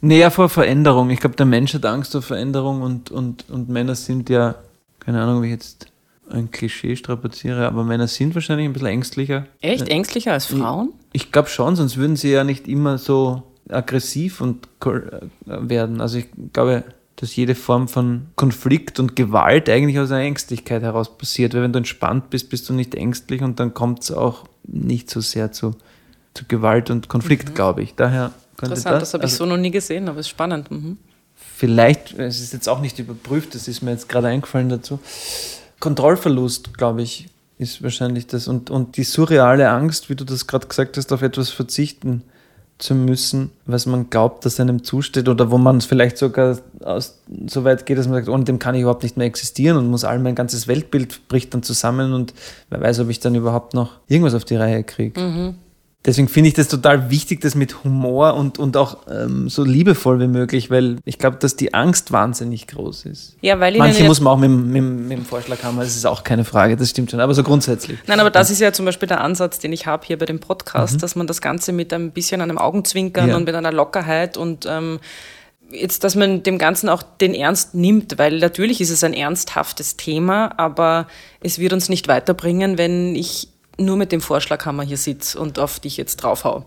Naja, 0.03 0.31
vor 0.31 0.49
Veränderung. 0.51 1.11
Ich 1.11 1.21
glaube, 1.21 1.37
der 1.37 1.47
Mensch 1.47 1.73
hat 1.73 1.87
Angst 1.87 2.13
vor 2.13 2.23
Veränderung 2.23 2.83
und, 2.83 3.11
und, 3.11 3.49
und 3.49 3.69
Männer 3.71 3.95
sind 3.95 4.29
ja, 4.29 4.57
keine 4.99 5.23
Ahnung, 5.23 5.43
wie 5.43 5.47
ich 5.47 5.53
jetzt 5.53 5.87
ein 6.31 6.51
Klischee 6.51 6.95
strapaziere, 6.97 7.67
aber 7.67 7.85
Männer 7.85 8.07
sind 8.07 8.35
wahrscheinlich 8.35 8.67
ein 8.67 8.73
bisschen 8.73 8.89
ängstlicher. 8.89 9.47
Echt? 9.61 9.89
Ängstlicher 9.89 10.33
als 10.33 10.47
Frauen? 10.47 10.93
Ich, 11.13 11.25
ich 11.25 11.33
glaube 11.33 11.49
schon, 11.49 11.75
sonst 11.75 11.97
würden 11.97 12.17
sie 12.17 12.31
ja 12.31 12.45
nicht 12.45 12.69
immer 12.69 12.99
so 12.99 13.43
aggressiv 13.73 14.41
und 14.41 14.69
äh, 14.85 15.21
werden. 15.47 16.01
Also 16.01 16.19
ich 16.19 16.27
glaube, 16.53 16.85
dass 17.17 17.37
jede 17.37 17.55
Form 17.55 17.87
von 17.89 18.29
Konflikt 18.37 18.99
und 18.99 19.15
Gewalt 19.15 19.69
eigentlich 19.69 19.99
aus 19.99 20.11
einer 20.11 20.25
Ängstlichkeit 20.25 20.83
heraus 20.83 21.19
passiert. 21.19 21.55
Weil 21.55 21.63
wenn 21.63 21.73
du 21.73 21.79
entspannt 21.79 22.31
bist, 22.31 22.49
bist 22.49 22.69
du 22.69 22.73
nicht 22.73 22.95
ängstlich 22.95 23.43
und 23.43 23.61
dann 23.61 23.75
kommt 23.75 24.03
es 24.03 24.11
auch 24.11 24.45
nicht 24.65 25.11
so 25.11 25.21
sehr 25.21 25.53
zu, 25.53 25.75
zu 26.33 26.45
Gewalt 26.49 26.91
und 26.91 27.09
Konflikt, 27.09 27.51
mhm. 27.51 27.55
glaube 27.55 27.83
ich. 27.83 27.95
Daher 27.95 28.33
Interessant, 28.63 28.95
das, 28.95 29.01
das 29.01 29.15
habe 29.15 29.25
ich 29.25 29.33
also, 29.33 29.45
so 29.45 29.51
noch 29.51 29.57
nie 29.57 29.71
gesehen, 29.71 30.09
aber 30.09 30.21
es 30.21 30.27
ist 30.27 30.31
spannend. 30.31 30.71
Mhm. 30.71 30.99
Vielleicht, 31.35 32.19
es 32.19 32.41
ist 32.41 32.53
jetzt 32.53 32.69
auch 32.69 32.81
nicht 32.81 32.99
überprüft, 32.99 33.55
das 33.55 33.69
ist 33.69 33.83
mir 33.83 33.91
jetzt 33.91 34.09
gerade 34.09 34.29
eingefallen 34.29 34.69
dazu. 34.69 34.99
Kontrollverlust, 35.79 36.77
glaube 36.77 37.03
ich, 37.03 37.29
ist 37.59 37.83
wahrscheinlich 37.83 38.27
das. 38.27 38.49
Und, 38.49 38.71
und 38.71 38.97
die 38.97 39.05
surreale 39.05 39.69
Angst, 39.71 40.09
wie 40.09 40.17
du 40.17 40.25
das 40.25 40.47
gerade 40.47 40.67
gesagt 40.67 40.97
hast, 40.97 41.13
auf 41.13 41.23
etwas 41.23 41.51
verzichten 41.51 42.23
zu 42.81 42.95
müssen, 42.95 43.51
was 43.67 43.87
man 43.87 44.11
glaubt, 44.11 44.45
dass 44.45 44.59
einem 44.59 44.83
zusteht 44.83 45.29
oder 45.29 45.51
wo 45.51 45.59
man 45.59 45.77
es 45.77 45.87
vielleicht 45.87 46.19
sogar 46.19 46.59
aus, 46.83 47.21
so 47.47 47.65
weit 47.65 47.87
geht, 47.87 47.99
dass 47.99 48.09
man 48.09 48.17
sagt, 48.17 48.29
ohne 48.29 48.45
dem 48.45 48.59
kann 48.59 48.75
ich 48.75 48.83
überhaupt 48.83 49.03
nicht 49.03 49.17
mehr 49.17 49.27
existieren 49.27 49.77
und 49.77 49.89
muss 49.89 50.05
all 50.05 50.19
mein 50.19 50.35
ganzes 50.35 50.67
Weltbild 50.67 51.29
bricht 51.29 51.55
dann 51.55 51.63
zusammen 51.63 52.13
und 52.13 52.35
wer 52.71 52.81
weiß, 52.81 53.01
ob 53.01 53.11
ich 53.11 53.21
dann 53.21 53.35
überhaupt 53.35 53.75
noch 53.75 53.99
irgendwas 54.09 54.35
auf 54.35 54.45
die 54.45 54.57
Reihe 54.57 54.83
kriege. 54.83 55.21
Mhm. 55.21 55.55
Deswegen 56.07 56.29
finde 56.29 56.49
ich 56.49 56.55
das 56.55 56.69
total 56.69 57.11
wichtig, 57.11 57.43
das 57.43 57.55
mit 57.55 57.85
Humor 57.85 58.33
und, 58.33 58.59
und 58.59 58.79
auch 58.79 58.99
ähm, 59.11 59.51
so 59.51 59.65
liebevoll 59.65 60.19
wie 60.19 60.29
möglich, 60.29 60.71
weil 60.71 60.97
ich 61.05 61.19
glaube, 61.19 61.37
dass 61.37 61.57
die 61.57 61.75
Angst 61.75 62.11
wahnsinnig 62.11 62.67
groß 62.69 63.05
ist. 63.05 63.37
Ja, 63.43 63.61
weil 63.61 63.77
Manche 63.77 64.05
muss 64.05 64.19
man 64.21 64.33
auch 64.33 64.39
mit, 64.39 64.51
mit, 64.51 64.83
mit, 64.83 65.19
dem 65.19 65.27
Vorschlag 65.27 65.63
haben, 65.63 65.77
das 65.77 65.95
ist 65.95 66.07
auch 66.07 66.25
keine 66.25 66.47
Frage, 66.47 66.77
das 66.77 66.89
stimmt 66.89 67.11
schon, 67.11 67.21
aber 67.21 67.35
so 67.35 67.43
grundsätzlich. 67.43 67.99
Nein, 68.07 68.19
aber 68.19 68.31
das 68.31 68.51
ist 68.51 68.61
ja 68.61 68.73
zum 68.73 68.87
Beispiel 68.87 69.09
der 69.09 69.21
Ansatz, 69.21 69.59
den 69.59 69.75
ich 69.75 69.87
habe 69.87 70.07
hier 70.07 70.17
bei 70.17 70.25
dem 70.25 70.41
Podcast, 70.41 70.95
mhm. 70.95 70.99
dass 71.01 71.17
man 71.17 71.27
das 71.27 71.43
Ganze 71.43 71.73
mit 71.73 71.93
ein 71.93 72.13
bisschen 72.13 72.41
einem 72.41 72.57
Augenzwinkern 72.57 73.29
ja. 73.29 73.37
und 73.37 73.45
mit 73.45 73.55
einer 73.55 73.73
Lockerheit 73.73 74.39
und 74.39 74.65
ähm, 74.67 75.01
jetzt, 75.71 76.03
dass 76.03 76.15
man 76.15 76.43
dem 76.43 76.57
Ganzen 76.57 76.89
auch 76.89 77.03
den 77.03 77.35
Ernst 77.35 77.75
nimmt, 77.75 78.17
weil 78.17 78.39
natürlich 78.39 78.81
ist 78.81 78.91
es 78.91 79.05
ein 79.05 79.13
ernsthaftes 79.13 79.99
Thema, 79.99 80.59
aber 80.59 81.07
es 81.41 81.59
wird 81.59 81.75
uns 81.75 81.91
nicht 81.91 82.09
weiterbringen, 82.09 82.79
wenn 82.79 83.15
ich 83.15 83.49
nur 83.81 83.97
mit 83.97 84.13
dem 84.13 84.21
Vorschlaghammer 84.21 84.83
hier 84.83 84.97
sitze 84.97 85.39
und 85.39 85.59
auf 85.59 85.81
dich 85.81 85.97
jetzt 85.97 86.17
draufhau. 86.17 86.65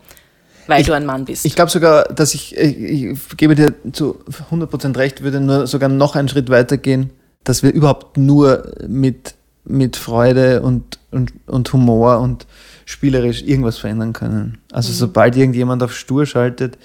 Weil 0.67 0.81
ich, 0.81 0.87
du 0.87 0.93
ein 0.93 1.05
Mann 1.05 1.25
bist. 1.25 1.45
Ich 1.45 1.55
glaube 1.55 1.71
sogar, 1.71 2.05
dass 2.05 2.33
ich, 2.33 2.57
ich, 2.57 2.77
ich, 2.77 3.37
gebe 3.37 3.55
dir 3.55 3.73
zu 3.91 4.19
100% 4.51 4.97
recht, 4.97 5.21
würde 5.21 5.41
nur 5.41 5.67
sogar 5.67 5.89
noch 5.89 6.15
einen 6.15 6.29
Schritt 6.29 6.49
weiter 6.49 6.77
gehen, 6.77 7.11
dass 7.43 7.63
wir 7.63 7.73
überhaupt 7.73 8.17
nur 8.17 8.73
mit, 8.87 9.35
mit 9.65 9.97
Freude 9.97 10.61
und, 10.61 10.99
und, 11.11 11.33
und 11.47 11.73
Humor 11.73 12.19
und 12.19 12.47
spielerisch 12.85 13.43
irgendwas 13.43 13.77
verändern 13.77 14.13
können. 14.13 14.59
Also 14.71 14.89
mhm. 14.89 14.95
sobald 14.95 15.35
irgendjemand 15.35 15.83
auf 15.83 15.95
stur 15.95 16.25
schaltet, 16.25 16.77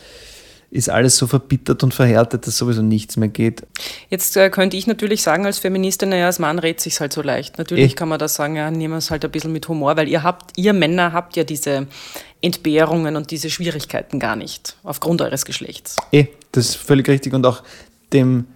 ist 0.71 0.91
alles 0.91 1.17
so 1.17 1.27
verbittert 1.27 1.83
und 1.83 1.95
verhärtet, 1.95 2.47
dass 2.47 2.59
sowieso 2.59 2.83
nichts 2.83 3.17
mehr 3.17 3.29
geht. 3.29 3.63
Jetzt 4.11 4.37
äh, 4.37 4.51
könnte 4.51 4.77
ich 4.77 4.87
natürlich 4.87 5.23
sagen 5.23 5.47
als 5.47 5.59
Feministin, 5.59 6.11
naja, 6.11 6.27
als 6.27 6.39
Mann 6.39 6.59
redet 6.59 6.81
sich 6.81 7.01
halt 7.01 7.13
so 7.13 7.23
leicht. 7.23 7.57
Natürlich 7.57 7.87
Echt? 7.87 7.97
kann 7.97 8.09
man 8.09 8.19
da 8.19 8.29
sagen, 8.29 8.57
ja, 8.57 8.71
nehmen 8.71 8.93
wir 8.93 8.99
es 8.99 9.11
halt 9.11 9.25
ein 9.25 9.31
bisschen 9.31 9.53
mit 9.53 9.67
Humor, 9.69 9.97
weil 9.97 10.09
ihr 10.09 10.23
habt, 10.23 10.59
ihr 10.59 10.75
Männer 10.75 11.13
habt 11.13 11.37
ja 11.37 11.45
diese 11.45 11.87
Entbehrungen 12.43 13.17
und 13.17 13.31
diese 13.31 13.49
Schwierigkeiten 13.49 14.19
gar 14.19 14.37
nicht, 14.37 14.77
aufgrund 14.83 15.23
eures 15.23 15.47
Geschlechts. 15.47 15.97
Eh, 16.13 16.27
das 16.53 16.71
ist 16.71 16.77
völlig 16.77 17.09
richtig 17.09 17.33
und 17.33 17.47
auch 17.47 17.63
dem 18.13 18.47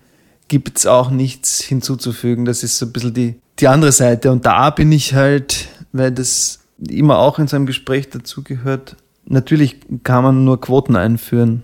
gibt 0.48 0.76
es 0.76 0.86
auch 0.86 1.10
nichts 1.10 1.62
hinzuzufügen. 1.62 2.44
Das 2.44 2.62
ist 2.62 2.76
so 2.76 2.84
ein 2.84 2.92
bisschen 2.92 3.14
die, 3.14 3.36
die 3.58 3.68
andere 3.68 3.92
Seite. 3.92 4.30
Und 4.30 4.44
da 4.44 4.68
bin 4.68 4.92
ich 4.92 5.14
halt, 5.14 5.68
weil 5.92 6.12
das 6.12 6.60
immer 6.78 7.18
auch 7.18 7.38
in 7.38 7.48
so 7.48 7.56
einem 7.56 7.64
Gespräch 7.64 8.10
dazugehört, 8.10 8.96
natürlich 9.24 9.76
kann 10.02 10.24
man 10.24 10.44
nur 10.44 10.60
Quoten 10.60 10.94
einführen 10.94 11.62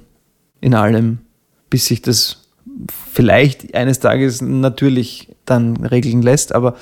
in 0.60 0.74
allem, 0.74 1.18
bis 1.70 1.86
sich 1.86 2.02
das 2.02 2.48
vielleicht 3.12 3.74
eines 3.74 4.00
Tages 4.00 4.40
natürlich 4.42 5.28
dann 5.44 5.76
regeln 5.76 6.22
lässt. 6.22 6.54
Aber 6.54 6.76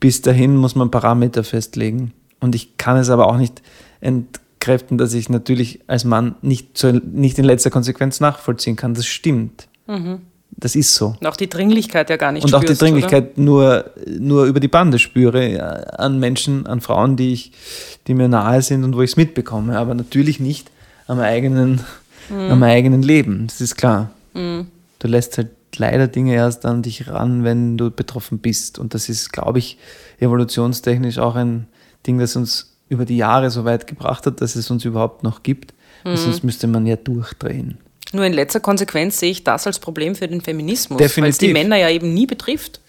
bis 0.00 0.22
dahin 0.22 0.56
muss 0.56 0.74
man 0.74 0.90
Parameter 0.90 1.44
festlegen. 1.44 2.12
Und 2.40 2.54
ich 2.54 2.76
kann 2.76 2.96
es 2.96 3.08
aber 3.08 3.28
auch 3.28 3.36
nicht 3.36 3.62
entkräften, 4.00 4.98
dass 4.98 5.14
ich 5.14 5.28
natürlich 5.28 5.80
als 5.86 6.04
Mann 6.04 6.34
nicht, 6.42 6.76
so, 6.76 6.90
nicht 6.90 7.38
in 7.38 7.44
letzter 7.44 7.70
Konsequenz 7.70 8.20
nachvollziehen 8.20 8.76
kann. 8.76 8.94
Das 8.94 9.06
stimmt. 9.06 9.68
Mhm. 9.86 10.22
Das 10.54 10.76
ist 10.76 10.94
so. 10.94 11.14
Und 11.18 11.26
auch 11.26 11.36
die 11.36 11.48
Dringlichkeit 11.48 12.10
ja 12.10 12.16
gar 12.16 12.30
nicht 12.30 12.44
Und 12.44 12.50
spürst, 12.50 12.64
auch 12.64 12.68
die 12.68 12.78
Dringlichkeit 12.78 13.38
nur, 13.38 13.90
nur 14.18 14.44
über 14.44 14.60
die 14.60 14.68
Bande 14.68 14.98
spüre 14.98 15.98
an 15.98 16.18
Menschen, 16.18 16.66
an 16.66 16.80
Frauen, 16.80 17.16
die, 17.16 17.32
ich, 17.32 17.52
die 18.06 18.14
mir 18.14 18.28
nahe 18.28 18.60
sind 18.60 18.84
und 18.84 18.94
wo 18.94 19.02
ich 19.02 19.12
es 19.12 19.16
mitbekomme. 19.16 19.78
Aber 19.78 19.94
natürlich 19.94 20.40
nicht 20.40 20.70
am 21.06 21.20
eigenen, 21.20 21.80
mhm. 22.32 22.50
am 22.50 22.62
eigenen 22.62 23.02
Leben. 23.02 23.46
Das 23.46 23.60
ist 23.60 23.76
klar. 23.76 24.10
Mhm. 24.34 24.66
Du 24.98 25.08
lässt 25.08 25.36
halt 25.38 25.50
leider 25.76 26.06
Dinge 26.08 26.34
erst 26.34 26.66
an 26.66 26.82
dich 26.82 27.08
ran, 27.08 27.44
wenn 27.44 27.76
du 27.76 27.90
betroffen 27.90 28.38
bist. 28.38 28.78
Und 28.78 28.94
das 28.94 29.08
ist, 29.08 29.32
glaube 29.32 29.58
ich, 29.58 29.78
evolutionstechnisch 30.20 31.18
auch 31.18 31.34
ein 31.34 31.66
Ding, 32.06 32.18
das 32.18 32.36
uns 32.36 32.76
über 32.88 33.04
die 33.04 33.16
Jahre 33.16 33.50
so 33.50 33.64
weit 33.64 33.86
gebracht 33.86 34.26
hat, 34.26 34.40
dass 34.40 34.54
es 34.54 34.70
uns 34.70 34.84
überhaupt 34.84 35.22
noch 35.22 35.42
gibt. 35.42 35.72
Mhm. 36.04 36.16
Sonst 36.16 36.44
müsste 36.44 36.66
man 36.66 36.86
ja 36.86 36.96
durchdrehen. 36.96 37.78
Nur 38.12 38.24
in 38.24 38.34
letzter 38.34 38.60
Konsequenz 38.60 39.18
sehe 39.18 39.30
ich 39.30 39.44
das 39.44 39.66
als 39.66 39.78
Problem 39.78 40.14
für 40.14 40.28
den 40.28 40.42
Feminismus, 40.42 41.00
weil 41.00 41.28
es 41.28 41.38
die 41.38 41.52
Männer 41.52 41.76
ja 41.76 41.88
eben 41.88 42.12
nie 42.12 42.26
betrifft. 42.26 42.80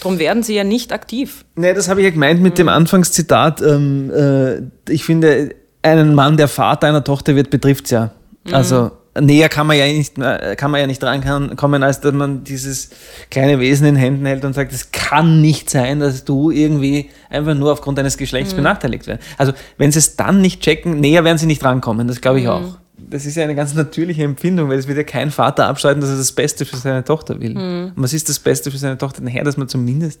Darum 0.00 0.18
werden 0.18 0.42
sie 0.42 0.54
ja 0.54 0.64
nicht 0.64 0.92
aktiv. 0.92 1.44
Nee, 1.56 1.74
das 1.74 1.88
habe 1.88 2.00
ich 2.00 2.04
ja 2.04 2.10
gemeint 2.10 2.40
mit 2.40 2.54
mhm. 2.54 2.56
dem 2.56 2.68
Anfangszitat. 2.70 3.60
Ähm, 3.60 4.10
äh, 4.10 4.90
ich 4.90 5.04
finde, 5.04 5.54
einen 5.82 6.14
Mann, 6.14 6.38
der 6.38 6.48
Vater 6.48 6.86
einer 6.86 7.04
Tochter 7.04 7.36
wird, 7.36 7.50
betrifft 7.50 7.84
es 7.86 7.90
ja. 7.90 8.12
Mhm. 8.44 8.54
Also 8.54 8.90
näher 9.18 9.48
kann 9.48 9.66
man 9.66 9.76
ja 9.76 9.86
nicht, 9.86 10.14
kann 10.14 10.70
man 10.70 10.80
ja 10.80 10.86
nicht 10.86 11.02
rankommen, 11.02 11.82
als 11.82 12.00
dass 12.00 12.12
man 12.12 12.44
dieses 12.44 12.90
kleine 13.30 13.58
Wesen 13.58 13.86
in 13.86 13.96
Händen 13.96 14.24
hält 14.26 14.44
und 14.44 14.54
sagt, 14.54 14.72
es 14.72 14.92
kann 14.92 15.40
nicht 15.40 15.68
sein, 15.68 16.00
dass 16.00 16.24
du 16.24 16.50
irgendwie 16.50 17.10
einfach 17.28 17.54
nur 17.54 17.72
aufgrund 17.72 17.98
deines 17.98 18.16
Geschlechts 18.16 18.52
mhm. 18.52 18.58
benachteiligt 18.58 19.06
wirst. 19.06 19.22
Also 19.36 19.52
wenn 19.78 19.90
sie 19.92 19.98
es 19.98 20.16
dann 20.16 20.40
nicht 20.40 20.60
checken, 20.62 21.00
näher 21.00 21.24
werden 21.24 21.38
sie 21.38 21.46
nicht 21.46 21.64
rankommen, 21.64 22.06
das 22.06 22.20
glaube 22.20 22.38
ich 22.38 22.44
mhm. 22.44 22.50
auch. 22.50 22.76
Das 22.98 23.26
ist 23.26 23.34
ja 23.36 23.44
eine 23.44 23.54
ganz 23.54 23.74
natürliche 23.74 24.22
Empfindung, 24.22 24.68
weil 24.68 24.78
es 24.78 24.86
wird 24.86 24.98
ja 24.98 25.04
kein 25.04 25.30
Vater 25.30 25.66
abschreiten, 25.66 26.00
dass 26.00 26.10
er 26.10 26.18
das 26.18 26.32
Beste 26.32 26.66
für 26.66 26.76
seine 26.76 27.02
Tochter 27.02 27.40
will. 27.40 27.54
Mhm. 27.54 27.92
Und 27.96 28.02
was 28.02 28.12
ist 28.12 28.28
das 28.28 28.38
Beste 28.38 28.70
für 28.70 28.78
seine 28.78 28.98
Tochter? 28.98 29.22
Nachher, 29.22 29.42
dass 29.42 29.56
man 29.56 29.68
zumindest 29.68 30.20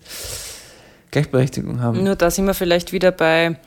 Gleichberechtigung 1.10 1.80
haben. 1.80 2.02
Nur 2.02 2.16
da 2.16 2.30
sind 2.30 2.46
wir 2.46 2.54
vielleicht 2.54 2.92
wieder 2.92 3.12
bei, 3.12 3.58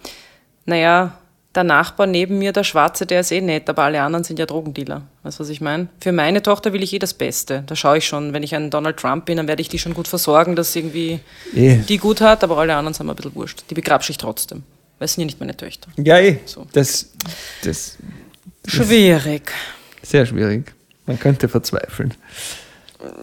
naja, 0.66 1.18
der 1.56 1.63
Nachbar 1.63 2.08
neben 2.08 2.39
mir, 2.39 2.52
der 2.52 2.63
Schwarze, 2.63 3.06
der 3.06 3.20
ist 3.20 3.32
eh 3.32 3.42
nett, 3.42 3.70
aber 3.70 3.84
alle 3.84 4.02
anderen 4.02 4.24
sind 4.24 4.39
ja 4.39 4.46
Drogendealer. 4.46 5.04
Weißt 5.22 5.39
du, 5.39 5.44
was 5.44 5.50
ich 5.50 5.62
meine? 5.62 5.88
Für 6.00 6.12
meine 6.12 6.42
Tochter 6.42 6.74
will 6.74 6.82
ich 6.82 6.94
eh 6.94 7.00
das 7.00 7.13
Beste. 7.13 7.63
Da 7.68 7.76
schaue 7.76 8.00
ich 8.00 8.08
schon. 8.08 8.34
Wenn 8.34 8.44
ich 8.44 8.56
ein 8.56 8.70
Donald 8.70 8.98
Trump 8.98 9.26
bin, 9.26 9.38
dann 9.38 9.48
werde 9.48 9.62
ich 9.62 9.70
die 9.70 9.78
schon 9.78 9.94
gut 9.94 10.08
versorgen, 10.08 10.56
dass 10.56 10.76
irgendwie 10.76 11.20
eh. 11.56 11.78
die 11.78 11.98
gut 11.98 12.22
hat, 12.22 12.44
aber 12.44 12.58
alle 12.58 12.76
anderen 12.76 12.94
sind 12.94 13.06
mir 13.06 13.13
ein 13.13 13.16
bisschen 13.16 13.36
wurscht. 13.36 13.63
Die 13.70 13.76
begrabsche 13.76 14.12
ich 14.12 14.18
trotzdem. 14.18 14.63
Weil 14.98 15.06
es 15.06 15.13
sind 15.13 15.22
ja 15.22 15.26
nicht 15.26 15.39
meine 15.39 15.56
Töchter. 15.56 15.89
Ja, 15.98 16.18
eh. 16.20 16.39
So. 16.46 16.66
Das, 16.74 17.12
das, 17.63 17.98
schwierig. 18.66 19.52
Sehr 20.02 20.26
schwierig. 20.26 20.74
Man 21.06 21.20
könnte 21.20 21.50
verzweifeln. 21.50 22.13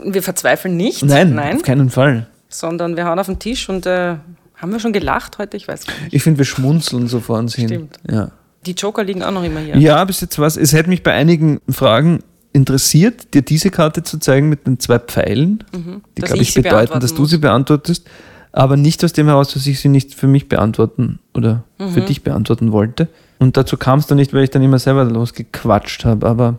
Wir 0.05 0.23
verzweifeln 0.23 0.77
nicht. 0.77 1.03
Nein, 1.03 1.35
Nein. 1.35 1.57
auf 1.57 1.63
keinen 1.63 1.91
Fall. 1.91 2.27
Sondern 2.49 2.97
wir 2.97 3.07
hauen 3.07 3.19
auf 3.19 3.27
den 3.27 3.39
Tisch 3.39 3.69
und 3.69 3.87
äh, 3.87 4.17
haben 4.61 4.73
wir 4.73 4.81
schon 4.81 4.93
gelacht 4.93 5.39
heute? 5.39 5.57
Ich 5.57 5.69
weiß 5.69 5.87
gar 5.87 5.95
nicht. 6.03 6.15
Ich 6.15 6.23
finde, 6.23 6.39
wir 6.39 6.45
schmunzeln 6.45 7.09
so 7.09 7.21
vor 7.21 7.39
uns 7.39 7.55
hin. 7.55 7.69
Stimmt. 7.69 7.97
Ja. 8.11 8.31
Die 8.67 8.73
Joker 8.73 9.05
liegen 9.05 9.23
auch 9.23 9.31
noch 9.31 9.43
immer 9.43 9.61
hier. 9.61 9.77
Ja, 9.79 10.05
bis 10.05 10.21
jetzt 10.21 10.39
was. 10.39 10.57
Es 10.57 10.73
hätte 10.73 10.91
mich 10.91 11.03
bei 11.03 11.13
einigen 11.13 11.61
Fragen 11.69 12.23
interessiert, 12.53 13.33
dir 13.33 13.43
diese 13.43 13.71
Karte 13.71 14.03
zu 14.03 14.19
zeigen 14.19 14.49
mit 14.49 14.67
den 14.67 14.79
zwei 14.79 14.99
Pfeilen, 14.99 15.65
mhm. 15.73 16.03
die, 16.17 16.23
glaube 16.23 16.43
ich, 16.43 16.53
bedeuten, 16.53 17.01
dass 17.01 17.15
du 17.15 17.25
sie 17.25 17.39
beantwortest, 17.39 18.09
aber 18.53 18.77
nicht 18.77 19.05
aus 19.05 19.13
dem 19.13 19.29
heraus, 19.29 19.55
dass 19.55 19.67
ich 19.67 19.81
sie 19.81 19.89
nicht 19.89 20.15
für 20.15 20.27
mich 20.27 20.49
beantworten 20.49 21.21
oder 21.33 21.63
mhm. 21.79 21.91
für 21.91 22.01
dich 22.01 22.23
beantworten 22.23 22.73
wollte. 22.73 23.09
Und 23.39 23.57
dazu 23.57 23.77
kam 23.77 24.01
es 24.01 24.07
dann 24.07 24.19
nicht, 24.19 24.35
weil 24.35 24.45
ich 24.45 24.51
dann 24.51 24.63
immer 24.63 24.79
selber 24.79 25.05
losgequatscht 25.05 26.05
habe. 26.05 26.27
Aber 26.27 26.59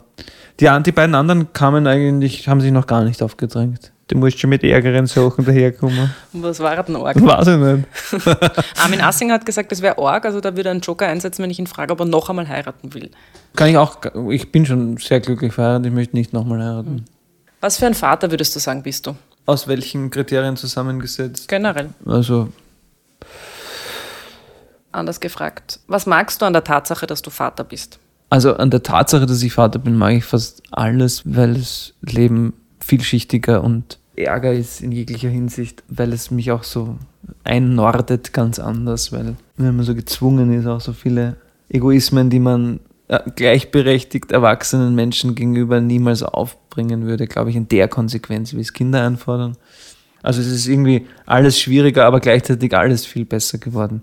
die, 0.59 0.69
die 0.83 0.91
beiden 0.91 1.13
anderen 1.13 1.53
kamen 1.53 1.85
eigentlich, 1.85 2.47
haben 2.47 2.61
sich 2.61 2.71
noch 2.71 2.87
gar 2.87 3.03
nicht 3.03 3.21
aufgedrängt. 3.21 3.91
Du 4.11 4.17
musst 4.17 4.37
schon 4.39 4.49
mit 4.49 4.61
ärgeren 4.61 5.07
Sachen 5.07 5.45
daherkommen. 5.45 6.13
Was 6.33 6.59
war 6.59 6.83
denn 6.83 6.97
Org? 6.97 7.15
Weiß 7.15 7.47
ich 7.47 7.57
nicht. 7.57 8.27
Armin 8.83 8.99
Assing 8.99 9.31
hat 9.31 9.45
gesagt, 9.45 9.71
das 9.71 9.81
wäre 9.81 9.97
Org, 9.97 10.25
also 10.25 10.41
da 10.41 10.57
würde 10.57 10.67
er 10.67 10.71
einen 10.71 10.81
Joker 10.81 11.07
einsetzen, 11.07 11.41
wenn 11.43 11.49
ich 11.49 11.59
ihn 11.59 11.67
frage, 11.67 11.93
ob 11.93 12.01
er 12.01 12.05
noch 12.05 12.29
einmal 12.29 12.49
heiraten 12.49 12.93
will. 12.93 13.09
Kann 13.55 13.69
ich 13.69 13.77
auch, 13.77 13.99
ich 14.29 14.51
bin 14.51 14.65
schon 14.65 14.97
sehr 14.97 15.21
glücklich 15.21 15.53
verheiratet, 15.53 15.85
ich 15.85 15.93
möchte 15.93 16.17
nicht 16.17 16.33
nochmal 16.33 16.61
heiraten. 16.61 17.05
Was 17.61 17.77
für 17.77 17.85
ein 17.85 17.93
Vater 17.93 18.31
würdest 18.31 18.53
du 18.53 18.59
sagen, 18.59 18.83
bist 18.83 19.07
du? 19.07 19.15
Aus 19.45 19.69
welchen 19.69 20.09
Kriterien 20.09 20.57
zusammengesetzt? 20.57 21.47
Generell. 21.47 21.91
Also. 22.05 22.49
Anders 24.91 25.21
gefragt. 25.21 25.79
Was 25.87 26.05
magst 26.05 26.41
du 26.41 26.45
an 26.45 26.51
der 26.51 26.65
Tatsache, 26.65 27.07
dass 27.07 27.21
du 27.21 27.29
Vater 27.29 27.63
bist? 27.63 27.97
Also 28.29 28.57
an 28.57 28.71
der 28.71 28.83
Tatsache, 28.83 29.25
dass 29.25 29.41
ich 29.41 29.53
Vater 29.53 29.79
bin, 29.79 29.95
mag 29.95 30.15
ich 30.15 30.25
fast 30.25 30.63
alles, 30.71 31.21
weil 31.23 31.53
das 31.53 31.93
Leben 32.01 32.51
vielschichtiger 32.81 33.63
und 33.63 34.00
Ärger 34.15 34.53
ist 34.53 34.81
in 34.81 34.91
jeglicher 34.91 35.29
Hinsicht, 35.29 35.83
weil 35.87 36.13
es 36.13 36.31
mich 36.31 36.51
auch 36.51 36.63
so 36.63 36.97
einnordet 37.43 38.33
ganz 38.33 38.59
anders, 38.59 39.11
weil 39.11 39.35
wenn 39.57 39.75
man 39.75 39.85
so 39.85 39.95
gezwungen 39.95 40.53
ist, 40.53 40.67
auch 40.67 40.81
so 40.81 40.93
viele 40.93 41.37
Egoismen, 41.69 42.29
die 42.29 42.39
man 42.39 42.79
äh, 43.07 43.19
gleichberechtigt 43.35 44.31
erwachsenen 44.31 44.95
Menschen 44.95 45.35
gegenüber 45.35 45.79
niemals 45.79 46.23
aufbringen 46.23 47.05
würde, 47.05 47.27
glaube 47.27 47.49
ich, 47.49 47.55
in 47.55 47.67
der 47.69 47.87
Konsequenz, 47.87 48.53
wie 48.53 48.59
es 48.59 48.73
Kinder 48.73 49.05
einfordern. 49.05 49.57
Also 50.21 50.41
es 50.41 50.47
ist 50.47 50.67
irgendwie 50.67 51.07
alles 51.25 51.59
schwieriger, 51.59 52.05
aber 52.05 52.19
gleichzeitig 52.19 52.75
alles 52.75 53.05
viel 53.05 53.25
besser 53.25 53.57
geworden. 53.57 54.01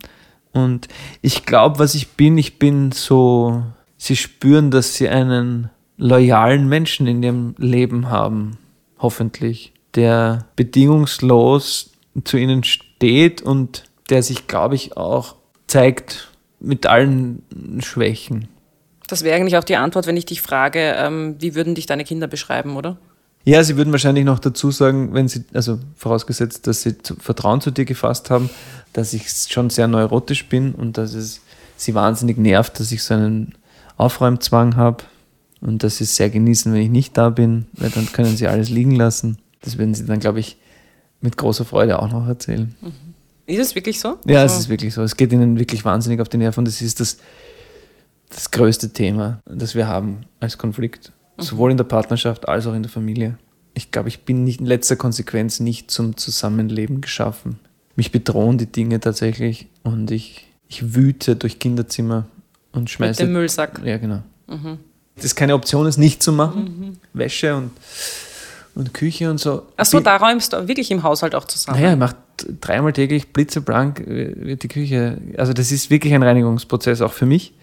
Und 0.53 0.89
ich 1.21 1.45
glaube, 1.45 1.79
was 1.79 1.95
ich 1.95 2.09
bin, 2.13 2.39
ich 2.39 2.59
bin 2.59 2.91
so, 2.93 3.63
sie 3.97 4.17
spüren, 4.17 4.71
dass 4.71 4.95
sie 4.95 5.09
einen 5.09 5.71
loyalen 5.97 6.69
Menschen 6.69 7.07
in 7.07 7.23
ihrem 7.23 7.55
Leben 7.59 8.11
haben, 8.11 8.59
hoffentlich 8.99 9.73
der 9.99 10.47
bedingungslos 10.55 11.91
zu 12.25 12.37
ihnen 12.37 12.63
steht 12.63 13.43
und 13.43 13.85
der 14.09 14.23
sich, 14.23 14.47
glaube 14.47 14.77
ich, 14.77 14.97
auch 14.97 15.35
zeigt 15.67 16.31
mit 16.61 16.87
allen 16.87 17.43
Schwächen. 17.81 18.49
Das 19.09 19.25
wäre 19.25 19.37
eigentlich 19.37 19.57
auch 19.57 19.65
die 19.65 19.77
Antwort, 19.77 20.07
wenn 20.07 20.17
ich 20.17 20.27
dich 20.27 20.41
frage, 20.41 20.95
ähm, 20.97 21.37
wie 21.41 21.55
würden 21.55 21.75
dich 21.75 21.87
deine 21.87 22.05
Kinder 22.05 22.29
beschreiben, 22.29 22.77
oder? 22.77 22.97
Ja, 23.45 23.63
sie 23.65 23.77
würden 23.77 23.93
wahrscheinlich 23.93 24.25
noch 24.25 24.39
dazu 24.39 24.71
sagen, 24.71 25.15
wenn 25.15 25.29
sie, 25.29 25.45
also 25.53 25.79
vorausgesetzt, 25.97 26.67
dass 26.67 26.83
sie 26.83 26.95
Vertrauen 27.19 27.61
zu 27.61 27.71
dir 27.71 27.85
gefasst 27.85 28.31
haben, 28.31 28.51
dass 28.93 29.13
ich 29.13 29.29
schon 29.49 29.71
sehr 29.71 29.89
neurotisch 29.89 30.49
bin 30.49 30.75
und 30.75 30.99
dass 30.99 31.15
es 31.15 31.41
sie 31.77 31.95
wahnsinnig 31.95 32.37
nervt, 32.39 32.79
dass 32.79 32.93
ich 32.93 33.03
so 33.03 33.15
einen 33.15 33.55
Aufräumzwang 33.97 34.77
habe 34.77 35.05
und 35.61 35.83
dass 35.83 35.97
sie 35.97 36.05
es 36.05 36.17
sehr 36.17 36.31
genießen, 36.31 36.73
wenn 36.73 36.83
ich 36.83 36.91
nicht 36.91 37.17
da 37.17 37.31
bin, 37.31 37.67
weil 37.73 37.91
dann 37.91 38.13
können 38.13 38.37
sie 38.37 38.47
alles 38.47 38.69
liegen 38.69 38.95
lassen. 38.95 39.39
Das 39.63 39.79
werden 39.79 39.95
sie 39.95 40.07
dann, 40.07 40.21
glaube 40.21 40.41
ich, 40.41 40.57
mit 41.21 41.37
großer 41.37 41.65
Freude 41.65 42.01
auch 42.01 42.11
noch 42.11 42.27
erzählen. 42.27 42.75
Mhm. 42.81 42.93
Ist 43.47 43.61
es 43.61 43.75
wirklich 43.75 43.99
so? 43.99 44.19
Ja, 44.27 44.43
also, 44.43 44.55
es 44.55 44.61
ist 44.61 44.69
wirklich 44.69 44.93
so. 44.95 45.03
Es 45.03 45.17
geht 45.17 45.33
ihnen 45.33 45.59
wirklich 45.59 45.85
wahnsinnig 45.85 46.21
auf 46.21 46.29
den 46.29 46.41
Nerv 46.41 46.59
und 46.59 46.69
es 46.69 46.83
ist 46.83 47.01
das, 47.01 47.19
das 48.29 48.51
größte 48.51 48.93
Thema, 48.93 49.41
das 49.47 49.75
wir 49.75 49.89
haben 49.89 50.21
als 50.39 50.59
Konflikt. 50.59 51.13
Mhm. 51.37 51.43
Sowohl 51.43 51.71
in 51.71 51.77
der 51.77 51.85
Partnerschaft 51.85 52.47
als 52.47 52.67
auch 52.67 52.75
in 52.75 52.83
der 52.83 52.91
Familie. 52.91 53.39
Ich 53.75 53.91
glaube, 53.91 54.09
ich 54.09 54.25
bin 54.25 54.45
nicht 54.45 54.61
in 54.61 54.67
letzter 54.67 54.97
Konsequenz 54.97 55.61
nicht 55.61 55.91
zum 55.91 56.17
Zusammenleben 56.17 57.01
geschaffen. 57.01 57.59
Mich 57.97 58.13
bedrohen 58.13 58.59
die 58.59 58.67
Dinge 58.67 59.01
tatsächlich 59.01 59.67
und 59.83 60.11
ich, 60.11 60.47
ich 60.69 60.95
wüte 60.95 61.37
durch 61.37 61.59
Kinderzimmer 61.59 62.27
und 62.73 62.91
schmeiße. 62.91 63.23
Mit 63.23 63.31
dem 63.31 63.33
Müllsack. 63.33 63.81
Ja, 63.85 63.97
genau. 63.97 64.23
Mhm. 64.47 64.79
Das 65.17 65.35
keine 65.35 65.55
Option 65.55 65.87
ist, 65.87 65.97
nicht 65.97 66.23
zu 66.23 66.33
machen. 66.33 66.63
Mhm. 66.65 66.97
Wäsche 67.13 67.57
und 67.57 67.71
und 68.75 68.95
Küche 68.95 69.31
und 69.31 69.39
so. 69.39 69.67
Achso, 69.77 70.01
da 70.01 70.17
räumst 70.17 70.53
du 70.53 70.69
wirklich 70.69 70.91
im 70.91 71.03
Haushalt 71.03 71.35
auch 71.35 71.45
zusammen? 71.45 71.79
Naja, 71.79 71.93
ich 71.93 71.99
mache 71.99 72.17
dreimal 72.61 72.93
täglich 72.93 73.33
blitzeblank 73.33 74.01
äh, 74.01 74.35
wird 74.37 74.63
die 74.63 74.69
Küche. 74.69 75.19
Also 75.37 75.53
das 75.53 75.73
ist 75.73 75.91
wirklich 75.91 76.15
ein 76.15 76.23
Reinigungsprozess 76.23 77.01
auch 77.01 77.13
für 77.13 77.27
mich. 77.27 77.55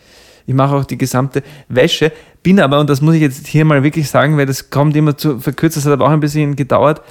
Ich 0.48 0.54
mache 0.54 0.76
auch 0.76 0.86
die 0.86 0.98
gesamte 0.98 1.42
Wäsche, 1.70 2.12
bin 2.44 2.60
aber, 2.60 2.80
und 2.80 2.90
das 2.90 3.02
muss 3.02 3.16
ich 3.16 3.22
jetzt 3.22 3.48
hier 3.48 3.66
mal 3.66 3.82
wirklich 3.82 4.10
sagen, 4.10 4.38
weil 4.38 4.46
das 4.46 4.70
kommt 4.70 4.96
immer 4.96 5.18
zu 5.18 5.40
verkürzt, 5.40 5.78
das 5.78 5.86
hat 5.86 5.94
aber 5.94 6.06
auch 6.06 6.12
ein 6.12 6.20
bisschen 6.20 6.56
gedauert. 6.56 7.02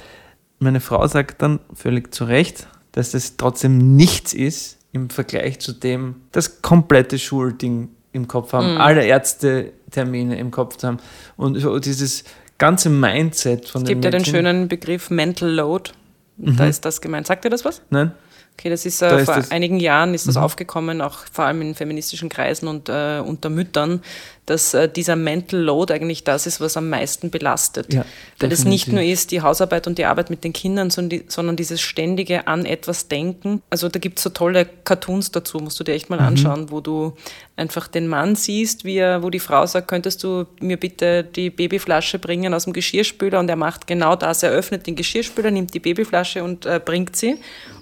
Meine 0.59 0.79
Frau 0.79 1.05
sagt 1.07 1.41
dann 1.41 1.59
völlig 1.73 2.13
zu 2.13 2.23
Recht, 2.23 2.67
dass 2.93 3.11
das 3.11 3.35
trotzdem 3.35 3.97
nichts 3.97 4.33
ist 4.33 4.77
im 4.93 5.09
Vergleich 5.09 5.59
zu 5.59 5.73
dem, 5.73 6.15
das 6.31 6.61
komplette 6.61 7.19
Schulding 7.19 7.89
im 8.13 8.29
Kopf 8.29 8.53
haben, 8.53 8.75
mm. 8.75 8.81
alle 8.81 9.05
Ärztetermine 9.05 10.39
im 10.39 10.49
Kopf 10.51 10.77
zu 10.77 10.87
haben 10.87 10.99
und 11.35 11.59
so 11.59 11.77
dieses 11.79 12.23
ganze 12.57 12.89
Mindset 12.89 13.69
von 13.69 13.83
Es 13.83 13.87
gibt 13.87 14.03
ja 14.05 14.11
den 14.11 14.25
schönen 14.25 14.67
Begriff 14.67 15.09
Mental 15.09 15.49
Load. 15.49 15.91
Mhm. 16.37 16.57
Da 16.57 16.67
ist 16.67 16.85
das 16.85 17.01
gemeint. 17.01 17.27
Sagt 17.27 17.45
dir 17.45 17.49
das 17.49 17.65
was? 17.65 17.81
Nein. 17.89 18.11
Okay, 18.57 18.69
das 18.69 18.85
ist, 18.85 19.01
äh, 19.01 19.09
da 19.09 19.25
vor 19.25 19.37
ist 19.37 19.51
einigen 19.51 19.81
Jahren 19.81 20.13
ist 20.13 20.27
das 20.27 20.35
mhm. 20.35 20.43
aufgekommen, 20.43 21.01
auch 21.01 21.25
vor 21.31 21.45
allem 21.45 21.61
in 21.61 21.75
feministischen 21.75 22.29
Kreisen 22.29 22.69
und 22.69 22.87
äh, 22.87 23.19
unter 23.19 23.49
Müttern, 23.49 24.01
dass 24.45 24.73
äh, 24.73 24.87
dieser 24.87 25.15
Mental 25.15 25.59
Load 25.59 25.93
eigentlich 25.93 26.23
das 26.23 26.45
ist, 26.45 26.61
was 26.61 26.77
am 26.77 26.89
meisten 26.89 27.29
belastet. 27.31 27.93
Ja, 27.93 28.05
Weil 28.39 28.51
es 28.51 28.63
nicht 28.65 28.87
nur 28.89 29.01
ist 29.01 29.31
die 29.31 29.41
Hausarbeit 29.41 29.87
und 29.87 29.97
die 29.97 30.05
Arbeit 30.05 30.29
mit 30.29 30.43
den 30.43 30.53
Kindern, 30.53 30.89
sondern, 30.89 31.09
die, 31.09 31.25
sondern 31.27 31.55
dieses 31.55 31.81
ständige 31.81 32.47
an 32.47 32.65
etwas 32.65 33.07
denken. 33.07 33.61
Also 33.69 33.89
da 33.89 33.99
gibt 33.99 34.19
es 34.19 34.23
so 34.23 34.29
tolle 34.29 34.65
Cartoons 34.65 35.31
dazu, 35.31 35.57
musst 35.59 35.79
du 35.79 35.83
dir 35.83 35.93
echt 35.93 36.09
mal 36.09 36.19
Mhm. 36.19 36.25
anschauen, 36.25 36.71
wo 36.71 36.81
du 36.81 37.13
einfach 37.57 37.87
den 37.87 38.07
Mann 38.07 38.35
siehst, 38.35 38.83
wie 38.83 38.97
er, 38.97 39.23
wo 39.23 39.29
die 39.29 39.39
Frau 39.39 39.65
sagt, 39.65 39.87
könntest 39.87 40.23
du 40.23 40.45
mir 40.59 40.77
bitte 40.77 41.23
die 41.23 41.49
Babyflasche 41.49 42.19
bringen 42.19 42.53
aus 42.53 42.65
dem 42.65 42.73
Geschirrspüler 42.73 43.39
und 43.39 43.49
er 43.49 43.55
macht 43.55 43.87
genau 43.87 44.15
das. 44.15 44.43
Er 44.43 44.51
öffnet 44.51 44.85
den 44.87 44.95
Geschirrspüler, 44.95 45.51
nimmt 45.51 45.73
die 45.73 45.79
Babyflasche 45.79 46.43
und 46.43 46.65
äh, 46.65 46.79
bringt 46.83 47.15
sie. 47.15 47.37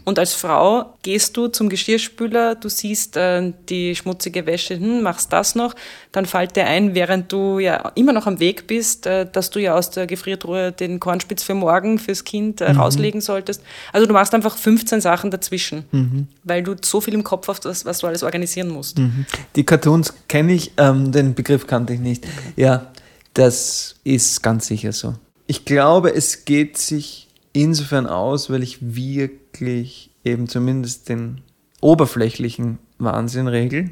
Und 0.05 0.19
als 0.19 0.33
Frau 0.33 0.93
gehst 1.01 1.37
du 1.37 1.47
zum 1.47 1.69
Geschirrspüler, 1.69 2.55
du 2.55 2.69
siehst 2.69 3.15
äh, 3.17 3.53
die 3.69 3.95
schmutzige 3.95 4.45
Wäsche, 4.45 4.75
hm, 4.75 5.01
machst 5.01 5.31
das 5.31 5.55
noch, 5.55 5.75
dann 6.13 6.25
fällt 6.25 6.55
dir 6.55 6.65
ein, 6.65 6.95
während 6.95 7.31
du 7.31 7.59
ja 7.59 7.91
immer 7.95 8.13
noch 8.13 8.27
am 8.27 8.39
Weg 8.39 8.67
bist, 8.67 9.05
äh, 9.05 9.27
dass 9.29 9.49
du 9.49 9.59
ja 9.59 9.75
aus 9.75 9.89
der 9.89 10.07
Gefriertruhe 10.07 10.71
den 10.71 10.99
Kornspitz 10.99 11.43
für 11.43 11.55
morgen 11.55 11.99
fürs 11.99 12.23
Kind 12.23 12.61
äh, 12.61 12.71
rauslegen 12.71 13.19
solltest. 13.19 13.61
Also 13.91 14.07
du 14.07 14.13
machst 14.13 14.33
einfach 14.33 14.55
15 14.55 15.01
Sachen 15.01 15.31
dazwischen, 15.31 15.83
weil 16.43 16.63
du 16.63 16.75
so 16.81 17.01
viel 17.01 17.13
im 17.15 17.23
Kopf 17.23 17.47
hast, 17.47 17.65
was, 17.65 17.83
was 17.83 17.99
du 17.99 18.07
alles 18.07 18.23
organisieren 18.23 18.69
musst. 18.69 19.01
Die 19.55 19.65
Cartoons 19.65 20.13
kenne 20.27 20.53
ich, 20.53 20.71
ähm, 20.77 21.11
den 21.11 21.33
Begriff 21.33 21.67
kannte 21.67 21.93
ich 21.93 21.99
nicht. 21.99 22.25
Ja, 22.55 22.91
das 23.33 23.95
ist 24.03 24.43
ganz 24.43 24.67
sicher 24.67 24.91
so. 24.91 25.15
Ich 25.47 25.65
glaube, 25.65 26.13
es 26.13 26.45
geht 26.45 26.77
sich 26.77 27.27
insofern 27.53 28.07
aus, 28.07 28.49
weil 28.49 28.63
ich 28.63 28.77
wirklich 28.81 30.11
eben 30.23 30.47
zumindest 30.47 31.09
den 31.09 31.41
oberflächlichen 31.81 32.79
Wahnsinn 32.97 33.47
regel. 33.47 33.89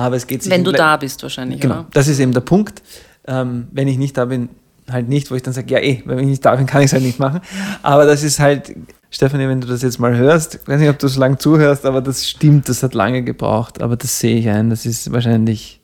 Aber 0.00 0.16
es 0.16 0.26
geht 0.26 0.42
sich 0.42 0.52
Wenn 0.52 0.64
du 0.64 0.72
da 0.72 0.96
bist 0.96 1.22
wahrscheinlich, 1.22 1.60
Genau, 1.60 1.80
oder? 1.80 1.86
das 1.92 2.08
ist 2.08 2.18
eben 2.18 2.32
der 2.32 2.40
Punkt. 2.40 2.82
Ähm, 3.26 3.68
wenn 3.72 3.86
ich 3.88 3.98
nicht 3.98 4.16
da 4.16 4.24
bin, 4.24 4.48
halt 4.90 5.08
nicht, 5.08 5.30
wo 5.30 5.34
ich 5.34 5.42
dann 5.42 5.52
sage, 5.54 5.72
ja 5.72 5.78
eh, 5.80 6.02
wenn 6.04 6.18
ich 6.20 6.26
nicht 6.26 6.44
da 6.44 6.56
bin, 6.56 6.66
kann 6.72 6.80
ich 6.80 6.86
es 6.86 6.92
halt 6.92 7.02
nicht 7.02 7.18
machen. 7.18 7.40
Aber 7.82 8.06
das 8.06 8.22
ist 8.22 8.40
halt, 8.40 8.74
Stefanie, 9.10 9.48
wenn 9.48 9.60
du 9.60 9.66
das 9.68 9.82
jetzt 9.82 9.98
mal 9.98 10.16
hörst, 10.16 10.56
ich 10.56 10.68
weiß 10.68 10.80
nicht, 10.80 10.88
ob 10.90 10.98
du 10.98 11.08
so 11.08 11.20
lange 11.20 11.38
zuhörst, 11.38 11.84
aber 11.84 12.00
das 12.00 12.26
stimmt, 12.28 12.68
das 12.68 12.82
hat 12.82 12.94
lange 12.94 13.22
gebraucht, 13.22 13.82
aber 13.82 13.96
das 13.96 14.18
sehe 14.20 14.38
ich 14.38 14.48
ein, 14.48 14.70
das 14.70 14.86
ist 14.86 15.12
wahrscheinlich, 15.12 15.80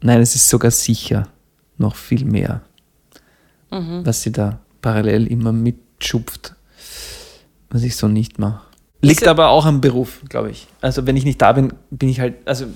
nein, 0.00 0.20
es 0.20 0.34
ist 0.34 0.48
sogar 0.48 0.70
sicher 0.70 1.28
noch 1.78 1.96
viel 1.96 2.24
mehr, 2.24 2.62
was 3.70 4.22
sie 4.22 4.30
da 4.32 4.60
parallel 4.80 5.26
immer 5.26 5.52
mitschupft, 5.52 6.54
was 7.70 7.82
ich 7.82 7.96
so 7.96 8.06
nicht 8.08 8.38
mache. 8.38 8.60
Liegt 9.02 9.26
aber 9.26 9.48
auch 9.48 9.66
am 9.66 9.80
Beruf, 9.80 10.20
glaube 10.28 10.50
ich. 10.50 10.66
Also 10.80 11.06
wenn 11.06 11.16
ich 11.16 11.24
nicht 11.24 11.42
da 11.42 11.52
bin, 11.52 11.72
bin 11.90 12.08
ich 12.08 12.20
halt, 12.20 12.36
also, 12.46 12.66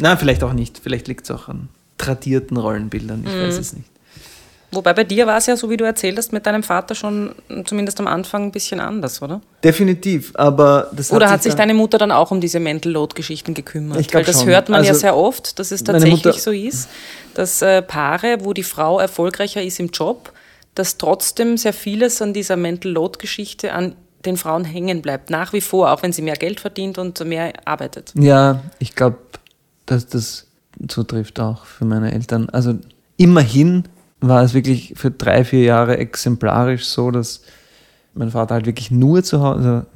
na, 0.00 0.16
vielleicht 0.16 0.42
auch 0.42 0.52
nicht. 0.52 0.78
Vielleicht 0.82 1.08
liegt 1.08 1.24
es 1.24 1.30
auch 1.30 1.48
an 1.48 1.68
tradierten 1.98 2.56
Rollenbildern, 2.56 3.24
ich 3.26 3.32
weiß 3.32 3.58
es 3.58 3.72
nicht. 3.74 3.86
Wobei 4.72 4.94
bei 4.94 5.02
dir 5.02 5.26
war 5.26 5.36
es 5.36 5.46
ja, 5.46 5.56
so 5.56 5.68
wie 5.68 5.76
du 5.76 5.84
erzählt 5.84 6.16
hast, 6.16 6.32
mit 6.32 6.46
deinem 6.46 6.62
Vater 6.62 6.94
schon 6.94 7.34
mm, 7.48 7.62
zumindest 7.64 7.98
am 7.98 8.06
Anfang 8.06 8.44
ein 8.44 8.52
bisschen 8.52 8.78
anders, 8.78 9.20
oder? 9.20 9.40
Definitiv, 9.64 10.30
aber 10.36 10.90
das 10.94 11.10
Oder 11.10 11.28
hat 11.28 11.42
sich 11.42 11.52
dann- 11.54 11.58
deine 11.68 11.74
Mutter 11.74 11.98
dann 11.98 12.12
auch 12.12 12.30
um 12.30 12.40
diese 12.40 12.60
Mental 12.60 12.92
Load-Geschichten 12.92 13.52
gekümmert? 13.54 13.98
Ich 13.98 14.14
Weil 14.14 14.24
das 14.24 14.38
schon. 14.40 14.48
hört 14.48 14.68
man 14.68 14.84
ja 14.84 14.90
Also, 14.90 15.00
sehr 15.00 15.16
oft, 15.16 15.58
dass 15.58 15.72
es 15.72 15.82
tatsächlich 15.82 16.40
so 16.40 16.52
ist, 16.52 16.88
dass 17.34 17.62
äh, 17.62 17.82
Paare, 17.82 18.38
wo 18.42 18.52
die 18.52 18.62
Frau 18.62 19.00
erfolgreicher 19.00 19.60
ist 19.60 19.80
im 19.80 19.88
Job, 19.88 20.32
dass 20.76 20.96
trotzdem 20.98 21.56
sehr 21.56 21.72
vieles 21.72 22.22
an 22.22 22.32
dieser 22.32 22.56
Mental 22.56 22.92
Load-Geschichte 22.92 23.72
an 23.72 23.96
den 24.24 24.36
Frauen 24.36 24.64
hängen 24.64 25.02
bleibt, 25.02 25.30
nach 25.30 25.52
wie 25.52 25.60
vor, 25.62 25.90
auch 25.90 26.04
wenn 26.04 26.12
sie 26.12 26.22
mehr 26.22 26.36
Geld 26.36 26.60
verdient 26.60 26.96
und 26.96 27.18
mehr 27.24 27.54
arbeitet. 27.64 28.12
Ja, 28.14 28.62
ich 28.78 28.94
glaube, 28.94 29.16
dass 29.90 30.06
das 30.06 30.46
zutrifft 30.88 31.40
auch 31.40 31.64
für 31.64 31.84
meine 31.84 32.12
Eltern. 32.12 32.48
Also 32.50 32.78
immerhin 33.16 33.84
war 34.20 34.42
es 34.42 34.54
wirklich 34.54 34.94
für 34.96 35.10
drei, 35.10 35.44
vier 35.44 35.62
Jahre 35.62 35.98
exemplarisch 35.98 36.84
so, 36.86 37.10
dass 37.10 37.42
mein 38.14 38.30
Vater 38.30 38.54
halt 38.54 38.66
wirklich 38.66 38.90
nur 38.90 39.22
zu 39.22 39.40
Hause, 39.40 39.58
also 39.58 39.86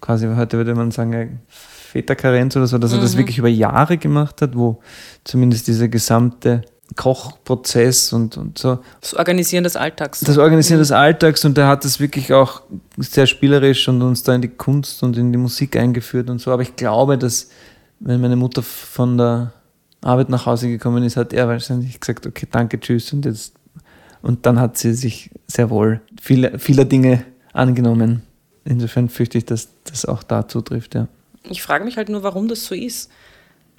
quasi 0.00 0.26
heute 0.34 0.56
würde 0.56 0.74
man 0.74 0.90
sagen, 0.90 1.40
Väterkarenz 1.48 2.56
oder 2.56 2.66
so, 2.66 2.78
dass 2.78 2.92
er 2.92 3.00
das 3.00 3.16
wirklich 3.16 3.38
über 3.38 3.48
Jahre 3.48 3.98
gemacht 3.98 4.40
hat, 4.40 4.56
wo 4.56 4.80
zumindest 5.24 5.68
dieser 5.68 5.88
gesamte 5.88 6.62
Kochprozess 6.96 8.12
und, 8.12 8.36
und 8.36 8.58
so 8.58 8.78
Das 9.00 9.14
Organisieren 9.14 9.64
des 9.64 9.76
Alltags. 9.76 10.20
das 10.20 10.38
Organisieren 10.38 10.78
des 10.78 10.92
Alltags 10.92 11.44
und 11.44 11.56
er 11.58 11.68
hat 11.68 11.84
das 11.84 12.00
wirklich 12.00 12.32
auch 12.32 12.62
sehr 12.98 13.26
spielerisch 13.26 13.88
und 13.88 14.02
uns 14.02 14.22
da 14.22 14.34
in 14.34 14.42
die 14.42 14.48
Kunst 14.48 15.02
und 15.02 15.16
in 15.16 15.32
die 15.32 15.38
Musik 15.38 15.76
eingeführt 15.76 16.28
und 16.30 16.40
so. 16.40 16.50
Aber 16.50 16.62
ich 16.62 16.76
glaube, 16.76 17.18
dass 17.18 17.48
wenn 18.04 18.20
meine 18.20 18.36
Mutter 18.36 18.62
von 18.62 19.16
der 19.16 19.52
Arbeit 20.00 20.28
nach 20.28 20.46
Hause 20.46 20.68
gekommen 20.68 21.04
ist, 21.04 21.16
hat 21.16 21.32
er 21.32 21.48
wahrscheinlich 21.48 21.98
gesagt, 21.98 22.26
okay, 22.26 22.46
danke, 22.50 22.78
tschüss 22.80 23.12
und 23.12 23.24
jetzt 23.24 23.54
und 24.22 24.46
dann 24.46 24.60
hat 24.60 24.78
sie 24.78 24.94
sich 24.94 25.30
sehr 25.46 25.68
wohl 25.70 26.00
viele, 26.20 26.58
vieler 26.58 26.84
Dinge 26.84 27.24
angenommen. 27.52 28.22
Insofern 28.64 29.08
fürchte 29.08 29.38
ich, 29.38 29.44
dass 29.44 29.68
das 29.84 30.04
auch 30.04 30.22
da 30.22 30.46
zutrifft, 30.46 30.94
ja. 30.94 31.08
Ich 31.50 31.60
frage 31.60 31.84
mich 31.84 31.96
halt 31.96 32.08
nur, 32.08 32.22
warum 32.22 32.46
das 32.46 32.64
so 32.64 32.74
ist. 32.74 33.10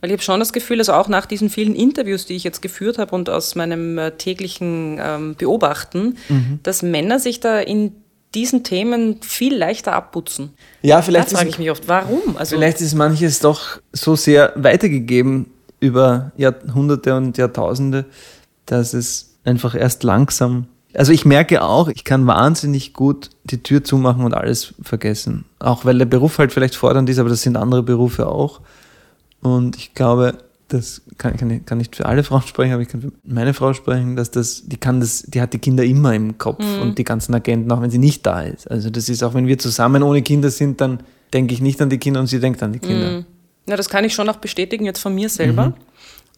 Weil 0.01 0.09
ich 0.09 0.15
habe 0.15 0.23
schon 0.23 0.41
das 0.41 0.51
Gefühl, 0.51 0.79
also 0.79 0.91
auch 0.91 1.07
nach 1.07 1.25
diesen 1.25 1.49
vielen 1.49 1.75
Interviews, 1.75 2.25
die 2.25 2.33
ich 2.33 2.43
jetzt 2.43 2.61
geführt 2.61 2.97
habe 2.97 3.15
und 3.15 3.29
aus 3.29 3.55
meinem 3.55 3.97
äh, 3.97 4.11
täglichen 4.11 4.99
ähm, 5.01 5.35
Beobachten, 5.35 6.17
dass 6.61 6.81
Männer 6.81 7.19
sich 7.19 7.39
da 7.39 7.59
in 7.59 7.93
diesen 8.35 8.63
Themen 8.63 9.21
viel 9.21 9.55
leichter 9.55 9.93
abputzen. 9.93 10.53
Ja, 10.81 11.01
vielleicht 11.01 11.31
frage 11.31 11.49
ich 11.49 11.59
mich 11.59 11.71
oft, 11.71 11.87
warum? 11.87 12.37
Also 12.37 12.55
vielleicht 12.55 12.81
ist 12.81 12.95
manches 12.95 13.39
doch 13.39 13.79
so 13.91 14.15
sehr 14.15 14.53
weitergegeben 14.55 15.47
über 15.79 16.31
Jahrhunderte 16.37 17.15
und 17.15 17.37
Jahrtausende, 17.37 18.05
dass 18.65 18.93
es 18.93 19.35
einfach 19.43 19.75
erst 19.75 20.03
langsam. 20.03 20.67
Also 20.93 21.11
ich 21.11 21.25
merke 21.25 21.63
auch, 21.63 21.87
ich 21.87 22.03
kann 22.03 22.27
wahnsinnig 22.27 22.93
gut 22.93 23.29
die 23.43 23.61
Tür 23.61 23.83
zumachen 23.83 24.23
und 24.23 24.33
alles 24.33 24.73
vergessen. 24.81 25.45
Auch 25.59 25.85
weil 25.85 25.97
der 25.97 26.05
Beruf 26.05 26.37
halt 26.37 26.53
vielleicht 26.53 26.75
fordernd 26.75 27.09
ist, 27.09 27.19
aber 27.19 27.29
das 27.29 27.41
sind 27.41 27.57
andere 27.57 27.83
Berufe 27.83 28.27
auch. 28.27 28.61
Und 29.41 29.75
ich 29.75 29.93
glaube, 29.93 30.37
das 30.73 31.01
kann, 31.17 31.37
kann, 31.37 31.49
ich- 31.51 31.65
kann 31.65 31.77
nicht 31.77 31.95
für 31.95 32.05
alle 32.05 32.23
Frauen 32.23 32.41
sprechen, 32.41 32.73
aber 32.73 32.81
ich 32.81 32.87
kann 32.89 33.01
für 33.01 33.11
meine 33.23 33.53
Frau 33.53 33.73
sprechen, 33.73 34.15
dass 34.15 34.31
das, 34.31 34.63
die 34.65 34.77
kann 34.77 34.99
das, 34.99 35.23
die 35.23 35.39
hat 35.41 35.53
die 35.53 35.59
Kinder 35.59 35.83
immer 35.83 36.13
im 36.13 36.37
Kopf 36.37 36.63
und 36.81 36.97
die 36.97 37.03
ganzen 37.03 37.33
Agenten, 37.33 37.71
auch 37.71 37.81
wenn 37.81 37.89
sie 37.91 37.97
nicht 37.97 38.25
da 38.25 38.41
ist. 38.41 38.69
Also 38.69 38.89
das 38.89 39.09
ist 39.09 39.23
auch, 39.23 39.33
wenn 39.33 39.47
wir 39.47 39.57
zusammen 39.59 40.03
ohne 40.03 40.21
Kinder 40.21 40.49
sind, 40.49 40.81
dann 40.81 41.01
denke 41.33 41.53
ich 41.53 41.61
nicht 41.61 41.81
an 41.81 41.89
die 41.89 41.97
Kinder 41.97 42.19
und 42.19 42.27
sie 42.27 42.39
denkt 42.39 42.61
an 42.63 42.73
die 42.73 42.79
Kinder. 42.79 43.23
Ja, 43.67 43.77
das 43.77 43.87
kann 43.89 44.03
ich 44.03 44.13
schon 44.13 44.27
auch 44.29 44.37
bestätigen 44.37 44.85
jetzt 44.85 44.99
von 44.99 45.15
mir 45.15 45.29
selber. 45.29 45.73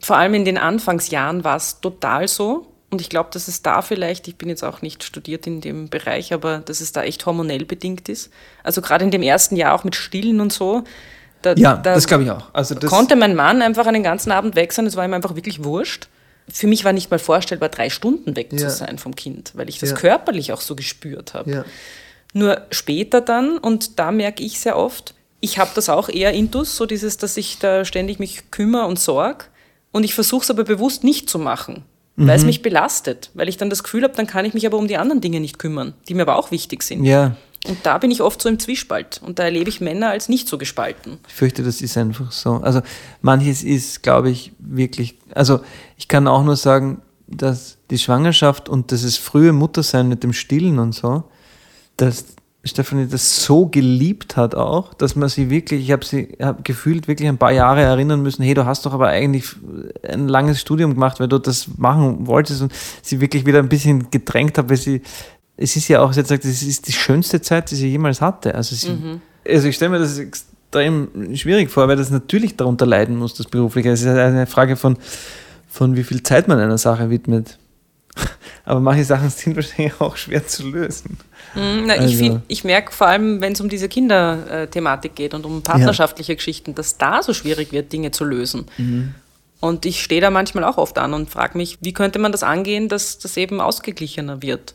Vor 0.00 0.16
allem 0.16 0.34
in 0.34 0.44
den 0.44 0.58
Anfangsjahren 0.58 1.42
war 1.44 1.56
es 1.56 1.80
total 1.80 2.28
so. 2.28 2.66
Und 2.88 3.00
ich 3.00 3.08
glaube, 3.10 3.30
dass 3.32 3.48
es 3.48 3.62
da 3.62 3.82
vielleicht, 3.82 4.28
ich 4.28 4.36
bin 4.36 4.48
jetzt 4.48 4.62
auch 4.62 4.80
nicht 4.80 5.02
studiert 5.02 5.46
in 5.48 5.60
dem 5.60 5.88
Bereich, 5.88 6.32
aber 6.32 6.58
dass 6.58 6.80
es 6.80 6.92
da 6.92 7.02
echt 7.02 7.26
hormonell 7.26 7.64
bedingt 7.64 8.08
ist. 8.08 8.30
Also 8.62 8.80
gerade 8.80 9.04
in 9.04 9.10
dem 9.10 9.22
ersten 9.22 9.56
Jahr 9.56 9.74
auch 9.74 9.82
mit 9.82 9.96
Stillen 9.96 10.40
und 10.40 10.52
so. 10.52 10.84
Da, 11.54 11.60
Ja, 11.60 11.76
da 11.76 11.94
das 11.94 12.06
glaube 12.06 12.24
ich 12.24 12.30
auch. 12.30 12.48
Also 12.52 12.74
konnte 12.76 13.16
mein 13.16 13.34
Mann 13.34 13.62
einfach 13.62 13.86
einen 13.86 14.02
ganzen 14.02 14.32
Abend 14.32 14.56
weg 14.56 14.72
sein. 14.72 14.86
Es 14.86 14.96
war 14.96 15.04
ihm 15.04 15.14
einfach 15.14 15.34
wirklich 15.36 15.64
wurscht. 15.64 16.08
Für 16.52 16.66
mich 16.66 16.84
war 16.84 16.92
nicht 16.92 17.10
mal 17.10 17.18
vorstellbar, 17.18 17.68
drei 17.70 17.90
Stunden 17.90 18.36
weg 18.36 18.48
Ja. 18.52 18.58
zu 18.58 18.70
sein 18.70 18.98
vom 18.98 19.16
Kind, 19.16 19.52
weil 19.54 19.68
ich 19.68 19.78
das 19.78 19.90
Ja. 19.90 19.96
körperlich 19.96 20.52
auch 20.52 20.60
so 20.60 20.76
gespürt 20.76 21.34
habe. 21.34 21.50
Ja. 21.50 21.64
Nur 22.32 22.60
später 22.70 23.20
dann, 23.20 23.58
und 23.58 23.98
da 23.98 24.12
merke 24.12 24.42
ich 24.44 24.60
sehr 24.60 24.76
oft, 24.76 25.14
ich 25.40 25.58
habe 25.58 25.70
das 25.74 25.88
auch 25.88 26.08
eher 26.08 26.32
intus, 26.32 26.76
so 26.76 26.86
dieses, 26.86 27.16
dass 27.16 27.36
ich 27.36 27.58
da 27.58 27.84
ständig 27.84 28.18
mich 28.18 28.50
kümmere 28.50 28.86
und 28.86 28.98
sorge. 28.98 29.46
Und 29.92 30.04
ich 30.04 30.14
versuche 30.14 30.42
es 30.44 30.50
aber 30.50 30.64
bewusst 30.64 31.04
nicht 31.04 31.30
zu 31.30 31.38
machen, 31.38 31.84
weil 32.16 32.36
es 32.36 32.42
Mhm. 32.42 32.46
mich 32.48 32.62
belastet. 32.62 33.30
Weil 33.34 33.48
ich 33.48 33.56
dann 33.56 33.70
das 33.70 33.82
Gefühl 33.82 34.02
habe, 34.02 34.14
dann 34.14 34.26
kann 34.26 34.44
ich 34.44 34.54
mich 34.54 34.66
aber 34.66 34.76
um 34.78 34.86
die 34.88 34.96
anderen 34.98 35.20
Dinge 35.20 35.40
nicht 35.40 35.58
kümmern, 35.58 35.94
die 36.08 36.14
mir 36.14 36.22
aber 36.22 36.36
auch 36.36 36.50
wichtig 36.50 36.82
sind. 36.82 37.04
ja, 37.04 37.36
Und 37.68 37.78
da 37.84 37.98
bin 37.98 38.10
ich 38.10 38.22
oft 38.22 38.40
so 38.40 38.48
im 38.48 38.58
Zwiespalt. 38.58 39.20
Und 39.24 39.38
da 39.38 39.44
erlebe 39.44 39.68
ich 39.68 39.80
Männer 39.80 40.10
als 40.10 40.28
nicht 40.28 40.48
so 40.48 40.58
gespalten. 40.58 41.18
Ich 41.28 41.34
fürchte, 41.34 41.62
das 41.62 41.80
ist 41.80 41.96
einfach 41.96 42.32
so. 42.32 42.54
Also 42.54 42.80
manches 43.22 43.62
ist, 43.62 44.02
glaube 44.02 44.30
ich, 44.30 44.52
wirklich. 44.58 45.18
Also 45.34 45.60
ich 45.96 46.08
kann 46.08 46.28
auch 46.28 46.44
nur 46.44 46.56
sagen, 46.56 47.02
dass 47.26 47.78
die 47.90 47.98
Schwangerschaft 47.98 48.68
und 48.68 48.92
das 48.92 49.16
frühe 49.16 49.52
Muttersein 49.52 50.08
mit 50.08 50.22
dem 50.22 50.32
Stillen 50.32 50.78
und 50.78 50.94
so, 50.94 51.24
dass 51.96 52.24
Stefanie 52.66 53.06
das 53.06 53.44
so 53.44 53.66
geliebt 53.66 54.36
hat 54.36 54.54
auch, 54.54 54.94
dass 54.94 55.16
man 55.16 55.28
sie 55.28 55.50
wirklich, 55.50 55.84
ich 55.84 55.92
habe 55.92 56.04
sie 56.04 56.36
hab 56.40 56.64
gefühlt 56.64 57.08
wirklich 57.08 57.28
ein 57.28 57.38
paar 57.38 57.52
Jahre 57.52 57.82
erinnern 57.82 58.22
müssen, 58.22 58.42
hey, 58.42 58.54
du 58.54 58.66
hast 58.66 58.84
doch 58.86 58.92
aber 58.92 59.08
eigentlich 59.08 59.44
ein 60.02 60.28
langes 60.28 60.60
Studium 60.60 60.94
gemacht, 60.94 61.20
weil 61.20 61.28
du 61.28 61.38
das 61.38 61.68
machen 61.76 62.26
wolltest 62.26 62.62
und 62.62 62.72
sie 63.02 63.20
wirklich 63.20 63.46
wieder 63.46 63.60
ein 63.60 63.68
bisschen 63.68 64.10
gedrängt 64.10 64.58
hat, 64.58 64.68
weil 64.68 64.76
sie, 64.76 65.02
es 65.56 65.76
ist 65.76 65.88
ja 65.88 66.00
auch, 66.02 66.12
sie 66.12 66.20
hat 66.20 66.26
gesagt, 66.26 66.44
es 66.44 66.62
ist 66.62 66.86
die 66.88 66.92
schönste 66.92 67.40
Zeit, 67.40 67.70
die 67.70 67.76
sie 67.76 67.88
jemals 67.88 68.20
hatte. 68.20 68.54
Also, 68.54 68.74
sie, 68.76 69.20
also 69.48 69.68
ich 69.68 69.76
stelle 69.76 69.90
mir 69.92 69.98
das 69.98 70.18
extrem 70.18 71.34
schwierig 71.36 71.70
vor, 71.70 71.88
weil 71.88 71.96
das 71.96 72.10
natürlich 72.10 72.56
darunter 72.56 72.84
leiden 72.86 73.16
muss, 73.16 73.34
das 73.34 73.46
Berufliche. 73.46 73.90
Es 73.90 74.00
ist 74.02 74.08
eine 74.08 74.46
Frage 74.46 74.76
von, 74.76 74.98
von 75.68 75.96
wie 75.96 76.04
viel 76.04 76.22
Zeit 76.22 76.48
man 76.48 76.58
einer 76.58 76.78
Sache 76.78 77.08
widmet. 77.10 77.58
Aber 78.64 78.80
manche 78.80 79.04
Sachen 79.04 79.30
sind 79.30 79.56
wahrscheinlich 79.56 80.00
auch 80.00 80.16
schwer 80.16 80.46
zu 80.46 80.68
lösen. 80.68 81.18
Mm, 81.54 81.86
Na, 81.86 81.94
Also- 81.94 82.08
ich 82.08 82.16
find- 82.16 82.40
ich 82.48 82.64
merke 82.64 82.92
vor 82.92 83.06
allem, 83.06 83.40
wenn 83.40 83.52
es 83.52 83.60
um 83.60 83.68
diese 83.68 83.88
Kinderthematik 83.88 85.14
geht 85.14 85.34
und 85.34 85.44
um 85.46 85.62
partnerschaftliche 85.62 86.34
Geschichten, 86.36 86.74
dass 86.74 86.98
da 86.98 87.22
so 87.22 87.32
schwierig 87.32 87.72
wird, 87.72 87.92
Dinge 87.92 88.10
zu 88.10 88.24
lösen. 88.24 88.66
Mhm. 88.78 89.14
Und 89.60 89.86
ich 89.86 90.02
stehe 90.02 90.20
da 90.20 90.30
manchmal 90.30 90.64
auch 90.64 90.76
oft 90.76 90.98
an 90.98 91.14
und 91.14 91.30
frage 91.30 91.56
mich, 91.56 91.78
wie 91.80 91.92
könnte 91.94 92.18
man 92.18 92.32
das 92.32 92.42
angehen, 92.42 92.88
dass 92.88 93.18
das 93.18 93.36
eben 93.38 93.60
ausgeglichener 93.60 94.42
wird? 94.42 94.74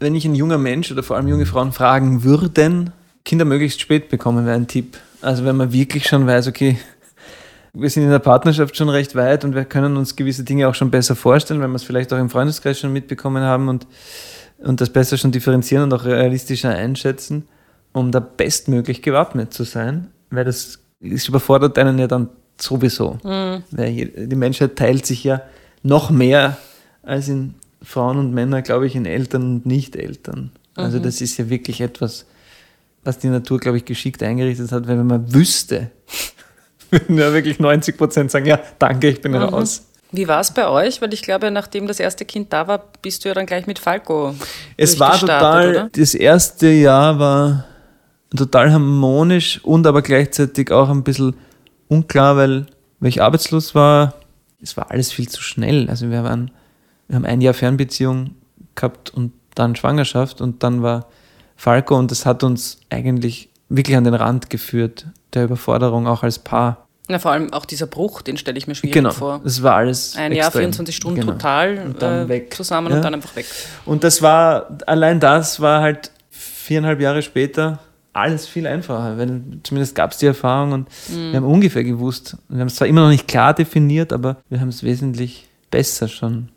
Wenn 0.00 0.14
ich 0.14 0.24
ein 0.24 0.34
junger 0.34 0.58
Mensch 0.58 0.92
oder 0.92 1.02
vor 1.02 1.16
allem 1.16 1.28
junge 1.28 1.46
Frauen 1.46 1.72
fragen 1.72 2.22
würden, 2.22 2.92
Kinder 3.24 3.44
möglichst 3.44 3.80
spät 3.80 4.08
bekommen, 4.08 4.46
wäre 4.46 4.56
ein 4.56 4.68
Tipp. 4.68 4.96
Also 5.20 5.44
wenn 5.44 5.56
man 5.56 5.72
wirklich 5.72 6.06
schon 6.06 6.26
weiß, 6.26 6.46
okay, 6.46 6.78
wir 7.72 7.90
sind 7.90 8.04
in 8.04 8.10
der 8.10 8.18
Partnerschaft 8.18 8.76
schon 8.76 8.88
recht 8.88 9.14
weit 9.14 9.44
und 9.44 9.54
wir 9.54 9.64
können 9.64 9.96
uns 9.96 10.16
gewisse 10.16 10.44
Dinge 10.44 10.68
auch 10.68 10.74
schon 10.74 10.90
besser 10.90 11.16
vorstellen, 11.16 11.60
weil 11.60 11.68
wir 11.68 11.74
es 11.74 11.82
vielleicht 11.82 12.12
auch 12.12 12.18
im 12.18 12.30
Freundeskreis 12.30 12.78
schon 12.78 12.92
mitbekommen 12.92 13.42
haben 13.42 13.68
und, 13.68 13.86
und 14.58 14.80
das 14.80 14.90
besser 14.90 15.16
schon 15.16 15.32
differenzieren 15.32 15.84
und 15.84 15.92
auch 15.92 16.04
realistischer 16.04 16.70
einschätzen, 16.70 17.48
um 17.92 18.10
da 18.12 18.20
bestmöglich 18.20 19.02
gewappnet 19.02 19.52
zu 19.52 19.64
sein, 19.64 20.08
weil 20.30 20.44
das, 20.44 20.78
das 21.00 21.28
überfordert 21.28 21.78
einen 21.78 21.98
ja 21.98 22.06
dann 22.06 22.28
sowieso. 22.60 23.18
Mhm. 23.22 23.62
Weil 23.70 24.06
die 24.26 24.36
Menschheit 24.36 24.76
teilt 24.76 25.06
sich 25.06 25.24
ja 25.24 25.42
noch 25.82 26.10
mehr 26.10 26.56
als 27.02 27.28
in 27.28 27.54
Frauen 27.82 28.18
und 28.18 28.34
Männer, 28.34 28.62
glaube 28.62 28.86
ich, 28.86 28.96
in 28.96 29.06
Eltern 29.06 29.42
und 29.42 29.66
Nicht-Eltern. 29.66 30.50
Also 30.74 30.98
mhm. 30.98 31.02
das 31.02 31.20
ist 31.20 31.36
ja 31.38 31.48
wirklich 31.50 31.80
etwas, 31.80 32.26
was 33.04 33.18
die 33.18 33.28
Natur, 33.28 33.58
glaube 33.58 33.78
ich, 33.78 33.84
geschickt 33.84 34.22
eingerichtet 34.22 34.72
hat, 34.72 34.86
weil 34.88 34.98
wenn 34.98 35.06
man 35.06 35.32
wüsste, 35.32 35.90
würden 36.90 37.18
ja 37.18 37.32
wirklich 37.32 37.58
90 37.58 37.96
Prozent 37.96 38.30
sagen, 38.30 38.46
ja, 38.46 38.60
danke, 38.78 39.08
ich 39.08 39.20
bin 39.20 39.32
mhm. 39.32 39.38
raus. 39.38 39.84
Wie 40.10 40.26
war 40.26 40.40
es 40.40 40.52
bei 40.52 40.66
euch? 40.68 41.02
Weil 41.02 41.12
ich 41.12 41.22
glaube, 41.22 41.50
nachdem 41.50 41.86
das 41.86 42.00
erste 42.00 42.24
Kind 42.24 42.52
da 42.52 42.66
war, 42.66 42.82
bist 43.02 43.24
du 43.24 43.28
ja 43.28 43.34
dann 43.34 43.46
gleich 43.46 43.66
mit 43.66 43.78
Falco. 43.78 44.34
Es 44.76 44.98
war 44.98 45.18
total, 45.18 45.70
oder? 45.70 45.90
das 45.92 46.14
erste 46.14 46.68
Jahr 46.68 47.18
war 47.18 47.64
total 48.34 48.72
harmonisch 48.72 49.62
und 49.64 49.86
aber 49.86 50.02
gleichzeitig 50.02 50.70
auch 50.70 50.88
ein 50.88 51.02
bisschen 51.02 51.34
unklar, 51.88 52.36
weil, 52.36 52.66
weil 53.00 53.10
ich 53.10 53.20
arbeitslos 53.20 53.74
war. 53.74 54.14
Es 54.62 54.76
war 54.76 54.90
alles 54.90 55.12
viel 55.12 55.28
zu 55.28 55.42
schnell. 55.42 55.88
Also 55.90 56.10
wir 56.10 56.24
waren, 56.24 56.50
wir 57.08 57.16
haben 57.16 57.24
ein 57.24 57.40
Jahr 57.40 57.54
Fernbeziehung 57.54 58.34
gehabt 58.74 59.10
und 59.10 59.32
dann 59.54 59.74
Schwangerschaft 59.76 60.40
und 60.40 60.62
dann 60.62 60.82
war 60.82 61.06
Falco 61.56 61.96
und 61.96 62.10
das 62.10 62.24
hat 62.24 62.44
uns 62.44 62.78
eigentlich 62.90 63.50
wirklich 63.68 63.96
an 63.96 64.04
den 64.04 64.14
Rand 64.14 64.50
geführt 64.50 65.06
der 65.34 65.44
Überforderung 65.44 66.06
auch 66.06 66.22
als 66.22 66.38
Paar. 66.38 66.86
Na, 67.08 67.18
vor 67.18 67.32
allem 67.32 67.52
auch 67.52 67.64
dieser 67.64 67.86
Bruch, 67.86 68.22
den 68.22 68.36
stelle 68.36 68.58
ich 68.58 68.66
mir 68.66 68.74
schwierig 68.74 68.92
genau, 68.92 69.10
vor. 69.10 69.40
Das 69.42 69.62
war 69.62 69.74
alles. 69.74 70.14
Ein 70.16 70.32
extrem. 70.32 70.36
Jahr, 70.36 70.50
24 70.52 70.96
Stunden 70.96 71.20
genau. 71.20 71.32
total 71.32 72.28
äh, 72.30 72.48
zusammen 72.50 72.90
ja. 72.90 72.96
und 72.96 73.02
dann 73.02 73.14
einfach 73.14 73.34
weg. 73.34 73.46
Und 73.86 74.04
das 74.04 74.20
war, 74.20 74.78
allein 74.86 75.18
das 75.18 75.60
war 75.60 75.80
halt 75.80 76.10
viereinhalb 76.30 77.00
Jahre 77.00 77.22
später 77.22 77.80
alles 78.12 78.46
viel 78.46 78.66
einfacher, 78.66 79.16
weil 79.16 79.42
zumindest 79.62 79.94
gab 79.94 80.12
es 80.12 80.18
die 80.18 80.26
Erfahrung 80.26 80.72
und 80.72 80.88
mhm. 81.08 81.32
wir 81.32 81.36
haben 81.36 81.46
ungefähr 81.46 81.84
gewusst. 81.84 82.36
Wir 82.48 82.60
haben 82.60 82.66
es 82.66 82.74
zwar 82.74 82.88
immer 82.88 83.02
noch 83.02 83.10
nicht 83.10 83.28
klar 83.28 83.54
definiert, 83.54 84.12
aber 84.12 84.38
wir 84.48 84.60
haben 84.60 84.68
es 84.68 84.82
wesentlich 84.82 85.46
besser 85.70 86.08
schon 86.08 86.48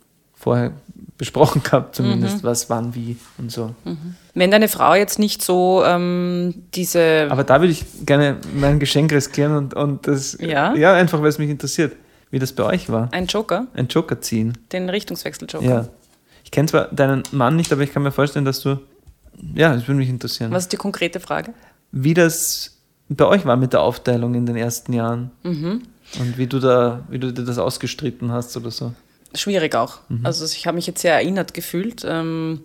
vorher 0.42 0.72
besprochen 1.18 1.62
gehabt, 1.64 1.96
zumindest 1.96 2.38
mhm. 2.38 2.48
was, 2.48 2.70
wann, 2.70 2.96
wie 2.96 3.16
und 3.38 3.52
so. 3.52 3.76
Mhm. 3.86 4.16
Wenn 4.34 4.50
deine 4.50 4.68
Frau 4.68 4.96
jetzt 4.96 5.20
nicht 5.20 5.44
so 5.44 5.84
ähm, 5.86 6.64
diese. 6.74 7.28
Aber 7.30 7.44
da 7.44 7.62
würde 7.62 7.72
ich 7.72 7.86
gerne 8.06 8.38
mein 8.56 8.80
Geschenk 8.80 9.12
riskieren 9.14 9.56
und, 9.56 9.74
und 9.76 10.08
das. 10.08 10.38
Ja? 10.42 10.74
Ja, 10.74 10.94
einfach 10.94 11.22
weil 11.22 11.30
es 11.30 11.38
mich 11.38 11.50
interessiert, 11.50 11.96
wie 12.32 12.40
das 12.40 12.54
bei 12.54 12.64
euch 12.64 12.90
war. 12.90 13.10
Ein 13.12 13.28
Joker? 13.28 13.68
Ein 13.74 13.88
Joker 13.88 14.20
ziehen. 14.20 14.58
Den 14.72 14.90
Richtungswechsel-Joker. 14.90 15.64
Ja. 15.64 15.88
Ich 16.44 16.50
kenne 16.50 16.68
zwar 16.68 16.86
deinen 16.86 17.22
Mann 17.32 17.56
nicht, 17.56 17.72
aber 17.72 17.84
ich 17.84 17.94
kann 17.94 18.02
mir 18.02 18.12
vorstellen, 18.12 18.46
dass 18.46 18.62
du. 18.62 18.80
Ja, 19.54 19.76
das 19.76 19.88
würde 19.88 20.00
mich 20.00 20.10
interessieren. 20.10 20.52
Was 20.52 20.64
ist 20.64 20.74
die 20.74 20.78
konkrete 20.78 21.20
Frage? 21.20 21.54
Wie 21.92 22.16
das 22.16 22.80
bei 23.10 23.26
euch 23.26 23.46
war 23.46 23.58
mit 23.58 23.74
der 23.74 23.82
Aufteilung 23.82 24.34
in 24.34 24.48
den 24.48 24.56
ersten 24.56 24.94
Jahren. 24.94 25.32
Mhm. 25.44 25.84
Und 26.20 26.38
wie 26.38 26.48
du 26.48 26.60
da, 26.60 27.04
wie 27.10 27.20
du 27.20 27.32
dir 27.32 27.44
das 27.44 27.60
ausgestritten 27.60 28.32
hast 28.32 28.58
oder 28.58 28.72
so 28.72 28.92
schwierig 29.34 29.76
auch. 29.76 30.00
Mhm. 30.10 30.26
Also 30.26 30.46
ich 30.46 30.68
habe 30.68 30.76
mich 30.76 30.88
jetzt 30.88 31.02
sehr 31.02 31.14
erinnert 31.14 31.54
gefühlt, 31.54 32.06
ähm, 32.08 32.62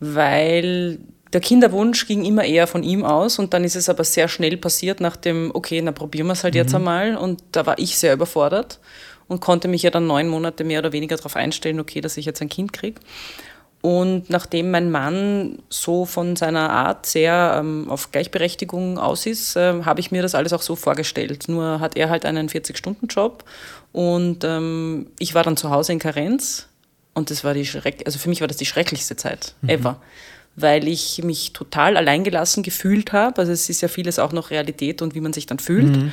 weil 0.00 0.98
der 1.32 1.40
Kinderwunsch 1.40 2.06
ging 2.06 2.24
immer 2.24 2.44
eher 2.44 2.66
von 2.66 2.82
ihm 2.82 3.04
aus 3.04 3.38
und 3.38 3.54
dann 3.54 3.64
ist 3.64 3.76
es 3.76 3.88
aber 3.88 4.04
sehr 4.04 4.28
schnell 4.28 4.56
passiert 4.56 5.00
nach 5.00 5.16
dem, 5.16 5.50
okay, 5.52 5.82
na 5.82 5.92
probieren 5.92 6.28
wir 6.28 6.32
es 6.32 6.44
halt 6.44 6.54
mhm. 6.54 6.58
jetzt 6.58 6.74
einmal 6.74 7.16
und 7.16 7.42
da 7.52 7.66
war 7.66 7.78
ich 7.78 7.98
sehr 7.98 8.14
überfordert 8.14 8.78
und 9.26 9.40
konnte 9.40 9.68
mich 9.68 9.82
ja 9.82 9.90
dann 9.90 10.06
neun 10.06 10.28
Monate 10.28 10.64
mehr 10.64 10.78
oder 10.78 10.92
weniger 10.92 11.16
darauf 11.16 11.36
einstellen, 11.36 11.80
okay, 11.80 12.00
dass 12.00 12.16
ich 12.16 12.24
jetzt 12.24 12.40
ein 12.40 12.48
Kind 12.48 12.72
kriege. 12.72 13.00
Und 13.84 14.30
nachdem 14.30 14.70
mein 14.70 14.90
Mann 14.90 15.58
so 15.68 16.06
von 16.06 16.36
seiner 16.36 16.70
Art 16.70 17.04
sehr 17.04 17.56
ähm, 17.58 17.90
auf 17.90 18.12
Gleichberechtigung 18.12 18.98
aus 18.98 19.26
ist, 19.26 19.56
äh, 19.56 19.82
habe 19.82 20.00
ich 20.00 20.10
mir 20.10 20.22
das 20.22 20.34
alles 20.34 20.54
auch 20.54 20.62
so 20.62 20.74
vorgestellt. 20.74 21.48
Nur 21.48 21.80
hat 21.80 21.94
er 21.94 22.08
halt 22.08 22.24
einen 22.24 22.48
40-Stunden-Job 22.48 23.44
und 23.92 24.42
ähm, 24.42 25.08
ich 25.18 25.34
war 25.34 25.42
dann 25.42 25.58
zu 25.58 25.68
Hause 25.68 25.92
in 25.92 25.98
Karenz 25.98 26.66
und 27.12 27.30
das 27.30 27.44
war 27.44 27.52
die 27.52 27.66
Schreck 27.66 28.04
also 28.06 28.18
für 28.18 28.30
mich 28.30 28.40
war 28.40 28.48
das 28.48 28.56
die 28.56 28.64
schrecklichste 28.64 29.16
Zeit 29.16 29.54
mhm. 29.60 29.68
Weil 30.56 30.86
ich 30.86 31.22
mich 31.24 31.52
total 31.52 31.96
alleingelassen 31.96 32.62
gefühlt 32.62 33.12
habe. 33.12 33.38
Also 33.38 33.50
es 33.50 33.68
ist 33.68 33.80
ja 33.80 33.88
vieles 33.88 34.20
auch 34.20 34.32
noch 34.32 34.50
Realität 34.50 35.02
und 35.02 35.14
wie 35.14 35.20
man 35.20 35.32
sich 35.32 35.46
dann 35.46 35.58
fühlt. 35.58 35.96
Mhm, 35.96 36.12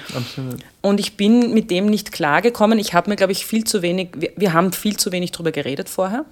und 0.82 1.00
ich 1.00 1.16
bin 1.16 1.54
mit 1.54 1.70
dem 1.70 1.86
nicht 1.86 2.12
klargekommen. 2.12 2.80
Ich 2.80 2.96
habe 2.96 3.10
mir, 3.12 3.16
glaube 3.16 3.34
ich, 3.34 3.46
viel 3.46 3.66
zu 3.66 3.84
wenig, 3.84 4.10
wir, 4.16 4.32
wir, 4.36 4.54
haben 4.54 4.74
viel 4.74 4.98
zu 4.98 5.12
wenig 5.12 5.32
darüber 5.32 5.52
geredet 5.52 5.90
vorher, 5.90 6.26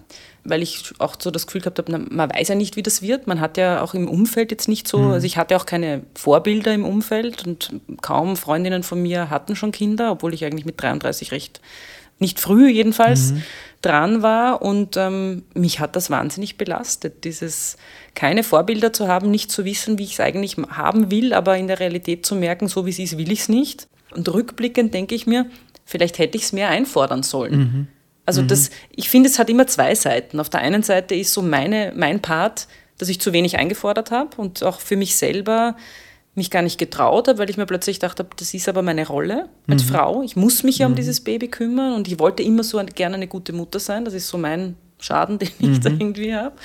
weil 0.44 0.64
ich 0.64 0.92
auch 0.98 1.18
so 1.20 1.30
das 1.30 1.46
Gefühl 1.46 1.62
gehabt 1.62 1.78
habe, 1.78 2.00
man 2.00 2.34
weiß 2.34 2.48
ja 2.48 2.56
nicht, 2.56 2.76
wie 2.78 2.84
das 2.84 3.04
wird. 3.04 3.28
Man 3.28 3.40
hat 3.40 3.58
ja 3.58 3.82
auch 3.84 3.94
im 3.94 4.08
Umfeld 4.08 4.50
jetzt 4.50 4.68
nicht 4.68 4.88
so, 4.88 4.98
mhm. 4.98 5.12
also 5.12 5.28
ich 5.28 5.38
hatte 5.38 5.56
auch 5.56 5.68
keine 5.68 6.02
Vorbilder 6.16 6.74
im 6.74 6.86
Umfeld 6.86 7.46
und 7.46 7.74
kaum 8.02 8.38
Freundinnen 8.38 8.82
von 8.82 9.04
mir 9.04 9.30
hatten 9.30 9.56
schon 9.56 9.72
Kinder, 9.72 10.14
obwohl 10.14 10.34
ich 10.34 10.44
eigentlich 10.46 10.66
mit 10.66 10.82
33 10.82 11.32
recht, 11.32 11.62
nicht 12.18 12.40
früh 12.40 12.70
jedenfalls, 12.70 13.32
mhm 13.32 13.44
dran 13.82 14.22
war 14.22 14.62
und 14.62 14.98
ähm, 14.98 15.44
mich 15.54 15.80
hat 15.80 15.96
das 15.96 16.10
wahnsinnig 16.10 16.58
belastet, 16.58 17.24
dieses 17.24 17.78
keine 18.14 18.44
Vorbilder 18.44 18.92
zu 18.92 19.08
haben, 19.08 19.32
nicht 19.32 19.52
zu 19.52 19.64
wissen, 19.64 19.98
wie 19.98 20.04
ich 20.04 20.14
es 20.14 20.20
eigentlich 20.20 20.58
haben 20.70 21.12
will, 21.12 21.34
aber 21.34 21.58
in 21.58 21.68
der 21.68 21.80
Realität 21.80 22.26
zu 22.26 22.36
merken, 22.36 22.68
so 22.68 22.86
wie 22.86 22.90
es 22.90 23.00
ist, 23.00 23.18
will 23.18 23.32
ich 23.32 23.42
es 23.42 23.50
nicht. 23.50 23.88
Und 24.14 24.28
rückblickend 24.34 24.94
denke 24.94 25.16
ich 25.16 25.28
mir, 25.28 25.46
vielleicht 25.86 26.20
hätte 26.20 26.38
ich 26.38 26.44
es 26.44 26.54
mehr 26.54 26.70
einfordern 26.70 27.24
sollen. 27.24 27.58
Mhm. 27.58 27.88
Also 28.26 28.42
mhm. 28.42 28.48
das, 28.50 28.70
ich 28.96 29.10
finde, 29.10 29.30
es 29.30 29.40
hat 29.40 29.50
immer 29.50 29.68
zwei 29.68 29.96
Seiten. 29.96 30.40
Auf 30.40 30.50
der 30.50 30.60
einen 30.60 30.84
Seite 30.84 31.16
ist 31.16 31.34
so 31.34 31.42
meine, 31.42 31.94
mein 31.96 32.22
Part, 32.22 32.68
dass 32.98 33.10
ich 33.10 33.22
zu 33.22 33.32
wenig 33.34 33.58
eingefordert 33.58 34.12
habe 34.12 34.36
und 34.38 34.62
auch 34.64 34.82
für 34.82 34.98
mich 34.98 35.16
selber 35.16 35.78
mich 36.40 36.50
gar 36.50 36.64
nicht 36.64 36.80
getraut 36.80 37.28
habe, 37.28 37.38
weil 37.38 37.50
ich 37.50 37.58
mir 37.58 37.68
plötzlich 37.68 38.00
dachte, 38.00 38.26
das 38.38 38.54
ist 38.54 38.68
aber 38.68 38.82
meine 38.82 39.08
Rolle 39.08 39.48
als 39.68 39.84
mhm. 39.84 39.88
Frau. 39.90 40.24
Ich 40.24 40.36
muss 40.36 40.64
mich 40.64 40.80
ja 40.80 40.88
um 40.88 40.94
mhm. 40.94 40.96
dieses 40.96 41.22
Baby 41.22 41.50
kümmern 41.50 41.94
und 41.94 42.08
ich 42.08 42.18
wollte 42.18 42.42
immer 42.42 42.64
so 42.64 42.82
gerne 42.96 43.16
eine 43.16 43.28
gute 43.28 43.54
Mutter 43.54 43.80
sein. 43.80 44.06
Das 44.06 44.16
ist 44.16 44.28
so 44.28 44.38
mein 44.38 44.76
Schaden, 45.00 45.38
den 45.40 45.50
ich 45.60 45.80
da 45.80 45.90
mhm. 45.92 46.02
irgendwie 46.02 46.34
habe. 46.34 46.56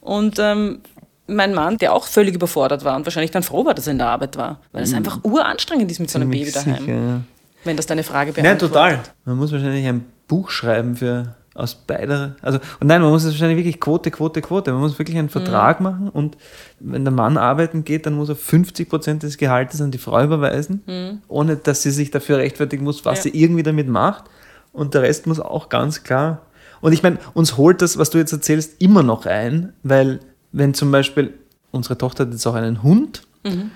Und 0.00 0.38
ähm, 0.38 0.80
mein 1.26 1.54
Mann, 1.54 1.78
der 1.78 1.94
auch 1.94 2.06
völlig 2.06 2.34
überfordert 2.34 2.84
war 2.84 2.96
und 2.96 3.06
wahrscheinlich 3.06 3.30
dann 3.30 3.42
froh 3.42 3.64
war, 3.64 3.74
dass 3.74 3.86
er 3.86 3.92
in 3.92 3.98
der 3.98 4.08
Arbeit 4.08 4.36
war, 4.36 4.60
weil 4.72 4.82
es 4.82 4.90
mhm. 4.90 4.98
einfach 4.98 5.20
uranstrengend 5.22 5.90
ist 5.90 6.00
mit 6.00 6.10
so 6.10 6.18
einem 6.18 6.30
Baby 6.30 6.50
daheim. 6.50 6.78
Sicher, 6.78 6.94
ja. 6.94 7.20
Wenn 7.64 7.76
das 7.76 7.86
deine 7.86 8.02
Frage 8.02 8.32
beantwortet. 8.32 8.62
Ja, 8.62 8.68
total. 8.68 9.00
Man 9.24 9.36
muss 9.38 9.52
wahrscheinlich 9.52 9.86
ein 9.86 10.04
Buch 10.26 10.50
schreiben 10.50 10.96
für 10.96 11.36
aus 11.54 11.74
beider, 11.74 12.36
also 12.40 12.58
und 12.80 12.86
nein, 12.86 13.02
man 13.02 13.10
muss 13.10 13.24
es 13.24 13.32
wahrscheinlich 13.32 13.58
wirklich 13.58 13.80
Quote, 13.80 14.10
Quote, 14.10 14.40
Quote. 14.40 14.72
Man 14.72 14.80
muss 14.80 14.98
wirklich 14.98 15.18
einen 15.18 15.28
Vertrag 15.28 15.80
mhm. 15.80 15.84
machen 15.84 16.08
und 16.08 16.36
wenn 16.80 17.04
der 17.04 17.12
Mann 17.12 17.36
arbeiten 17.36 17.84
geht, 17.84 18.06
dann 18.06 18.14
muss 18.14 18.28
er 18.28 18.36
50 18.36 18.88
Prozent 18.88 19.22
des 19.22 19.36
Gehaltes 19.36 19.80
an 19.80 19.90
die 19.90 19.98
Frau 19.98 20.22
überweisen, 20.22 20.82
mhm. 20.86 21.22
ohne 21.28 21.56
dass 21.56 21.82
sie 21.82 21.90
sich 21.90 22.10
dafür 22.10 22.38
rechtfertigen 22.38 22.84
muss, 22.84 23.04
was 23.04 23.24
ja. 23.24 23.30
sie 23.30 23.40
irgendwie 23.42 23.62
damit 23.62 23.88
macht. 23.88 24.24
Und 24.72 24.94
der 24.94 25.02
Rest 25.02 25.26
muss 25.26 25.38
auch 25.38 25.68
ganz 25.68 26.02
klar. 26.02 26.42
Und 26.80 26.92
ich 26.92 27.02
meine, 27.02 27.18
uns 27.34 27.58
holt 27.58 27.82
das, 27.82 27.98
was 27.98 28.10
du 28.10 28.18
jetzt 28.18 28.32
erzählst, 28.32 28.80
immer 28.80 29.02
noch 29.02 29.26
ein, 29.26 29.74
weil 29.82 30.20
wenn 30.52 30.72
zum 30.72 30.90
Beispiel 30.90 31.34
unsere 31.70 31.98
Tochter 31.98 32.24
hat 32.24 32.32
jetzt 32.32 32.46
auch 32.46 32.54
einen 32.54 32.82
Hund. 32.82 33.22
Mhm 33.44 33.70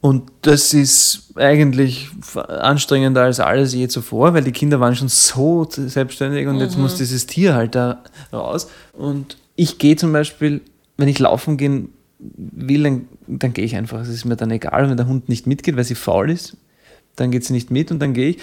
und 0.00 0.30
das 0.42 0.74
ist 0.74 1.32
eigentlich 1.36 2.10
anstrengender 2.34 3.22
als 3.22 3.40
alles 3.40 3.74
je 3.74 3.88
zuvor, 3.88 4.34
weil 4.34 4.44
die 4.44 4.52
Kinder 4.52 4.78
waren 4.78 4.94
schon 4.94 5.08
so 5.08 5.66
selbstständig 5.68 6.46
und 6.46 6.56
mhm. 6.56 6.60
jetzt 6.60 6.78
muss 6.78 6.96
dieses 6.96 7.26
Tier 7.26 7.54
halt 7.54 7.74
da 7.74 8.02
raus. 8.32 8.68
Und 8.92 9.36
ich 9.56 9.78
gehe 9.78 9.96
zum 9.96 10.12
Beispiel, 10.12 10.60
wenn 10.96 11.08
ich 11.08 11.18
laufen 11.18 11.56
gehen 11.56 11.88
will, 12.18 12.82
dann, 12.82 13.08
dann 13.26 13.52
gehe 13.52 13.64
ich 13.64 13.74
einfach. 13.76 14.00
Es 14.00 14.08
ist 14.08 14.24
mir 14.24 14.36
dann 14.36 14.50
egal, 14.50 14.88
wenn 14.88 14.96
der 14.96 15.06
Hund 15.06 15.28
nicht 15.28 15.46
mitgeht, 15.46 15.76
weil 15.76 15.84
sie 15.84 15.94
faul 15.94 16.30
ist. 16.30 16.56
Dann 17.16 17.30
geht 17.30 17.44
sie 17.44 17.52
nicht 17.52 17.70
mit 17.70 17.90
und 17.90 17.98
dann 17.98 18.12
gehe 18.14 18.30
ich. 18.30 18.38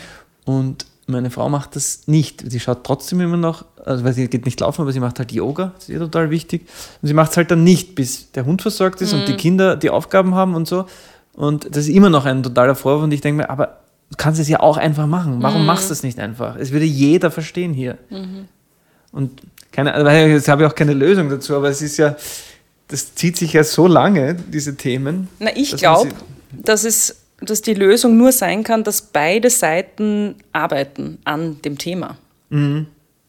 Und 0.45 0.85
meine 1.05 1.29
Frau 1.29 1.49
macht 1.49 1.75
das 1.75 2.07
nicht. 2.07 2.43
Sie 2.49 2.59
schaut 2.59 2.83
trotzdem 2.83 3.21
immer 3.21 3.37
noch, 3.37 3.65
also 3.83 4.03
weil 4.03 4.13
sie 4.13 4.27
geht 4.27 4.45
nicht 4.45 4.59
laufen, 4.59 4.81
aber 4.81 4.91
sie 4.91 4.99
macht 4.99 5.19
halt 5.19 5.31
Yoga, 5.31 5.73
das 5.75 5.83
ist 5.83 5.89
ihr 5.89 5.99
total 5.99 6.29
wichtig. 6.29 6.63
Und 7.01 7.07
sie 7.07 7.13
macht 7.13 7.31
es 7.31 7.37
halt 7.37 7.51
dann 7.51 7.63
nicht, 7.63 7.95
bis 7.95 8.31
der 8.31 8.45
Hund 8.45 8.61
versorgt 8.61 9.01
ist 9.01 9.13
mhm. 9.13 9.19
und 9.19 9.27
die 9.27 9.35
Kinder 9.35 9.75
die 9.75 9.89
Aufgaben 9.89 10.33
haben 10.33 10.55
und 10.55 10.67
so. 10.67 10.85
Und 11.33 11.75
das 11.75 11.87
ist 11.87 11.89
immer 11.89 12.09
noch 12.09 12.25
ein 12.25 12.43
totaler 12.43 12.75
Vorwurf. 12.75 13.03
Und 13.03 13.11
ich 13.11 13.21
denke 13.21 13.43
mir, 13.43 13.49
aber 13.49 13.79
du 14.09 14.17
kannst 14.17 14.39
es 14.39 14.47
ja 14.47 14.59
auch 14.59 14.77
einfach 14.77 15.07
machen. 15.07 15.37
Warum 15.41 15.61
mhm. 15.61 15.67
machst 15.67 15.89
du 15.89 15.93
es 15.93 16.03
nicht 16.03 16.19
einfach? 16.19 16.55
Es 16.55 16.71
würde 16.71 16.85
jeder 16.85 17.31
verstehen 17.31 17.73
hier. 17.73 17.97
Mhm. 18.09 18.47
Und 19.11 19.41
keine, 19.71 19.93
also 19.93 20.09
jetzt 20.09 20.47
habe 20.47 20.63
ich 20.63 20.69
auch 20.69 20.75
keine 20.75 20.93
Lösung 20.93 21.29
dazu, 21.29 21.55
aber 21.55 21.69
es 21.69 21.81
ist 21.81 21.97
ja, 21.97 22.15
das 22.87 23.15
zieht 23.15 23.37
sich 23.37 23.53
ja 23.53 23.63
so 23.63 23.87
lange, 23.87 24.35
diese 24.35 24.75
Themen. 24.75 25.29
Na, 25.39 25.49
ich 25.55 25.75
glaube, 25.75 26.09
dass 26.51 26.83
es 26.83 27.23
dass 27.45 27.61
die 27.61 27.73
Lösung 27.73 28.17
nur 28.17 28.31
sein 28.31 28.63
kann, 28.63 28.83
dass 28.83 29.01
beide 29.01 29.49
Seiten 29.49 30.35
arbeiten 30.53 31.19
an 31.25 31.61
dem 31.63 31.77
Thema. 31.77 32.17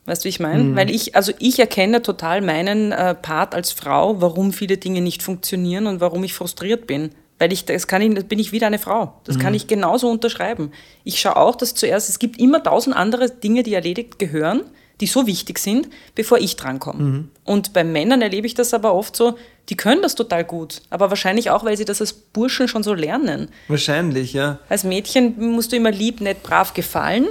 Weißt 0.07 0.23
du, 0.23 0.27
wie 0.27 0.31
ich 0.31 0.41
meine? 0.41 0.77
Weil 0.77 0.91
ich, 0.91 1.17
also 1.17 1.33
ich 1.39 1.59
erkenne 1.59 2.03
total 2.03 2.43
meinen 2.43 2.93
äh, 2.93 3.15
Part 3.15 3.55
als 3.55 3.73
Frau, 3.73 4.21
warum 4.21 4.53
viele 4.53 4.77
Dinge 4.77 5.01
nicht 5.01 5.23
funktionieren 5.23 5.87
und 5.87 6.01
warum 6.01 6.23
ich 6.25 6.35
frustriert 6.35 6.87
bin. 6.87 7.11
Weil 7.39 7.53
ich, 7.53 7.65
das 7.65 7.87
kann 7.89 8.01
ich, 8.01 8.15
das 8.15 8.25
bin 8.25 8.39
ich 8.39 8.53
wieder 8.53 8.69
eine 8.69 8.79
Frau. 8.79 9.21
Das 9.25 9.39
kann 9.39 9.55
ich 9.55 9.67
genauso 9.67 10.09
unterschreiben. 10.09 10.71
Ich 11.03 11.21
schaue 11.21 11.37
auch, 11.37 11.57
dass 11.57 11.75
zuerst, 11.75 12.09
es 12.09 12.19
gibt 12.21 12.39
immer 12.39 12.63
tausend 12.63 12.95
andere 12.95 13.29
Dinge, 13.29 13.63
die 13.65 13.75
erledigt 13.75 14.19
gehören, 14.21 14.63
die 15.01 15.07
so 15.07 15.27
wichtig 15.27 15.59
sind, 15.59 15.89
bevor 16.15 16.39
ich 16.39 16.55
drankomme. 16.55 17.25
Und 17.43 17.73
bei 17.73 17.83
Männern 17.83 18.23
erlebe 18.23 18.47
ich 18.47 18.55
das 18.55 18.73
aber 18.73 18.95
oft 18.95 19.17
so, 19.17 19.37
die 19.69 19.77
können 19.77 20.01
das 20.03 20.15
total 20.15 20.45
gut. 20.45 20.83
Aber 20.91 21.11
wahrscheinlich 21.11 21.51
auch, 21.51 21.65
weil 21.65 21.77
sie 21.77 21.85
das 21.85 22.01
als 22.01 22.13
Burschen 22.13 22.69
schon 22.69 22.85
so 22.85 22.95
lernen. 22.95 23.49
Wahrscheinlich, 23.67 24.33
ja. 24.33 24.61
Als 24.69 24.85
Mädchen 24.85 25.35
musst 25.53 25.73
du 25.73 25.77
immer 25.77 25.91
lieb, 25.91 26.21
nett, 26.21 26.43
brav 26.45 26.73
gefallen. 26.75 27.27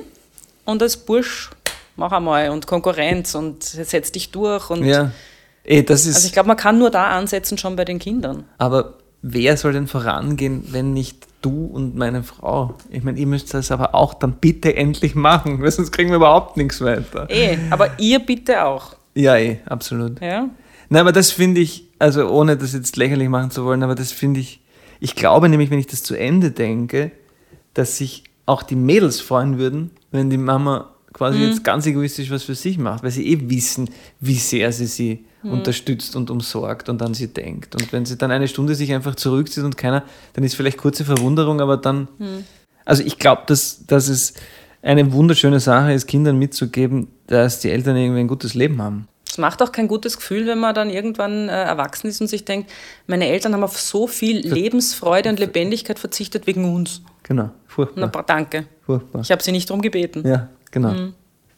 Und 0.66 0.82
als 0.82 0.98
Bursch 0.98 1.52
mach 1.96 2.12
einmal 2.12 2.50
und 2.50 2.68
Konkurrenz 2.68 3.36
und 3.36 3.64
setz 3.64 4.12
dich 4.12 4.32
durch. 4.32 4.70
Und 4.70 4.84
Ja. 4.84 5.12
Ey, 5.64 5.86
das 5.86 6.06
ist. 6.06 6.16
Also 6.16 6.28
ich 6.28 6.34
glaube, 6.34 6.48
man 6.48 6.58
kann 6.58 6.78
nur 6.78 6.90
da 6.90 7.08
ansetzen, 7.12 7.58
schon 7.58 7.78
bei 7.78 7.86
den 7.86 8.00
Kindern. 8.00 8.44
aber 8.58 8.96
wer 9.24 9.58
soll 9.58 9.74
denn 9.74 9.88
vorangehen, 9.88 10.66
wenn 10.72 10.94
nicht 10.94 11.26
du 11.42 11.66
und 11.66 11.96
meine 11.96 12.22
Frau? 12.22 12.76
Ich 12.92 13.04
meine, 13.04 13.18
ihr 13.18 13.26
müsst 13.26 13.54
das 13.54 13.72
aber 13.72 13.96
auch 13.96 14.14
dann 14.14 14.34
bitte 14.34 14.76
endlich 14.76 15.16
machen, 15.16 15.62
weil 15.62 15.72
sonst 15.72 15.92
kriegen 15.92 16.10
wir 16.10 16.18
überhaupt 16.18 16.58
nichts 16.58 16.82
weiter. 16.82 17.28
Eh, 17.30 17.58
aber 17.72 18.00
ihr 18.00 18.20
bitte 18.20 18.64
auch. 18.64 18.96
Ja, 19.16 19.38
eh, 19.38 19.60
absolut. 19.66 20.22
Ja? 20.22 20.50
Nein, 20.90 21.02
aber 21.02 21.14
das 21.14 21.32
finde 21.32 21.62
ich, 21.62 21.86
also 21.98 22.30
ohne 22.30 22.58
das 22.58 22.74
jetzt 22.74 22.98
lächerlich 22.98 23.30
machen 23.30 23.50
zu 23.50 23.66
wollen, 23.66 23.82
aber 23.82 23.96
das 23.96 24.12
finde 24.12 24.42
ich, 24.42 24.60
ich 25.00 25.16
glaube 25.16 25.50
nämlich, 25.50 25.72
wenn 25.72 25.80
ich 25.80 25.88
das 25.88 26.04
zu 26.04 26.16
Ende 26.16 26.52
denke, 26.52 27.12
dass 27.74 27.98
sich 27.98 28.26
auch 28.46 28.62
die 28.62 28.76
Mädels 28.76 29.22
freuen 29.22 29.58
würden, 29.58 29.92
wenn 30.12 30.30
die 30.30 30.38
Mama 30.38 30.93
quasi 31.14 31.40
jetzt 31.40 31.64
ganz 31.64 31.86
egoistisch 31.86 32.30
was 32.32 32.44
für 32.44 32.56
sich 32.56 32.78
macht, 32.78 33.04
weil 33.04 33.12
sie 33.12 33.28
eh 33.28 33.50
wissen, 33.50 33.90
wie 34.20 34.36
sehr 34.36 34.72
sie 34.72 34.88
sie 34.88 35.26
unterstützt 35.44 36.16
und 36.16 36.30
umsorgt 36.30 36.88
und 36.90 37.02
an 37.02 37.14
sie 37.14 37.28
denkt. 37.28 37.76
Und 37.76 37.92
wenn 37.94 38.06
sie 38.06 38.18
dann 38.18 38.32
eine 38.32 38.48
Stunde 38.48 38.76
sich 38.76 38.94
einfach 38.94 39.16
zurückzieht 39.16 39.64
und 39.64 39.78
keiner, 39.78 40.04
dann 40.34 40.44
ist 40.44 40.56
vielleicht 40.56 40.78
kurze 40.78 41.04
Verwunderung, 41.06 41.60
aber 41.62 41.76
dann, 41.78 42.08
also 42.86 43.04
ich 43.04 43.20
glaube, 43.20 43.44
dass, 43.48 43.86
dass 43.86 44.08
es 44.08 44.34
eine 44.82 45.12
wunderschöne 45.14 45.60
Sache 45.60 45.94
ist, 45.94 46.08
Kindern 46.08 46.38
mitzugeben, 46.40 47.08
dass 47.28 47.60
die 47.60 47.70
Eltern 47.70 47.96
irgendwie 47.98 48.22
ein 48.22 48.28
gutes 48.28 48.54
Leben 48.54 48.82
haben. 48.82 49.08
Es 49.30 49.38
macht 49.38 49.62
auch 49.62 49.72
kein 49.72 49.88
gutes 49.88 50.16
Gefühl, 50.18 50.46
wenn 50.48 50.60
man 50.60 50.76
dann 50.76 50.90
irgendwann 50.90 51.50
äh, 51.50 51.64
erwachsen 51.64 52.08
ist 52.08 52.22
und 52.22 52.28
sich 52.28 52.46
denkt, 52.46 52.70
meine 53.08 53.28
Eltern 53.28 53.54
haben 53.54 53.64
auf 53.64 53.80
so 53.80 54.08
viel 54.08 54.48
Lebensfreude 54.48 55.30
und 55.30 55.40
Lebendigkeit 55.40 55.98
verzichtet 56.00 56.46
wegen 56.48 56.74
uns. 56.74 57.02
Genau, 57.24 57.44
Na, 57.44 57.54
furchtbar. 57.68 58.08
bra- 58.10 58.24
danke. 58.24 58.66
furchtbar. 58.86 59.22
Ich 59.22 59.32
habe 59.32 59.42
sie 59.42 59.52
nicht 59.52 59.70
darum 59.70 59.82
gebeten. 59.82 60.24
Ja, 60.28 60.50
genau. 60.74 61.14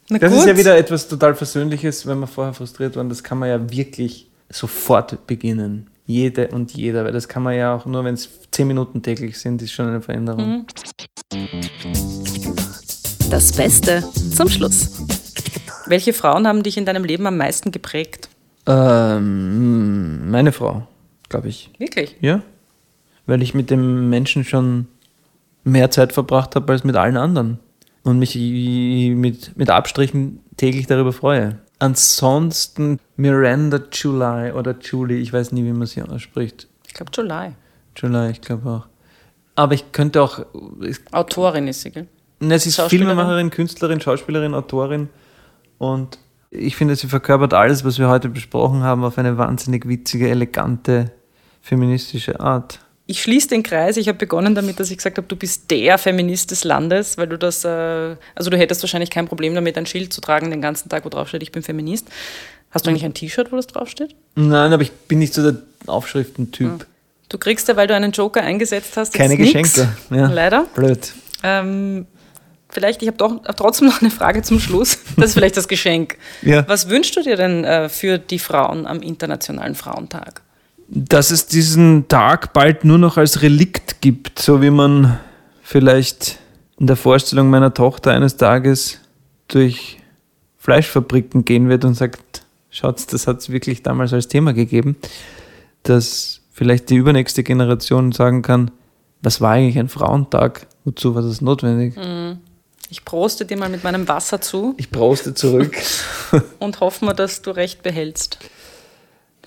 Na 0.10 0.20
Das 0.20 0.32
gut. 0.32 0.42
ist 0.42 0.48
ja 0.48 0.56
wieder 0.58 0.78
etwas 0.78 1.08
total 1.08 1.34
Versöhnliches, 1.34 2.06
wenn 2.06 2.20
man 2.20 2.30
vorher 2.30 2.54
frustriert 2.54 2.96
war. 2.96 3.02
Und 3.02 3.10
das 3.10 3.24
kann 3.24 3.40
man 3.40 3.50
ja 3.50 3.72
wirklich 3.72 4.30
sofort 4.50 5.26
beginnen. 5.26 5.88
Jede 6.06 6.50
und 6.50 6.72
jeder, 6.74 7.04
weil 7.04 7.12
das 7.12 7.28
kann 7.28 7.42
man 7.42 7.56
ja 7.56 7.76
auch 7.76 7.88
nur, 7.88 8.04
wenn 8.04 8.14
es 8.14 8.30
zehn 8.52 8.68
Minuten 8.68 9.02
täglich 9.02 9.40
sind, 9.40 9.64
ist 9.64 9.72
schon 9.72 9.88
eine 9.88 10.02
Veränderung. 10.02 10.68
Das 13.32 13.52
Beste 13.54 14.04
zum 14.36 14.48
Schluss. 14.48 15.02
Welche 15.88 16.14
Frauen 16.14 16.48
haben 16.48 16.62
dich 16.62 16.78
in 16.78 16.86
deinem 16.86 17.04
Leben 17.04 17.26
am 17.26 17.38
meisten 17.38 17.72
geprägt? 17.72 18.30
Ähm, 18.68 20.30
meine 20.30 20.52
Frau, 20.52 20.86
glaube 21.30 21.48
ich. 21.48 21.72
Wirklich? 21.80 22.16
Ja. 22.22 22.42
Weil 23.26 23.42
ich 23.42 23.56
mit 23.56 23.72
dem 23.72 24.10
Menschen 24.10 24.44
schon 24.44 24.88
mehr 25.64 25.90
Zeit 25.90 26.14
verbracht 26.14 26.56
habe 26.56 26.72
als 26.72 26.84
mit 26.84 26.96
allen 26.96 27.18
anderen. 27.18 27.60
Und 28.06 28.20
mich 28.20 28.36
mit, 28.36 29.58
mit 29.58 29.70
Abstrichen 29.70 30.40
täglich 30.56 30.88
darüber 30.88 31.12
freue. 31.12 31.60
Ansonsten 31.80 33.00
Miranda 33.18 33.80
July 33.92 34.54
oder 34.54 34.76
Julie, 34.80 35.18
ich 35.18 35.34
weiß 35.34 35.52
nie, 35.52 35.66
wie 35.66 35.74
man 35.74 35.88
sie 35.88 36.02
ausspricht. 36.02 36.68
Ich 36.88 36.94
glaube 36.94 37.12
July. 37.14 37.52
July, 37.98 38.32
ich 38.32 38.42
glaube 38.42 38.70
auch. 38.70 38.88
Aber 39.56 39.74
ich 39.74 39.92
könnte 39.92 40.22
auch. 40.22 40.46
Ich, 40.82 41.00
Autorin 41.12 41.68
ist 41.68 41.82
sie, 41.82 41.92
gell? 41.92 42.08
ne, 42.40 42.60
sie 42.60 42.70
ist? 42.70 42.80
Filmemacherin, 42.80 43.50
Künstlerin, 43.50 44.00
Schauspielerin, 44.00 44.54
Autorin. 44.54 45.10
Und 45.78 46.20
ich 46.52 46.76
finde, 46.76 46.96
sie 46.96 47.08
verkörpert 47.08 47.54
alles, 47.54 47.84
was 47.84 48.00
wir 48.00 48.08
heute 48.08 48.30
besprochen 48.30 48.84
haben, 48.84 49.04
auf 49.04 49.18
eine 49.18 49.38
wahnsinnig 49.38 49.88
witzige, 49.88 50.30
elegante, 50.30 51.12
feministische 51.62 52.40
Art. 52.40 52.80
Ich 53.08 53.22
schließe 53.22 53.50
den 53.50 53.62
Kreis. 53.62 53.98
Ich 53.98 54.08
habe 54.08 54.18
begonnen 54.18 54.56
damit, 54.56 54.80
dass 54.80 54.90
ich 54.90 54.98
gesagt 54.98 55.18
habe, 55.18 55.28
du 55.28 55.36
bist 55.36 55.70
der 55.70 55.98
Feminist 55.98 56.50
des 56.50 56.64
Landes, 56.64 57.18
weil 57.18 57.28
du 57.28 57.38
das, 57.38 57.64
äh, 57.64 58.16
also 58.34 58.50
du 58.50 58.58
hättest 58.58 58.82
wahrscheinlich 58.82 59.12
kein 59.12 59.28
Problem 59.28 59.54
damit, 59.54 59.78
ein 59.78 59.86
Schild 59.86 60.12
zu 60.12 60.22
tragen 60.22 60.50
den 60.50 60.62
ganzen 60.62 60.90
Tag, 60.90 61.06
wo 61.06 61.10
drauf 61.10 61.28
steht, 61.28 61.44
ich 61.44 61.52
bin 61.52 61.62
Feminist. 61.62 62.08
Hast 62.72 62.86
du 62.86 62.90
eigentlich 62.90 63.06
ein 63.06 63.14
T-Shirt, 63.14 63.52
wo 63.52 63.56
das 63.56 63.68
draufsteht? 63.68 64.16
Nein, 64.36 64.74
aber 64.74 64.82
ich 64.82 64.92
bin 64.92 65.20
nicht 65.20 65.34
so 65.34 65.50
der 65.50 65.62
Aufschriftentyp. 65.86 66.86
Du 67.30 67.38
kriegst 67.38 67.68
ja, 67.68 67.76
weil 67.76 67.88
du 67.88 67.96
einen 67.96 68.12
Joker 68.12 68.42
eingesetzt 68.42 68.98
hast, 68.98 69.14
Keine. 69.14 69.38
Geschenke. 69.38 69.88
Ja. 70.10 70.28
Leider. 70.28 70.66
Blöd. 70.76 71.14
Ähm, 71.44 72.06
vielleicht, 72.70 73.02
ich 73.02 73.08
habe 73.08 73.18
doch 73.18 73.42
trotzdem 73.56 73.88
noch 73.88 74.02
eine 74.02 74.12
Frage 74.12 74.42
zum 74.42 74.60
Schluss. 74.60 74.98
Das 75.16 75.28
ist 75.28 75.34
vielleicht 75.36 75.58
das 75.58 75.68
Geschenk. 75.68 76.18
Ja. 76.42 76.68
Was 76.68 76.90
wünschst 76.90 77.16
du 77.16 77.22
dir 77.22 77.38
denn 77.38 77.64
äh, 77.64 77.88
für 77.88 78.18
die 78.18 78.40
Frauen 78.40 78.86
am 78.86 79.02
Internationalen 79.02 79.76
Frauentag? 79.76 80.42
Dass 80.88 81.32
es 81.32 81.48
diesen 81.48 82.08
Tag 82.08 82.54
bald 82.54 82.86
nur 82.86 82.98
noch 82.98 83.18
als 83.18 83.42
Relikt 83.42 84.02
gibt, 84.02 84.40
so 84.40 84.62
wie 84.62 84.70
man 84.70 85.20
vielleicht 85.64 86.38
in 86.80 86.88
der 86.88 86.96
Vorstellung 86.96 87.50
meiner 87.50 87.74
Tochter 87.74 88.12
eines 88.12 88.38
Tages 88.38 89.00
durch 89.48 89.98
Fleischfabriken 90.58 91.46
gehen 91.46 91.70
wird 91.70 91.86
und 91.86 91.96
sagt, 91.96 92.44
schaut, 92.70 93.12
das 93.14 93.28
hat 93.28 93.40
es 93.40 93.50
wirklich 93.50 93.84
damals 93.84 94.14
als 94.14 94.28
Thema 94.28 94.54
gegeben, 94.54 94.96
dass 95.84 96.42
vielleicht 96.52 96.90
die 96.90 96.96
übernächste 96.96 97.44
Generation 97.44 98.12
sagen 98.12 98.42
kann, 98.42 98.72
was 99.22 99.42
war 99.42 99.52
eigentlich 99.52 99.80
ein 99.80 99.90
Frauentag? 99.90 100.68
Wozu 100.84 101.16
war 101.16 101.22
das 101.22 101.42
notwendig? 101.42 101.96
Ich 102.90 103.04
proste 103.04 103.46
dir 103.46 103.58
mal 103.58 103.70
mit 103.70 103.84
meinem 103.84 104.08
Wasser 104.08 104.40
zu 104.42 104.76
Ich 104.78 104.92
proste 104.92 105.34
zurück. 105.34 105.76
und 106.60 106.80
hoffen 106.80 107.08
wir, 107.08 107.14
dass 107.14 107.42
du 107.42 107.52
recht 107.52 107.82
behältst. 107.82 108.38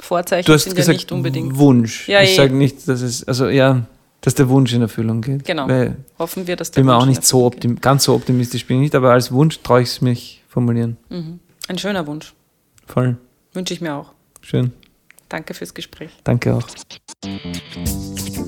Vorzeichen 0.03 0.46
Du 0.46 0.53
hast 0.53 0.64
sind 0.64 0.72
ja 0.72 0.76
gesagt 0.76 0.99
nicht 0.99 1.12
unbedingt. 1.12 1.57
Wunsch. 1.57 2.09
Ja, 2.09 2.22
ich 2.22 2.32
eh. 2.32 2.36
sage 2.36 2.55
nicht, 2.55 2.86
dass 2.88 3.01
es, 3.01 3.26
also 3.26 3.49
ja, 3.49 3.82
dass 4.20 4.34
der 4.34 4.49
Wunsch 4.49 4.72
in 4.72 4.82
Erfüllung 4.82 5.20
geht. 5.20 5.44
Genau. 5.44 5.68
Weil 5.68 5.96
Hoffen 6.18 6.46
wir, 6.46 6.57
dass 6.57 6.70
der 6.70 6.80
bin 6.80 6.86
mir 6.86 6.96
auch 6.96 7.03
Wunsch 7.03 7.18
nicht 7.18 7.26
so 7.26 7.44
optim 7.44 7.80
ganz 7.80 8.05
so 8.05 8.14
optimistisch 8.14 8.66
bin 8.66 8.76
ich 8.76 8.82
nicht, 8.82 8.94
aber 8.94 9.12
als 9.12 9.32
Wunsch 9.32 9.61
traue 9.62 9.82
ich 9.82 9.88
es 9.88 10.01
mich 10.01 10.42
formulieren. 10.49 10.96
geht. 11.11 11.40
Ein 11.68 11.78
schöner 11.78 12.07
Wunsch. 12.07 12.32
Voll. 12.86 13.16
Wünsche 13.53 13.74
ich 13.74 13.80
mir 13.80 13.94
auch. 13.94 14.12
Schön. 14.40 14.72
Danke 15.28 15.55
fürs 15.55 15.74
Gespräch. 15.74 16.11
Danke 16.24 16.55
auch. 16.55 16.66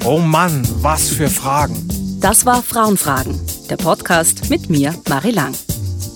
Oh 0.05 0.18
Mann, 0.18 0.66
was 0.80 1.11
für 1.11 1.28
Fragen. 1.28 1.76
Das 2.20 2.46
war 2.46 2.62
Frauenfragen, 2.62 3.38
der 3.68 3.76
Podcast 3.76 4.48
mit 4.51 4.70
mir, 4.70 4.94
Marie 5.09 5.32
Lang. 5.32 5.55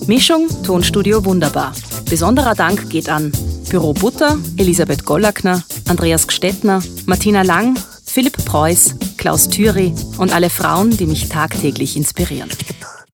Mischung 0.07 0.47
Tonstudio 0.63 1.25
Wunderbar. 1.25 1.73
Besonderer 2.07 2.53
Dank 2.53 2.91
geht 2.91 3.09
an 3.09 3.31
Büro 3.69 3.93
Butter, 3.93 4.37
Elisabeth 4.57 5.03
Gollackner, 5.03 5.63
Andreas 5.89 6.27
Gstettner, 6.27 6.83
Martina 7.07 7.41
Lang, 7.41 7.75
Philipp 8.05 8.37
Preuß, 8.45 8.95
Klaus 9.17 9.49
Thüry 9.49 9.95
und 10.19 10.31
alle 10.31 10.51
Frauen, 10.51 10.91
die 10.91 11.07
mich 11.07 11.29
tagtäglich 11.29 11.97
inspirieren. 11.97 12.49